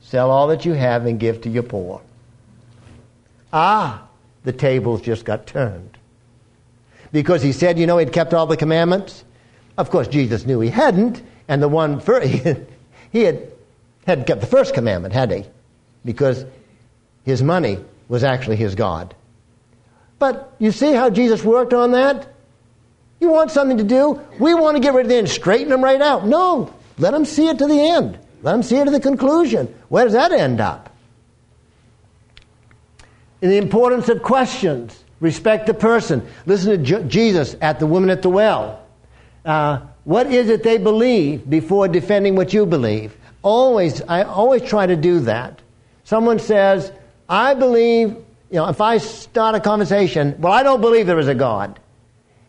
Sell 0.00 0.30
all 0.30 0.48
that 0.48 0.64
you 0.64 0.72
have 0.72 1.06
and 1.06 1.20
give 1.20 1.42
to 1.42 1.50
your 1.50 1.62
poor. 1.62 2.00
Ah, 3.52 4.08
the 4.44 4.52
tables 4.52 5.02
just 5.02 5.24
got 5.24 5.46
turned. 5.46 5.98
Because 7.12 7.42
he 7.42 7.52
said, 7.52 7.78
you 7.78 7.86
know, 7.86 7.98
he'd 7.98 8.12
kept 8.12 8.34
all 8.34 8.46
the 8.46 8.56
commandments. 8.56 9.24
Of 9.76 9.90
course, 9.90 10.08
Jesus 10.08 10.46
knew 10.46 10.60
he 10.60 10.70
hadn't, 10.70 11.22
and 11.48 11.62
the 11.62 11.68
one 11.68 12.00
for, 12.00 12.20
he 13.12 13.22
had, 13.22 13.52
had 14.06 14.26
kept 14.26 14.40
the 14.40 14.46
first 14.46 14.74
commandment, 14.74 15.12
had 15.12 15.30
he? 15.30 15.44
Because 16.04 16.44
his 17.24 17.42
money 17.42 17.78
was 18.08 18.24
actually 18.24 18.56
his 18.56 18.74
God. 18.74 19.14
But 20.18 20.54
you 20.58 20.72
see 20.72 20.92
how 20.92 21.10
Jesus 21.10 21.42
worked 21.42 21.72
on 21.72 21.92
that? 21.92 22.28
You 23.20 23.30
want 23.30 23.50
something 23.50 23.78
to 23.78 23.84
do? 23.84 24.20
We 24.38 24.54
want 24.54 24.76
to 24.76 24.82
get 24.82 24.94
rid 24.94 25.06
of 25.06 25.10
the 25.10 25.16
end, 25.16 25.28
straighten 25.28 25.68
them 25.68 25.84
right 25.84 26.00
out. 26.00 26.26
No, 26.26 26.72
let 26.98 27.12
them 27.12 27.24
see 27.24 27.48
it 27.48 27.58
to 27.58 27.66
the 27.66 27.80
end. 27.80 28.18
Let 28.42 28.52
them 28.52 28.62
see 28.62 28.76
it 28.76 28.84
to 28.86 28.90
the 28.90 29.00
conclusion. 29.00 29.74
Where 29.88 30.04
does 30.04 30.14
that 30.14 30.32
end 30.32 30.60
up? 30.60 30.94
In 33.42 33.50
the 33.50 33.58
importance 33.58 34.08
of 34.08 34.22
questions. 34.22 35.04
Respect 35.20 35.66
the 35.66 35.74
person. 35.74 36.26
Listen 36.46 36.70
to 36.70 36.78
J- 36.78 37.02
Jesus 37.06 37.54
at 37.60 37.78
the 37.78 37.86
woman 37.86 38.08
at 38.08 38.22
the 38.22 38.30
well. 38.30 38.82
Uh, 39.44 39.80
what 40.04 40.26
is 40.32 40.48
it 40.48 40.62
they 40.62 40.78
believe 40.78 41.48
before 41.48 41.88
defending 41.88 42.36
what 42.36 42.54
you 42.54 42.64
believe? 42.64 43.16
Always, 43.42 44.00
I 44.02 44.22
always 44.22 44.62
try 44.62 44.86
to 44.86 44.96
do 44.96 45.20
that. 45.20 45.60
Someone 46.04 46.38
says, 46.38 46.90
I 47.30 47.54
believe, 47.54 48.08
you 48.50 48.56
know, 48.56 48.68
if 48.68 48.80
I 48.80 48.98
start 48.98 49.54
a 49.54 49.60
conversation, 49.60 50.34
well, 50.40 50.52
I 50.52 50.64
don't 50.64 50.80
believe 50.80 51.06
there 51.06 51.20
is 51.20 51.28
a 51.28 51.34
God. 51.34 51.78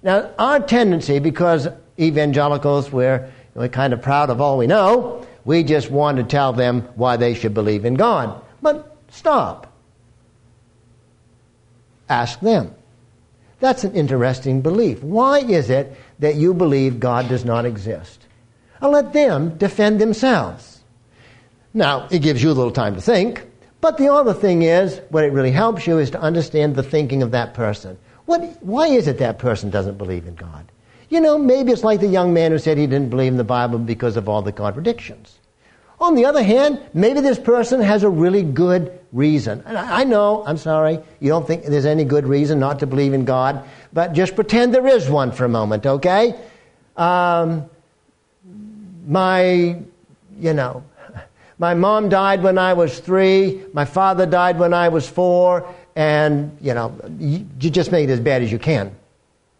Now, 0.01 0.31
our 0.39 0.59
tendency, 0.59 1.19
because 1.19 1.67
evangelicals, 1.99 2.91
we're, 2.91 3.31
we're 3.53 3.69
kind 3.69 3.93
of 3.93 4.01
proud 4.01 4.31
of 4.31 4.41
all 4.41 4.57
we 4.57 4.65
know, 4.65 5.27
we 5.45 5.63
just 5.63 5.91
want 5.91 6.17
to 6.17 6.23
tell 6.23 6.51
them 6.51 6.81
why 6.95 7.17
they 7.17 7.35
should 7.35 7.53
believe 7.53 7.85
in 7.85 7.93
God. 7.93 8.41
But 8.59 8.97
stop. 9.11 9.71
Ask 12.09 12.39
them. 12.39 12.73
That's 13.59 13.83
an 13.83 13.93
interesting 13.93 14.61
belief. 14.61 15.03
Why 15.03 15.39
is 15.39 15.69
it 15.69 15.95
that 16.17 16.35
you 16.35 16.55
believe 16.55 16.99
God 16.99 17.29
does 17.29 17.45
not 17.45 17.65
exist? 17.65 18.25
I'll 18.81 18.89
let 18.89 19.13
them 19.13 19.59
defend 19.59 20.01
themselves. 20.01 20.81
Now, 21.71 22.07
it 22.09 22.19
gives 22.19 22.41
you 22.41 22.49
a 22.49 22.53
little 22.53 22.71
time 22.71 22.95
to 22.95 23.01
think, 23.01 23.45
but 23.81 23.97
the 23.97 24.13
other 24.13 24.33
thing 24.33 24.61
is, 24.61 25.01
what 25.09 25.23
it 25.23 25.33
really 25.33 25.51
helps 25.51 25.87
you 25.87 25.97
is 25.97 26.11
to 26.11 26.21
understand 26.21 26.75
the 26.75 26.83
thinking 26.83 27.23
of 27.23 27.31
that 27.31 27.53
person. 27.53 27.97
What, 28.25 28.41
why 28.61 28.87
is 28.87 29.07
it 29.07 29.17
that 29.17 29.39
person 29.39 29.69
doesn't 29.69 29.97
believe 29.97 30.27
in 30.27 30.35
God? 30.35 30.71
You 31.09 31.19
know, 31.19 31.37
maybe 31.37 31.71
it's 31.71 31.83
like 31.83 31.99
the 31.99 32.07
young 32.07 32.33
man 32.33 32.51
who 32.51 32.59
said 32.59 32.77
he 32.77 32.87
didn't 32.87 33.09
believe 33.09 33.33
in 33.33 33.37
the 33.37 33.43
Bible 33.43 33.79
because 33.79 34.15
of 34.15 34.29
all 34.29 34.41
the 34.41 34.53
contradictions. 34.53 35.39
On 35.99 36.15
the 36.15 36.25
other 36.25 36.41
hand, 36.41 36.81
maybe 36.93 37.21
this 37.21 37.37
person 37.37 37.81
has 37.81 38.03
a 38.03 38.09
really 38.09 38.43
good 38.43 38.99
reason. 39.11 39.61
And 39.65 39.77
I 39.77 40.03
know, 40.03 40.43
I'm 40.45 40.57
sorry, 40.57 40.99
you 41.19 41.29
don't 41.29 41.45
think 41.45 41.65
there's 41.65 41.85
any 41.85 42.05
good 42.05 42.25
reason 42.25 42.59
not 42.59 42.79
to 42.79 42.87
believe 42.87 43.13
in 43.13 43.25
God, 43.25 43.63
but 43.93 44.13
just 44.13 44.35
pretend 44.35 44.73
there 44.73 44.87
is 44.87 45.09
one 45.09 45.31
for 45.31 45.45
a 45.45 45.49
moment, 45.49 45.85
okay? 45.85 46.39
Um, 46.97 47.69
my, 49.05 49.77
you 50.39 50.53
know, 50.53 50.83
my 51.61 51.75
mom 51.75 52.09
died 52.09 52.41
when 52.41 52.57
I 52.57 52.73
was 52.73 52.99
three, 52.99 53.61
my 53.71 53.85
father 53.85 54.25
died 54.25 54.57
when 54.57 54.73
I 54.73 54.89
was 54.89 55.07
four, 55.07 55.71
and, 55.95 56.57
you 56.59 56.73
know, 56.73 56.99
you, 57.19 57.45
just 57.59 57.91
make 57.91 58.09
it 58.09 58.11
as 58.11 58.19
bad 58.19 58.41
as 58.41 58.51
you 58.51 58.57
can. 58.57 58.87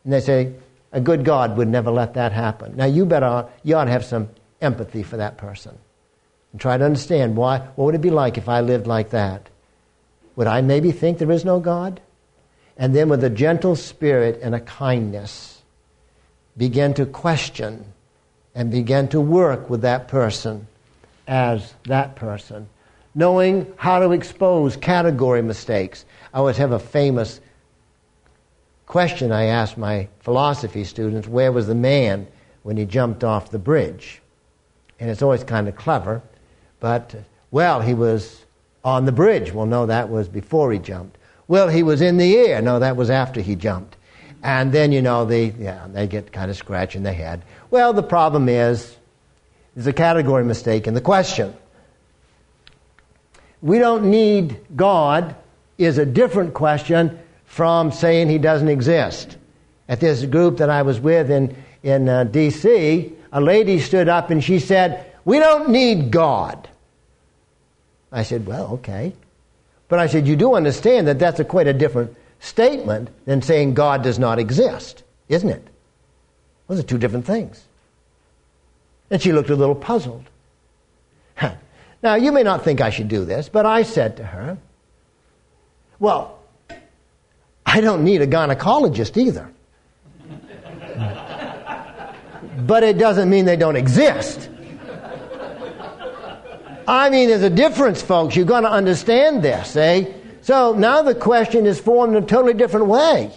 And 0.04 0.12
they 0.12 0.20
say, 0.20 0.52
a 0.92 1.00
good 1.00 1.24
God 1.24 1.58
would 1.58 1.68
never 1.68 1.92
let 1.92 2.16
that 2.16 2.32
happen. 2.32 2.76
Now, 2.76 2.86
you 2.86 3.06
better, 3.06 3.46
you 3.62 3.76
ought 3.76 3.86
to 3.86 3.92
have 3.92 4.04
some 4.04 4.30
empathy 4.62 5.04
for 5.04 5.18
that 5.18 5.38
person 5.38 5.78
and 6.52 6.60
try 6.60 6.76
to 6.76 6.84
understand 6.84 7.38
why, 7.38 7.60
what 7.60 7.86
would 7.86 7.96
it 7.96 8.02
be 8.02 8.10
like 8.10 8.36
if 8.36 8.50
I 8.50 8.62
lived 8.62 8.88
like 8.88 9.12
that? 9.12 9.48
Would 10.38 10.48
I 10.48 10.62
maybe 10.62 10.92
think 10.92 11.20
there 11.20 11.30
is 11.30 11.46
no 11.46 11.60
God? 11.60 12.02
And 12.78 12.96
then 12.96 13.10
with 13.10 13.24
a 13.24 13.30
gentle 13.30 13.76
spirit 13.76 14.40
and 14.42 14.56
a 14.56 14.60
kindness, 14.60 15.62
begin 16.58 16.96
to 16.96 17.06
question 17.06 17.86
and 18.56 18.72
begin 18.72 19.08
to 19.10 19.22
work 19.22 19.70
with 19.70 19.82
that 19.82 20.08
person 20.08 20.66
as 21.28 21.74
that 21.86 22.16
person, 22.16 22.68
knowing 23.16 23.72
how 23.78 24.00
to 24.00 24.12
expose 24.12 24.76
category 24.76 25.42
mistakes. 25.42 26.06
I 26.34 26.38
always 26.38 26.58
have 26.58 26.72
a 26.72 26.80
famous 26.80 27.42
question 28.86 29.32
I 29.32 29.46
ask 29.46 29.78
my 29.78 30.08
philosophy 30.20 30.84
students 30.84 31.28
where 31.28 31.52
was 31.52 31.68
the 31.68 31.76
man 31.76 32.28
when 32.64 32.78
he 32.78 32.86
jumped 32.86 33.24
off 33.24 33.50
the 33.50 33.60
bridge? 33.60 34.22
And 35.00 35.10
it's 35.10 35.22
always 35.22 35.44
kind 35.44 35.68
of 35.68 35.76
clever, 35.76 36.22
but, 36.80 37.16
well, 37.50 37.82
he 37.82 37.94
was 37.94 38.46
on 38.84 39.06
the 39.06 39.12
bridge. 39.12 39.54
Well, 39.54 39.66
no, 39.66 39.86
that 39.86 40.10
was 40.10 40.28
before 40.28 40.72
he 40.72 40.80
jumped. 40.80 41.18
Well, 41.48 41.68
he 41.68 41.84
was 41.84 42.02
in 42.02 42.18
the 42.18 42.38
air. 42.38 42.62
No, 42.62 42.80
that 42.80 42.96
was 42.96 43.10
after 43.10 43.42
he 43.42 43.56
jumped. 43.56 43.98
And 44.44 44.72
then, 44.72 44.92
you 44.92 45.02
know, 45.02 45.26
they, 45.26 45.52
yeah, 45.52 45.88
they 45.92 46.08
get 46.08 46.32
kind 46.32 46.50
of 46.50 46.58
scratching 46.58 47.04
their 47.04 47.14
head. 47.14 47.44
Well, 47.70 47.94
the 47.94 48.04
problem 48.04 48.50
is 48.50 48.96
there's 49.76 49.88
a 49.88 49.94
category 49.94 50.44
mistake 50.44 50.88
in 50.88 50.94
the 50.94 51.02
question. 51.02 51.56
We 53.62 53.80
don't 53.80 54.10
need 54.10 54.60
God 54.76 55.36
is 55.78 55.98
a 55.98 56.06
different 56.06 56.54
question 56.54 57.20
from 57.46 57.92
saying 57.92 58.30
he 58.30 58.38
doesn't 58.38 58.68
exist. 58.68 59.38
At 59.88 60.00
this 60.00 60.26
group 60.26 60.58
that 60.58 60.70
I 60.70 60.82
was 60.82 61.00
with 61.00 61.30
in, 61.30 61.56
in 61.84 62.08
uh, 62.08 62.24
D.C., 62.26 63.14
a 63.32 63.42
lady 63.42 63.80
stood 63.80 64.10
up 64.10 64.30
and 64.30 64.44
she 64.44 64.60
said, 64.60 65.14
We 65.26 65.40
don't 65.40 65.70
need 65.70 66.12
God. 66.12 66.70
I 68.12 68.24
said, 68.24 68.46
Well, 68.46 68.74
okay. 68.74 69.14
But 69.88 70.00
I 70.00 70.08
said, 70.08 70.28
You 70.28 70.36
do 70.36 70.56
understand 70.56 71.08
that 71.08 71.20
that's 71.20 71.40
a 71.40 71.46
quite 71.46 71.68
a 71.68 71.74
different 71.74 72.16
statement 72.40 73.10
than 73.26 73.42
saying 73.42 73.74
God 73.74 74.04
does 74.04 74.20
not 74.20 74.40
exist, 74.40 75.04
isn't 75.30 75.50
it? 75.50 75.66
Those 76.68 76.80
are 76.80 76.84
two 76.84 76.98
different 76.98 77.26
things. 77.26 77.64
And 79.12 79.22
she 79.22 79.32
looked 79.34 79.50
a 79.50 79.56
little 79.56 79.76
puzzled. 79.76 80.24
now, 82.02 82.16
you 82.16 82.32
may 82.32 82.44
not 82.44 82.64
think 82.64 82.82
I 82.82 82.90
should 82.90 83.10
do 83.10 83.26
this, 83.26 83.50
but 83.50 83.66
I 83.66 83.84
said 83.84 84.18
to 84.18 84.24
her, 84.24 84.58
Well, 86.00 86.40
I 87.66 87.82
don't 87.82 88.04
need 88.04 88.22
a 88.22 88.28
gynecologist 88.28 89.18
either. 89.18 89.52
but 92.66 92.84
it 92.84 92.98
doesn't 92.98 93.30
mean 93.30 93.46
they 93.46 93.58
don't 93.58 93.76
exist. 93.76 94.50
I 96.88 97.10
mean, 97.10 97.30
there's 97.30 97.44
a 97.44 97.50
difference, 97.50 98.02
folks. 98.02 98.36
You've 98.36 98.48
got 98.48 98.62
to 98.62 98.72
understand 98.72 99.44
this, 99.44 99.76
eh? 99.76 100.12
So 100.42 100.74
now 100.74 101.02
the 101.04 101.16
question 101.16 101.66
is 101.66 101.80
formed 101.80 102.16
in 102.16 102.24
a 102.24 102.26
totally 102.26 102.54
different 102.54 102.88
way. 102.88 103.32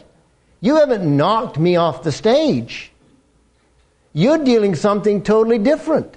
You 0.61 0.77
haven't 0.77 1.05
knocked 1.05 1.59
me 1.59 1.77
off 1.77 2.03
the 2.03 2.13
stage. 2.13 2.91
You're 4.15 4.43
dealing 4.43 4.77
something 4.77 5.23
totally 5.23 5.59
different. 5.59 6.17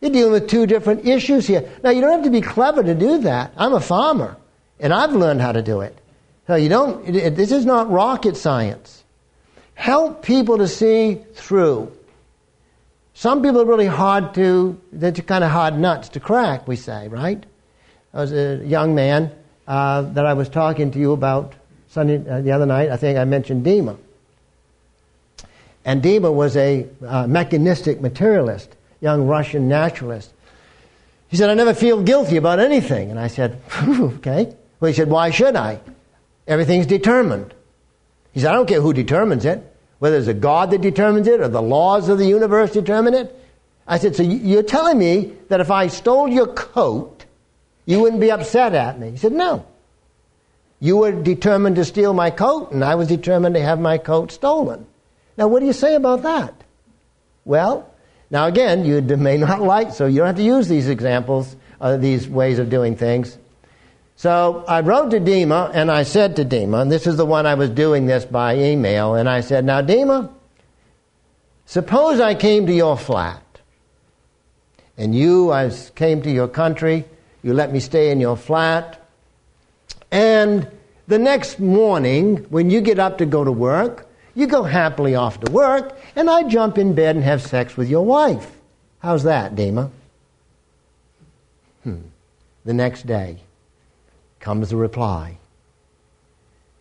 You're 0.00 0.12
dealing 0.12 0.32
with 0.32 0.48
two 0.48 0.66
different 0.66 1.06
issues 1.06 1.46
here. 1.46 1.68
Now, 1.82 1.90
you 1.90 2.00
don't 2.00 2.12
have 2.12 2.24
to 2.24 2.30
be 2.30 2.40
clever 2.40 2.82
to 2.82 2.94
do 2.94 3.18
that. 3.22 3.52
I'm 3.56 3.74
a 3.74 3.80
farmer, 3.80 4.36
and 4.78 4.94
I've 4.94 5.12
learned 5.12 5.40
how 5.40 5.52
to 5.52 5.60
do 5.60 5.80
it. 5.80 5.98
So 6.46 6.54
you 6.54 6.68
don't, 6.68 7.08
it, 7.14 7.36
this 7.36 7.50
is 7.50 7.66
not 7.66 7.90
rocket 7.90 8.36
science. 8.36 9.02
Help 9.74 10.22
people 10.22 10.58
to 10.58 10.68
see 10.68 11.20
through. 11.34 11.90
Some 13.14 13.42
people 13.42 13.62
are 13.62 13.66
really 13.66 13.86
hard 13.86 14.34
to, 14.34 14.80
they're 14.92 15.12
kind 15.12 15.42
of 15.42 15.50
hard 15.50 15.78
nuts 15.78 16.10
to 16.10 16.20
crack, 16.20 16.68
we 16.68 16.76
say, 16.76 17.08
right? 17.08 17.44
I 18.12 18.20
was 18.20 18.32
a 18.32 18.62
young 18.64 18.94
man 18.94 19.32
uh, 19.66 20.02
that 20.02 20.26
I 20.26 20.34
was 20.34 20.48
talking 20.48 20.92
to 20.92 20.98
you 20.98 21.12
about 21.12 21.54
Sunday, 21.88 22.28
uh, 22.28 22.40
the 22.40 22.52
other 22.52 22.66
night. 22.66 22.90
I 22.90 22.96
think 22.96 23.18
I 23.18 23.24
mentioned 23.24 23.64
Dima. 23.64 23.96
And 25.84 26.02
Dima 26.02 26.32
was 26.32 26.56
a 26.56 26.86
uh, 27.06 27.26
mechanistic 27.26 28.00
materialist, 28.00 28.74
young 29.00 29.26
Russian 29.26 29.68
naturalist. 29.68 30.32
He 31.28 31.36
said, 31.36 31.50
I 31.50 31.54
never 31.54 31.74
feel 31.74 32.02
guilty 32.02 32.36
about 32.36 32.58
anything. 32.58 33.10
And 33.10 33.18
I 33.18 33.26
said, 33.26 33.60
okay. 33.82 34.54
Well, 34.80 34.88
he 34.88 34.94
said, 34.94 35.08
why 35.08 35.30
should 35.30 35.56
I? 35.56 35.80
Everything's 36.46 36.86
determined. 36.86 37.54
He 38.32 38.40
said, 38.40 38.50
I 38.50 38.54
don't 38.54 38.66
care 38.66 38.80
who 38.80 38.92
determines 38.92 39.44
it 39.44 39.70
whether 40.04 40.18
it's 40.18 40.28
a 40.28 40.34
God 40.34 40.70
that 40.70 40.82
determines 40.82 41.26
it 41.28 41.40
or 41.40 41.48
the 41.48 41.62
laws 41.62 42.10
of 42.10 42.18
the 42.18 42.26
universe 42.26 42.72
determine 42.72 43.14
it. 43.14 43.34
I 43.86 43.98
said, 43.98 44.14
So 44.14 44.22
you're 44.22 44.62
telling 44.62 44.98
me 44.98 45.32
that 45.48 45.60
if 45.60 45.70
I 45.70 45.86
stole 45.86 46.28
your 46.28 46.46
coat, 46.46 47.24
you 47.86 48.00
wouldn't 48.00 48.20
be 48.20 48.30
upset 48.30 48.74
at 48.74 49.00
me? 49.00 49.12
He 49.12 49.16
said, 49.16 49.32
No. 49.32 49.64
You 50.78 50.98
were 50.98 51.12
determined 51.12 51.76
to 51.76 51.86
steal 51.86 52.12
my 52.12 52.28
coat, 52.30 52.70
and 52.72 52.84
I 52.84 52.96
was 52.96 53.08
determined 53.08 53.54
to 53.54 53.62
have 53.62 53.80
my 53.80 53.96
coat 53.96 54.30
stolen. 54.30 54.86
Now, 55.36 55.48
what 55.48 55.60
do 55.60 55.66
you 55.66 55.72
say 55.72 55.94
about 55.94 56.22
that? 56.22 56.54
Well, 57.44 57.90
now 58.30 58.46
again, 58.46 58.84
you 58.84 59.00
may 59.00 59.36
not 59.36 59.60
like, 59.74 59.92
so 59.92 60.06
you 60.06 60.18
don't 60.18 60.28
have 60.28 60.36
to 60.36 60.42
use 60.42 60.68
these 60.68 60.88
examples, 60.88 61.56
uh, 61.80 61.96
these 61.96 62.28
ways 62.28 62.58
of 62.58 62.70
doing 62.70 62.96
things. 62.96 63.38
So 64.16 64.64
I 64.68 64.80
wrote 64.80 65.10
to 65.10 65.20
Dima 65.20 65.70
and 65.74 65.90
I 65.90 66.04
said 66.04 66.36
to 66.36 66.44
Dima, 66.44 66.82
and 66.82 66.92
this 66.92 67.06
is 67.06 67.16
the 67.16 67.26
one 67.26 67.46
I 67.46 67.54
was 67.54 67.70
doing 67.70 68.06
this 68.06 68.24
by 68.24 68.56
email, 68.56 69.14
and 69.14 69.28
I 69.28 69.40
said, 69.40 69.64
Now, 69.64 69.82
Dima, 69.82 70.30
suppose 71.66 72.20
I 72.20 72.34
came 72.34 72.66
to 72.66 72.72
your 72.72 72.96
flat 72.96 73.42
and 74.96 75.14
you, 75.14 75.50
I 75.50 75.70
came 75.96 76.22
to 76.22 76.30
your 76.30 76.46
country, 76.46 77.04
you 77.42 77.52
let 77.52 77.72
me 77.72 77.80
stay 77.80 78.10
in 78.10 78.20
your 78.20 78.36
flat, 78.36 79.00
and 80.12 80.68
the 81.08 81.18
next 81.18 81.58
morning, 81.58 82.36
when 82.48 82.70
you 82.70 82.80
get 82.80 82.98
up 82.98 83.18
to 83.18 83.26
go 83.26 83.44
to 83.44 83.52
work, 83.52 84.08
you 84.34 84.46
go 84.46 84.62
happily 84.62 85.14
off 85.14 85.40
to 85.40 85.50
work, 85.50 85.98
and 86.16 86.28
I 86.28 86.44
jump 86.44 86.78
in 86.78 86.94
bed 86.94 87.16
and 87.16 87.24
have 87.24 87.42
sex 87.42 87.76
with 87.76 87.88
your 87.88 88.04
wife. 88.04 88.50
How's 88.98 89.24
that, 89.24 89.54
Dima? 89.54 89.90
Hmm. 91.82 92.00
The 92.64 92.72
next 92.72 93.06
day, 93.06 93.38
comes 94.40 94.70
the 94.70 94.76
reply 94.76 95.38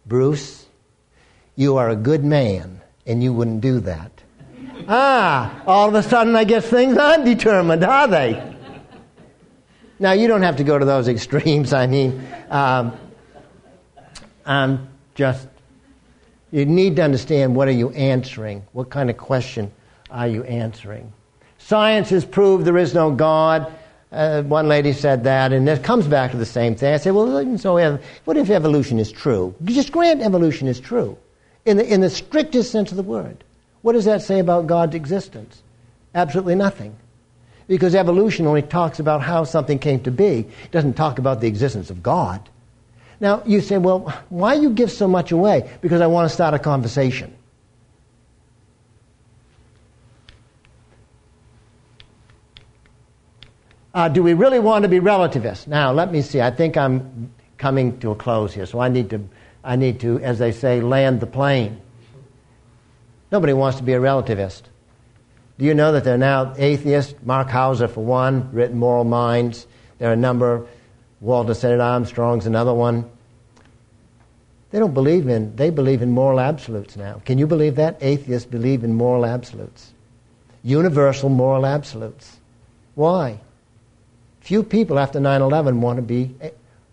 Bruce, 0.06 0.66
you 1.56 1.78
are 1.78 1.90
a 1.90 1.96
good 1.96 2.24
man, 2.26 2.82
and 3.06 3.24
you 3.24 3.32
wouldn't 3.32 3.62
do 3.62 3.80
that. 3.82 4.12
ah, 4.88 5.64
all 5.66 5.88
of 5.88 5.96
a 5.96 6.04
sudden, 6.04 6.36
I 6.36 6.44
guess 6.44 6.66
things 6.66 6.98
aren't 6.98 7.24
determined, 7.24 7.84
are 7.84 8.08
they? 8.08 8.56
Now, 10.00 10.12
you 10.12 10.28
don't 10.28 10.42
have 10.42 10.58
to 10.58 10.66
go 10.66 10.78
to 10.78 10.84
those 10.84 11.08
extremes. 11.16 11.72
I 11.72 11.88
mean, 11.88 12.28
um, 12.50 12.98
I'm 14.46 14.90
just, 15.16 15.48
you 16.54 16.68
need 16.68 16.98
to 16.98 17.02
understand 17.02 17.56
what 17.56 17.68
are 17.68 17.72
you 17.72 17.90
answering? 17.90 18.64
What 18.74 18.92
kind 18.92 19.10
of 19.10 19.18
question 19.18 19.72
are 20.12 20.28
you 20.28 20.44
answering? 20.44 21.12
Science 21.58 22.12
has 22.12 22.26
proved 22.26 22.64
there 22.64 22.78
is 22.78 22.94
no 22.94 23.10
God. 23.10 23.74
Uh, 24.12 24.44
one 24.44 24.68
lady 24.68 24.94
said 24.94 25.24
that, 25.24 25.52
and 25.52 25.68
it 25.68 25.84
comes 25.84 26.06
back 26.06 26.30
to 26.30 26.38
the 26.38 26.46
same 26.46 26.76
thing. 26.76 26.94
I 26.94 26.98
said, 26.98 27.16
well, 27.16 27.58
so 27.58 28.00
what 28.26 28.38
if 28.38 28.52
evolution 28.52 29.00
is 29.00 29.12
true? 29.12 29.56
Just 29.64 29.92
grant 29.92 30.22
evolution 30.22 30.68
is 30.68 30.80
true 30.80 31.18
in 31.66 31.78
the, 31.78 31.92
in 31.92 32.02
the 32.02 32.10
strictest 32.12 32.72
sense 32.72 32.92
of 32.92 32.98
the 32.98 33.04
word. 33.04 33.44
What 33.82 33.94
does 33.94 34.06
that 34.06 34.22
say 34.22 34.38
about 34.38 34.68
God's 34.68 34.94
existence? 34.94 35.64
Absolutely 36.14 36.54
nothing. 36.54 36.96
Because 37.68 37.96
evolution 37.96 38.46
only 38.46 38.62
talks 38.62 39.00
about 39.00 39.24
how 39.24 39.44
something 39.44 39.80
came 39.80 40.02
to 40.02 40.12
be, 40.12 40.42
it 40.66 40.72
doesn't 40.72 40.94
talk 40.94 41.18
about 41.18 41.42
the 41.42 41.48
existence 41.48 41.90
of 41.90 42.04
God. 42.04 42.48
Now, 43.24 43.42
you 43.46 43.62
say, 43.62 43.78
well, 43.78 44.14
why 44.28 44.56
you 44.56 44.70
give 44.72 44.92
so 44.92 45.08
much 45.08 45.32
away? 45.32 45.72
Because 45.80 46.02
I 46.02 46.08
want 46.08 46.30
to 46.30 46.34
start 46.36 46.54
a 46.54 46.60
conversation. 46.60 47.34
Uh, 53.94 54.10
do 54.10 54.22
we 54.22 54.34
really 54.34 54.60
want 54.60 54.84
to 54.84 54.90
be 54.90 55.00
relativists? 55.00 55.68
Now, 55.68 55.94
let 55.94 56.12
me 56.12 56.22
see. 56.22 56.42
I 56.42 56.52
think 56.52 56.76
I'm 56.76 57.32
coming 57.58 57.98
to 58.00 58.12
a 58.12 58.16
close 58.16 58.54
here, 58.54 58.66
so 58.66 58.80
I 58.82 58.90
need 58.90 59.10
to, 59.12 59.26
I 59.64 59.78
need 59.78 60.02
to, 60.02 60.20
as 60.20 60.38
they 60.38 60.52
say, 60.52 60.82
land 60.82 61.22
the 61.22 61.26
plane. 61.26 61.80
Nobody 63.32 63.54
wants 63.54 63.78
to 63.78 63.86
be 63.86 63.94
a 63.94 64.02
relativist. 64.02 64.64
Do 65.58 65.64
you 65.64 65.74
know 65.74 65.94
that 65.94 66.04
there 66.04 66.16
are 66.16 66.18
now 66.18 66.56
atheists? 66.58 67.16
Mark 67.24 67.50
Hauser, 67.50 67.88
for 67.88 68.04
one, 68.04 68.52
written 68.52 68.78
Moral 68.78 69.06
Minds. 69.06 69.66
There 70.00 70.10
are 70.10 70.14
a 70.14 70.18
number. 70.18 70.68
Walter 71.22 71.54
Sinnott-Armstrong's 71.54 72.48
another 72.48 72.74
one. 72.74 73.10
They 74.74 74.80
don't 74.80 74.96
believe 74.96 75.28
in, 75.28 75.56
they 75.56 75.70
believe 75.70 76.02
in 76.02 76.10
moral 76.10 76.40
absolutes 76.40 76.98
now. 76.98 77.22
Can 77.26 77.38
you 77.38 77.46
believe 77.46 77.76
that? 77.76 78.00
Atheists 78.02 78.50
believe 78.50 78.84
in 78.84 78.96
moral 78.96 79.24
absolutes. 79.24 79.94
Universal 80.64 81.30
moral 81.30 81.68
absolutes. 81.68 82.38
Why? 82.96 83.40
Few 84.40 84.64
people 84.64 84.98
after 84.98 85.20
9 85.20 85.44
11 85.44 85.80
want 85.80 85.98
to 85.98 86.02
be 86.02 86.34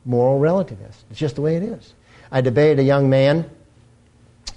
moral 0.04 0.38
relativists. 0.38 1.02
It's 1.10 1.18
just 1.18 1.36
the 1.36 1.40
way 1.40 1.56
it 1.56 1.62
is. 1.62 1.94
I 2.30 2.42
debated 2.42 2.80
a 2.80 2.82
young 2.82 3.08
man 3.08 3.48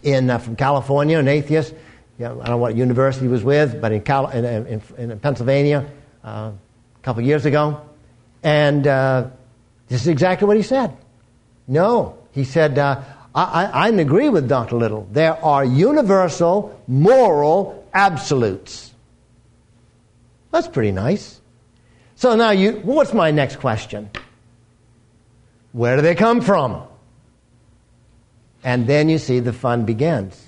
in, 0.03 0.29
uh, 0.29 0.39
from 0.39 0.57
California, 0.57 1.17
an 1.17 1.29
atheist. 1.29 1.73
I 2.19 2.23
don't 2.23 2.43
know 2.43 2.57
what 2.57 2.75
university 2.75 3.27
he 3.27 3.31
was 3.31 3.41
with, 3.41 3.79
but 3.79 3.93
in, 3.93 4.01
Cal- 4.01 4.31
in, 4.31 4.43
in, 4.43 4.81
in 4.97 5.19
Pennsylvania 5.21 5.89
uh, 6.25 6.51
a 6.51 7.03
couple 7.03 7.23
years 7.23 7.45
ago. 7.45 7.79
And 8.43 8.85
uh, 8.85 9.27
this 9.87 10.01
is 10.01 10.09
exactly 10.09 10.45
what 10.45 10.57
he 10.57 10.63
said. 10.63 10.97
No. 11.69 12.17
He 12.33 12.43
said, 12.43 12.77
uh, 12.77 13.01
I, 13.33 13.43
I, 13.43 13.65
I 13.65 13.87
agree 13.89 14.29
with 14.29 14.49
Dr. 14.49 14.75
Little. 14.75 15.07
There 15.11 15.33
are 15.43 15.63
universal 15.63 16.79
moral 16.87 17.87
absolutes. 17.93 18.91
That's 20.51 20.67
pretty 20.67 20.91
nice. 20.91 21.39
So 22.15 22.35
now 22.35 22.51
you, 22.51 22.73
what's 22.83 23.13
my 23.13 23.31
next 23.31 23.57
question? 23.57 24.09
Where 25.71 25.95
do 25.95 26.01
they 26.01 26.15
come 26.15 26.41
from? 26.41 26.83
And 28.63 28.87
then 28.87 29.09
you 29.09 29.17
see 29.17 29.39
the 29.39 29.53
fun 29.53 29.85
begins. 29.85 30.41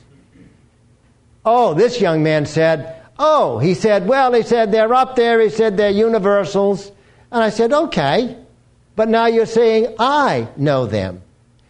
Oh, 1.43 1.73
this 1.73 1.99
young 1.99 2.23
man 2.23 2.45
said, 2.45 2.95
Oh, 3.17 3.59
he 3.59 3.73
said, 3.75 4.07
well, 4.07 4.33
he 4.33 4.41
said, 4.41 4.71
they're 4.71 4.93
up 4.93 5.15
there. 5.15 5.39
He 5.39 5.49
said, 5.49 5.77
they're 5.77 5.89
universals. 5.89 6.91
And 7.31 7.41
I 7.41 7.49
said, 7.49 7.71
okay. 7.71 8.37
But 8.95 9.07
now 9.09 9.27
you're 9.27 9.45
saying, 9.45 9.95
I 9.99 10.49
know 10.57 10.85
them. 10.85 11.21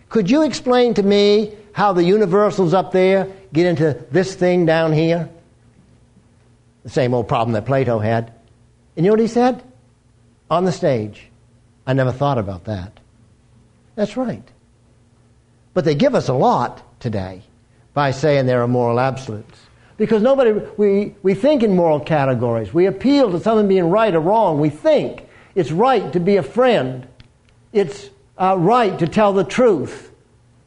Could 0.09 0.29
you 0.29 0.43
explain 0.43 0.93
to 0.95 1.03
me 1.03 1.53
how 1.73 1.93
the 1.93 2.03
universals 2.03 2.73
up 2.73 2.91
there 2.91 3.27
get 3.51 3.65
into 3.65 4.05
this 4.11 4.35
thing 4.35 4.65
down 4.65 4.93
here? 4.93 5.29
The 6.83 6.89
same 6.89 7.13
old 7.13 7.27
problem 7.27 7.53
that 7.53 7.65
Plato 7.65 7.99
had. 7.99 8.31
And 8.95 9.05
you 9.05 9.09
know 9.09 9.13
what 9.13 9.19
he 9.19 9.27
said? 9.27 9.63
on 10.49 10.65
the 10.65 10.71
stage. 10.71 11.27
I 11.87 11.93
never 11.93 12.11
thought 12.11 12.37
about 12.37 12.65
that. 12.65 12.99
That's 13.95 14.17
right. 14.17 14.43
But 15.73 15.85
they 15.85 15.95
give 15.95 16.15
us 16.15 16.27
a 16.27 16.33
lot 16.33 16.81
today 16.99 17.43
by 17.93 18.11
saying 18.11 18.45
there 18.45 18.61
are 18.61 18.67
moral 18.67 18.99
absolutes. 18.99 19.59
Because 19.97 20.21
nobody, 20.21 20.51
we, 20.77 21.15
we 21.23 21.33
think 21.33 21.63
in 21.63 21.75
moral 21.75 21.99
categories. 21.99 22.73
We 22.73 22.85
appeal 22.85 23.31
to 23.31 23.39
something 23.39 23.67
being 23.67 23.89
right 23.89 24.13
or 24.13 24.19
wrong. 24.19 24.59
We 24.59 24.69
think 24.69 25.27
it's 25.55 25.71
right 25.71 26.11
to 26.13 26.19
be 26.19 26.35
a 26.35 26.43
friend. 26.43 27.07
It's 27.71 28.09
uh, 28.37 28.55
right 28.57 28.97
to 28.99 29.07
tell 29.07 29.33
the 29.33 29.43
truth. 29.43 30.11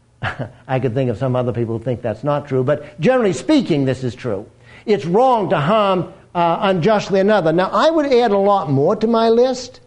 I 0.66 0.80
could 0.80 0.94
think 0.94 1.10
of 1.10 1.18
some 1.18 1.36
other 1.36 1.52
people 1.52 1.78
who 1.78 1.84
think 1.84 2.02
that's 2.02 2.24
not 2.24 2.48
true, 2.48 2.64
but 2.64 3.00
generally 3.00 3.32
speaking, 3.32 3.84
this 3.84 4.04
is 4.04 4.14
true. 4.14 4.48
It's 4.86 5.04
wrong 5.04 5.50
to 5.50 5.60
harm 5.60 6.12
uh, 6.34 6.58
unjustly 6.62 7.20
another. 7.20 7.52
Now, 7.52 7.70
I 7.70 7.90
would 7.90 8.06
add 8.06 8.30
a 8.30 8.38
lot 8.38 8.70
more 8.70 8.96
to 8.96 9.06
my 9.06 9.28
list, 9.28 9.80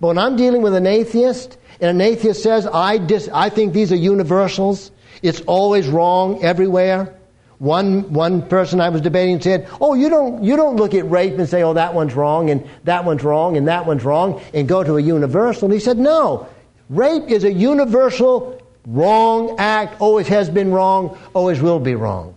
but 0.00 0.08
when 0.08 0.18
I'm 0.18 0.36
dealing 0.36 0.62
with 0.62 0.74
an 0.74 0.86
atheist, 0.86 1.56
and 1.80 1.90
an 1.90 2.00
atheist 2.00 2.42
says, 2.42 2.66
I, 2.66 2.98
dis- 2.98 3.30
I 3.32 3.50
think 3.50 3.72
these 3.72 3.92
are 3.92 3.96
universals, 3.96 4.90
it's 5.22 5.40
always 5.42 5.88
wrong 5.88 6.42
everywhere. 6.42 7.14
One, 7.58 8.12
one 8.12 8.42
person 8.48 8.80
I 8.80 8.88
was 8.88 9.00
debating 9.00 9.40
said, 9.40 9.68
Oh, 9.80 9.94
you 9.94 10.08
don't, 10.08 10.44
you 10.44 10.56
don't 10.56 10.76
look 10.76 10.94
at 10.94 11.10
rape 11.10 11.38
and 11.38 11.48
say, 11.48 11.64
Oh, 11.64 11.72
that 11.74 11.92
one's 11.92 12.14
wrong, 12.14 12.50
and 12.50 12.68
that 12.84 13.04
one's 13.04 13.24
wrong, 13.24 13.56
and 13.56 13.66
that 13.66 13.84
one's 13.84 14.04
wrong, 14.04 14.40
and 14.54 14.68
go 14.68 14.84
to 14.84 14.96
a 14.96 15.02
universal. 15.02 15.64
And 15.64 15.74
he 15.74 15.80
said, 15.80 15.98
No. 15.98 16.48
Rape 16.88 17.28
is 17.28 17.44
a 17.44 17.52
universal 17.52 18.62
wrong 18.86 19.56
act, 19.58 20.00
always 20.00 20.28
has 20.28 20.48
been 20.48 20.70
wrong, 20.72 21.18
always 21.34 21.60
will 21.60 21.80
be 21.80 21.94
wrong. 21.94 22.34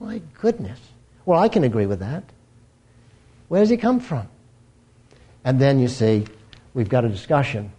My 0.00 0.22
goodness. 0.40 0.78
Well, 1.26 1.40
I 1.40 1.48
can 1.48 1.64
agree 1.64 1.86
with 1.86 2.00
that. 2.00 2.24
Where 3.48 3.60
does 3.60 3.68
he 3.68 3.76
come 3.76 4.00
from? 4.00 4.28
And 5.44 5.60
then 5.60 5.78
you 5.78 5.88
see, 5.88 6.26
we've 6.74 6.88
got 6.88 7.04
a 7.04 7.08
discussion. 7.08 7.72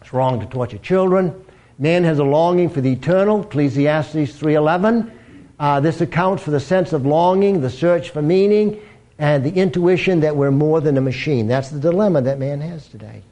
It's 0.00 0.12
wrong 0.12 0.40
to 0.40 0.46
torture 0.46 0.78
children. 0.78 1.44
Man 1.78 2.04
has 2.04 2.18
a 2.18 2.24
longing 2.24 2.68
for 2.68 2.80
the 2.80 2.92
eternal, 2.92 3.42
Ecclesiastes 3.42 4.14
3.11. 4.14 5.10
Uh, 5.58 5.80
this 5.80 6.00
accounts 6.00 6.42
for 6.42 6.50
the 6.50 6.60
sense 6.60 6.92
of 6.92 7.06
longing, 7.06 7.60
the 7.60 7.70
search 7.70 8.10
for 8.10 8.22
meaning, 8.22 8.80
and 9.18 9.44
the 9.44 9.52
intuition 9.52 10.20
that 10.20 10.36
we're 10.36 10.50
more 10.50 10.80
than 10.80 10.96
a 10.96 11.00
machine. 11.00 11.46
That's 11.46 11.70
the 11.70 11.78
dilemma 11.78 12.22
that 12.22 12.38
man 12.38 12.60
has 12.60 12.88
today. 12.88 13.22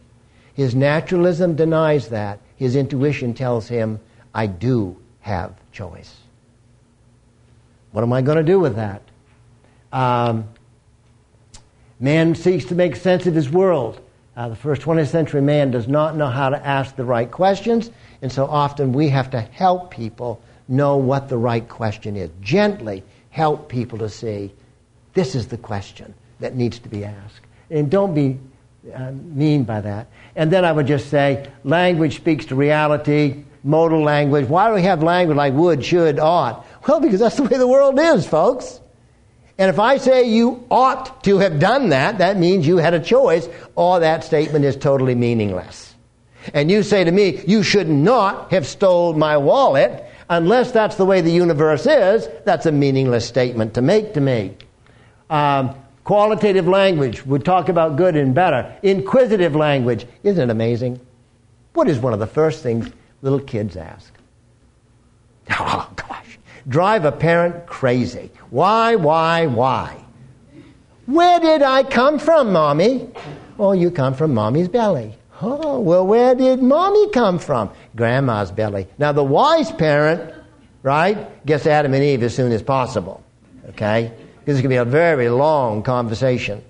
His 0.54 0.74
naturalism 0.74 1.56
denies 1.56 2.08
that. 2.08 2.40
His 2.56 2.76
intuition 2.76 3.34
tells 3.34 3.68
him, 3.68 4.00
I 4.34 4.46
do 4.46 4.96
have 5.20 5.54
choice. 5.72 6.14
What 7.92 8.02
am 8.02 8.12
I 8.12 8.22
going 8.22 8.38
to 8.38 8.42
do 8.42 8.60
with 8.60 8.76
that? 8.76 9.02
Um, 9.92 10.48
Man 12.02 12.34
seeks 12.34 12.64
to 12.64 12.74
make 12.74 12.96
sense 12.96 13.28
of 13.28 13.34
his 13.36 13.48
world. 13.48 14.00
Uh, 14.36 14.48
the 14.48 14.56
first 14.56 14.82
20th 14.82 15.06
century 15.06 15.40
man 15.40 15.70
does 15.70 15.86
not 15.86 16.16
know 16.16 16.26
how 16.26 16.48
to 16.48 16.66
ask 16.66 16.96
the 16.96 17.04
right 17.04 17.30
questions, 17.30 17.92
and 18.22 18.32
so 18.32 18.46
often 18.46 18.92
we 18.92 19.08
have 19.08 19.30
to 19.30 19.40
help 19.40 19.92
people 19.92 20.42
know 20.66 20.96
what 20.96 21.28
the 21.28 21.38
right 21.38 21.68
question 21.68 22.16
is. 22.16 22.28
Gently 22.40 23.04
help 23.30 23.68
people 23.68 23.98
to 23.98 24.08
see 24.08 24.52
this 25.14 25.36
is 25.36 25.46
the 25.46 25.56
question 25.56 26.12
that 26.40 26.56
needs 26.56 26.80
to 26.80 26.88
be 26.88 27.04
asked. 27.04 27.40
And 27.70 27.88
don't 27.88 28.14
be 28.14 28.40
uh, 28.92 29.12
mean 29.12 29.62
by 29.62 29.80
that. 29.80 30.08
And 30.34 30.50
then 30.50 30.64
I 30.64 30.72
would 30.72 30.86
just 30.86 31.08
say 31.10 31.50
language 31.64 32.16
speaks 32.16 32.46
to 32.46 32.54
reality, 32.54 33.44
modal 33.62 34.02
language. 34.02 34.48
Why 34.48 34.68
do 34.68 34.74
we 34.74 34.82
have 34.82 35.02
language 35.02 35.36
like 35.36 35.52
would, 35.54 35.84
should, 35.84 36.18
ought? 36.18 36.66
Well, 36.86 37.00
because 37.00 37.20
that's 37.20 37.36
the 37.36 37.44
way 37.44 37.58
the 37.58 37.68
world 37.68 37.98
is, 37.98 38.26
folks. 38.26 38.80
And 39.58 39.68
if 39.68 39.78
I 39.78 39.98
say 39.98 40.24
you 40.28 40.66
ought 40.70 41.22
to 41.24 41.38
have 41.38 41.60
done 41.60 41.90
that, 41.90 42.18
that 42.18 42.38
means 42.38 42.66
you 42.66 42.78
had 42.78 42.94
a 42.94 43.00
choice, 43.00 43.48
or 43.76 44.00
that 44.00 44.24
statement 44.24 44.64
is 44.64 44.76
totally 44.76 45.14
meaningless. 45.14 45.94
And 46.54 46.70
you 46.70 46.82
say 46.82 47.04
to 47.04 47.12
me, 47.12 47.42
you 47.46 47.62
should 47.62 47.88
not 47.88 48.50
have 48.50 48.66
stole 48.66 49.12
my 49.12 49.36
wallet, 49.36 50.04
unless 50.28 50.72
that's 50.72 50.96
the 50.96 51.04
way 51.04 51.20
the 51.20 51.30
universe 51.30 51.86
is, 51.86 52.26
that's 52.44 52.66
a 52.66 52.72
meaningless 52.72 53.26
statement 53.26 53.74
to 53.74 53.82
make 53.82 54.14
to 54.14 54.20
me. 54.20 54.56
Um, 55.30 55.76
qualitative 56.04 56.68
language 56.68 57.24
would 57.26 57.44
talk 57.44 57.68
about 57.68 57.96
good 57.96 58.16
and 58.16 58.34
better. 58.34 58.76
Inquisitive 58.82 59.54
language, 59.54 60.06
isn't 60.22 60.50
it 60.50 60.52
amazing? 60.52 61.00
What 61.74 61.88
is 61.88 61.98
one 61.98 62.12
of 62.12 62.18
the 62.18 62.26
first 62.26 62.62
things 62.62 62.90
little 63.22 63.40
kids 63.40 63.76
ask? 63.76 64.12
Oh, 65.58 65.90
gosh 65.96 66.22
drive 66.68 67.04
a 67.04 67.12
parent 67.12 67.66
crazy. 67.66 68.30
Why, 68.50 68.96
why, 68.96 69.46
why? 69.46 69.96
Where 71.06 71.40
did 71.40 71.62
I 71.62 71.82
come 71.82 72.18
from, 72.18 72.52
Mommy? 72.52 73.08
Oh, 73.58 73.72
you 73.72 73.90
come 73.90 74.14
from 74.14 74.34
Mommy's 74.34 74.68
belly. 74.68 75.14
Oh, 75.40 75.80
well, 75.80 76.06
where 76.06 76.34
did 76.36 76.62
mommy 76.62 77.10
come 77.10 77.40
from? 77.40 77.70
Grandma's 77.96 78.52
belly. 78.52 78.86
Now, 78.96 79.10
the 79.10 79.24
wise 79.24 79.72
parent, 79.72 80.32
right, 80.84 81.44
gets 81.44 81.66
Adam 81.66 81.94
and 81.94 82.04
Eve 82.04 82.22
as 82.22 82.34
soon 82.34 82.52
as 82.52 82.62
possible. 82.62 83.24
Okay? 83.70 84.12
Because 84.44 84.56
is 84.56 84.62
going 84.62 84.70
to 84.70 84.74
be 84.74 84.76
a 84.76 84.84
very 84.84 85.28
long 85.28 85.82
conversation. 85.82 86.62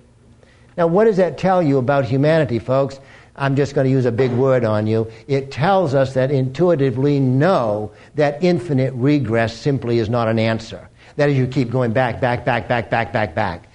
Now, 0.77 0.87
what 0.87 1.05
does 1.05 1.17
that 1.17 1.37
tell 1.37 1.61
you 1.61 1.79
about 1.79 2.05
humanity, 2.05 2.59
folks? 2.59 2.99
I'm 3.35 3.55
just 3.55 3.73
going 3.73 3.85
to 3.85 3.91
use 3.91 4.05
a 4.05 4.11
big 4.11 4.31
word 4.31 4.63
on 4.63 4.85
you. 4.85 5.11
It 5.27 5.51
tells 5.51 5.95
us 5.95 6.13
that 6.13 6.29
intuitively 6.29 7.19
know 7.19 7.91
that 8.15 8.43
infinite 8.43 8.93
regress 8.93 9.57
simply 9.57 9.97
is 9.97 10.07
not 10.07 10.27
an 10.27 10.37
answer. 10.37 10.87
That 11.15 11.29
is, 11.29 11.37
you 11.37 11.47
keep 11.47 11.71
going 11.71 11.93
back, 11.93 12.21
back, 12.21 12.45
back, 12.45 12.67
back, 12.67 12.91
back, 12.91 13.11
back, 13.11 13.33
back. 13.33 13.67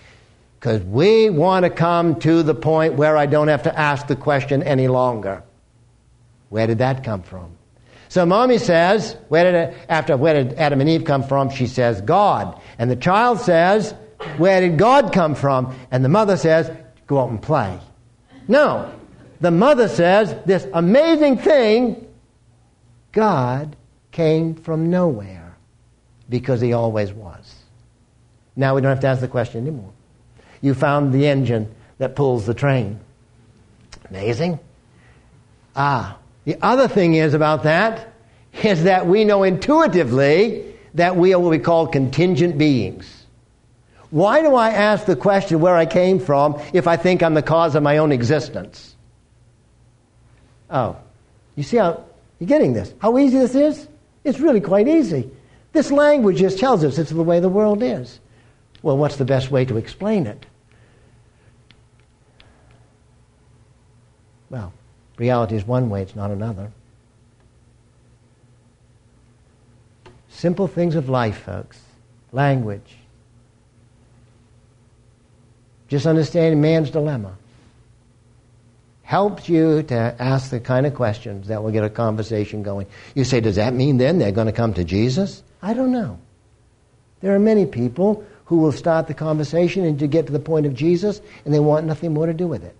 Because 0.58 0.82
we 0.82 1.28
want 1.30 1.64
to 1.64 1.70
come 1.70 2.20
to 2.20 2.42
the 2.42 2.54
point 2.54 2.94
where 2.94 3.16
I 3.16 3.26
don't 3.26 3.48
have 3.48 3.64
to 3.64 3.76
ask 3.76 4.06
the 4.06 4.16
question 4.16 4.62
any 4.62 4.88
longer. 4.88 5.42
Where 6.48 6.66
did 6.66 6.78
that 6.78 7.04
come 7.04 7.22
from? 7.22 7.57
So 8.08 8.24
mommy 8.24 8.58
says, 8.58 9.16
where 9.28 9.50
did 9.50 9.74
after 9.88 10.16
where 10.16 10.34
did 10.34 10.54
Adam 10.58 10.80
and 10.80 10.88
Eve 10.88 11.04
come 11.04 11.22
from? 11.22 11.50
She 11.50 11.66
says, 11.66 12.00
God. 12.00 12.60
And 12.78 12.90
the 12.90 12.96
child 12.96 13.40
says, 13.40 13.94
where 14.36 14.60
did 14.60 14.78
God 14.78 15.12
come 15.12 15.34
from? 15.34 15.74
And 15.90 16.04
the 16.04 16.08
mother 16.08 16.36
says, 16.36 16.70
go 17.06 17.20
out 17.20 17.30
and 17.30 17.40
play. 17.40 17.78
No. 18.46 18.92
The 19.40 19.50
mother 19.50 19.88
says, 19.88 20.34
this 20.46 20.66
amazing 20.72 21.38
thing, 21.38 22.06
God 23.12 23.76
came 24.10 24.54
from 24.54 24.90
nowhere 24.90 25.56
because 26.28 26.60
he 26.60 26.72
always 26.72 27.12
was. 27.12 27.54
Now 28.56 28.74
we 28.74 28.80
don't 28.80 28.90
have 28.90 29.00
to 29.00 29.06
ask 29.06 29.20
the 29.20 29.28
question 29.28 29.60
anymore. 29.60 29.92
You 30.60 30.74
found 30.74 31.12
the 31.12 31.26
engine 31.28 31.72
that 31.98 32.16
pulls 32.16 32.46
the 32.46 32.54
train. 32.54 32.98
Amazing. 34.10 34.58
Ah, 35.76 36.18
the 36.48 36.56
other 36.62 36.88
thing 36.88 37.12
is 37.12 37.34
about 37.34 37.64
that 37.64 38.10
is 38.62 38.84
that 38.84 39.06
we 39.06 39.26
know 39.26 39.42
intuitively 39.42 40.74
that 40.94 41.14
we 41.14 41.34
are 41.34 41.38
what 41.38 41.50
we 41.50 41.58
call 41.58 41.86
contingent 41.86 42.56
beings. 42.56 43.26
Why 44.08 44.40
do 44.40 44.54
I 44.54 44.70
ask 44.70 45.04
the 45.04 45.14
question 45.14 45.60
where 45.60 45.76
I 45.76 45.84
came 45.84 46.18
from 46.18 46.58
if 46.72 46.86
I 46.86 46.96
think 46.96 47.22
I'm 47.22 47.34
the 47.34 47.42
cause 47.42 47.74
of 47.74 47.82
my 47.82 47.98
own 47.98 48.12
existence? 48.12 48.96
Oh, 50.70 50.96
you 51.54 51.64
see 51.64 51.76
how 51.76 52.02
you're 52.40 52.48
getting 52.48 52.72
this? 52.72 52.94
How 52.98 53.18
easy 53.18 53.36
this 53.36 53.54
is? 53.54 53.86
It's 54.24 54.40
really 54.40 54.62
quite 54.62 54.88
easy. 54.88 55.30
This 55.74 55.90
language 55.90 56.38
just 56.38 56.58
tells 56.58 56.82
us 56.82 56.96
it's 56.96 57.10
the 57.10 57.22
way 57.22 57.40
the 57.40 57.50
world 57.50 57.82
is. 57.82 58.20
Well, 58.80 58.96
what's 58.96 59.16
the 59.16 59.26
best 59.26 59.50
way 59.50 59.66
to 59.66 59.76
explain 59.76 60.26
it? 60.26 60.46
Well, 64.48 64.72
reality 65.18 65.56
is 65.56 65.66
one 65.66 65.90
way, 65.90 66.02
it's 66.02 66.16
not 66.16 66.30
another. 66.30 66.70
Simple 70.28 70.68
things 70.68 70.94
of 70.94 71.08
life, 71.08 71.38
folks. 71.38 71.80
Language. 72.32 72.96
Just 75.88 76.06
understanding 76.06 76.60
man's 76.60 76.90
dilemma 76.90 77.36
helps 79.02 79.48
you 79.48 79.82
to 79.84 80.14
ask 80.18 80.50
the 80.50 80.60
kind 80.60 80.84
of 80.84 80.94
questions 80.94 81.48
that 81.48 81.62
will 81.62 81.70
get 81.70 81.82
a 81.82 81.88
conversation 81.88 82.62
going. 82.62 82.86
You 83.14 83.24
say, 83.24 83.40
does 83.40 83.56
that 83.56 83.72
mean 83.72 83.96
then 83.96 84.18
they're 84.18 84.32
going 84.32 84.48
to 84.48 84.52
come 84.52 84.74
to 84.74 84.84
Jesus? 84.84 85.42
I 85.62 85.72
don't 85.72 85.92
know. 85.92 86.18
There 87.20 87.34
are 87.34 87.38
many 87.38 87.64
people 87.64 88.24
who 88.44 88.58
will 88.58 88.70
start 88.70 89.08
the 89.08 89.14
conversation 89.14 89.84
and 89.84 89.98
to 89.98 90.06
get 90.06 90.26
to 90.26 90.32
the 90.32 90.38
point 90.38 90.66
of 90.66 90.74
Jesus 90.74 91.22
and 91.44 91.54
they 91.54 91.58
want 91.58 91.86
nothing 91.86 92.12
more 92.12 92.26
to 92.26 92.34
do 92.34 92.46
with 92.46 92.62
it. 92.62 92.76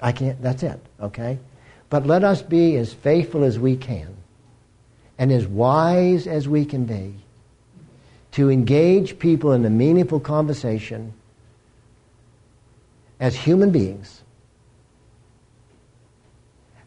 I 0.00 0.12
can't, 0.12 0.40
that's 0.40 0.62
it, 0.62 0.80
okay? 1.00 1.38
But 1.90 2.06
let 2.06 2.24
us 2.24 2.40
be 2.40 2.76
as 2.76 2.94
faithful 2.94 3.42
as 3.42 3.58
we 3.58 3.76
can 3.76 4.16
and 5.18 5.30
as 5.30 5.46
wise 5.46 6.26
as 6.26 6.48
we 6.48 6.64
can 6.64 6.86
be 6.86 7.16
to 8.32 8.48
engage 8.48 9.18
people 9.18 9.52
in 9.52 9.64
a 9.64 9.70
meaningful 9.70 10.20
conversation 10.20 11.12
as 13.18 13.34
human 13.36 13.70
beings 13.70 14.22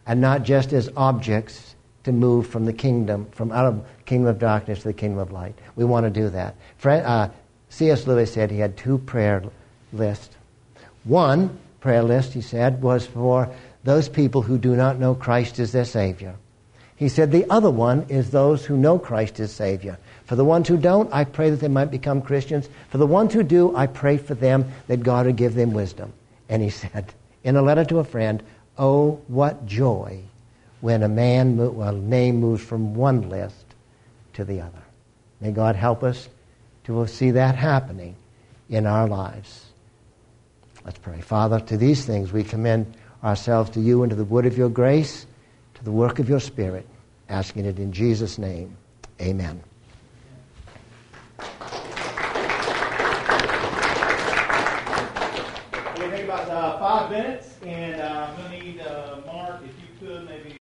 and 0.06 0.20
not 0.20 0.42
just 0.42 0.72
as 0.72 0.90
objects 0.96 1.74
to 2.04 2.12
move 2.12 2.46
from 2.46 2.64
the 2.64 2.72
kingdom, 2.72 3.26
from 3.32 3.52
out 3.52 3.66
of 3.66 3.86
kingdom 4.04 4.28
of 4.28 4.38
darkness 4.38 4.80
to 4.80 4.88
the 4.88 4.92
kingdom 4.92 5.18
of 5.18 5.32
light. 5.32 5.54
We 5.76 5.84
want 5.84 6.04
to 6.04 6.10
do 6.10 6.28
that. 6.30 6.56
Uh, 6.82 7.28
C.S. 7.68 8.06
Lewis 8.06 8.32
said 8.32 8.50
he 8.50 8.58
had 8.58 8.76
two 8.76 8.98
prayer 8.98 9.42
lists. 9.92 10.34
One 11.04 11.58
prayer 11.80 12.02
list, 12.02 12.32
he 12.32 12.40
said, 12.40 12.82
was 12.82 13.06
for 13.06 13.54
those 13.84 14.08
people 14.08 14.42
who 14.42 14.58
do 14.58 14.74
not 14.74 14.98
know 14.98 15.14
Christ 15.14 15.58
as 15.58 15.72
their 15.72 15.84
Savior. 15.84 16.34
He 16.96 17.08
said 17.08 17.30
the 17.30 17.48
other 17.50 17.70
one 17.70 18.06
is 18.08 18.30
those 18.30 18.64
who 18.64 18.76
know 18.76 18.98
Christ 18.98 19.40
as 19.40 19.52
Savior. 19.52 19.98
For 20.26 20.36
the 20.36 20.44
ones 20.44 20.68
who 20.68 20.76
don't, 20.76 21.12
I 21.12 21.24
pray 21.24 21.50
that 21.50 21.60
they 21.60 21.68
might 21.68 21.90
become 21.90 22.22
Christians. 22.22 22.68
For 22.88 22.98
the 22.98 23.06
ones 23.06 23.34
who 23.34 23.42
do, 23.42 23.76
I 23.76 23.86
pray 23.86 24.16
for 24.16 24.34
them 24.34 24.72
that 24.86 25.02
God 25.02 25.26
would 25.26 25.36
give 25.36 25.54
them 25.54 25.72
wisdom. 25.72 26.12
And 26.48 26.62
he 26.62 26.70
said, 26.82 27.12
in 27.42 27.56
a 27.56 27.62
letter 27.62 27.84
to 27.84 27.98
a 27.98 28.04
friend, 28.04 28.42
Oh, 28.76 29.20
what 29.28 29.66
joy 29.66 30.20
when 30.80 31.02
a 31.02 31.08
man, 31.08 31.58
a 31.60 31.92
name 31.92 32.40
moves 32.40 32.62
from 32.62 32.94
one 32.94 33.28
list 33.28 33.64
to 34.34 34.44
the 34.44 34.60
other. 34.60 34.82
May 35.40 35.52
God 35.52 35.76
help 35.76 36.02
us 36.02 36.28
to 36.84 37.06
see 37.06 37.30
that 37.32 37.54
happening 37.54 38.16
in 38.68 38.86
our 38.86 39.06
lives. 39.06 39.66
Let's 40.84 40.98
pray. 40.98 41.20
Father, 41.20 41.60
to 41.60 41.76
these 41.76 42.04
things 42.04 42.32
we 42.32 42.44
commend 42.44 42.94
ourselves 43.24 43.70
to 43.70 43.80
you 43.80 44.02
and 44.02 44.10
to 44.10 44.16
the 44.16 44.24
wood 44.24 44.46
of 44.46 44.56
your 44.56 44.68
grace, 44.68 45.26
to 45.74 45.84
the 45.84 45.90
work 45.90 46.18
of 46.18 46.28
your 46.28 46.40
Spirit, 46.40 46.86
asking 47.28 47.64
it 47.64 47.78
in 47.78 47.90
Jesus' 47.90 48.38
name. 48.38 48.76
Amen. 49.20 49.62
Going 55.96 56.10
take 56.10 56.24
about 56.24 56.48
uh, 56.50 56.78
five 56.78 57.10
minutes, 57.10 57.56
and 57.64 57.93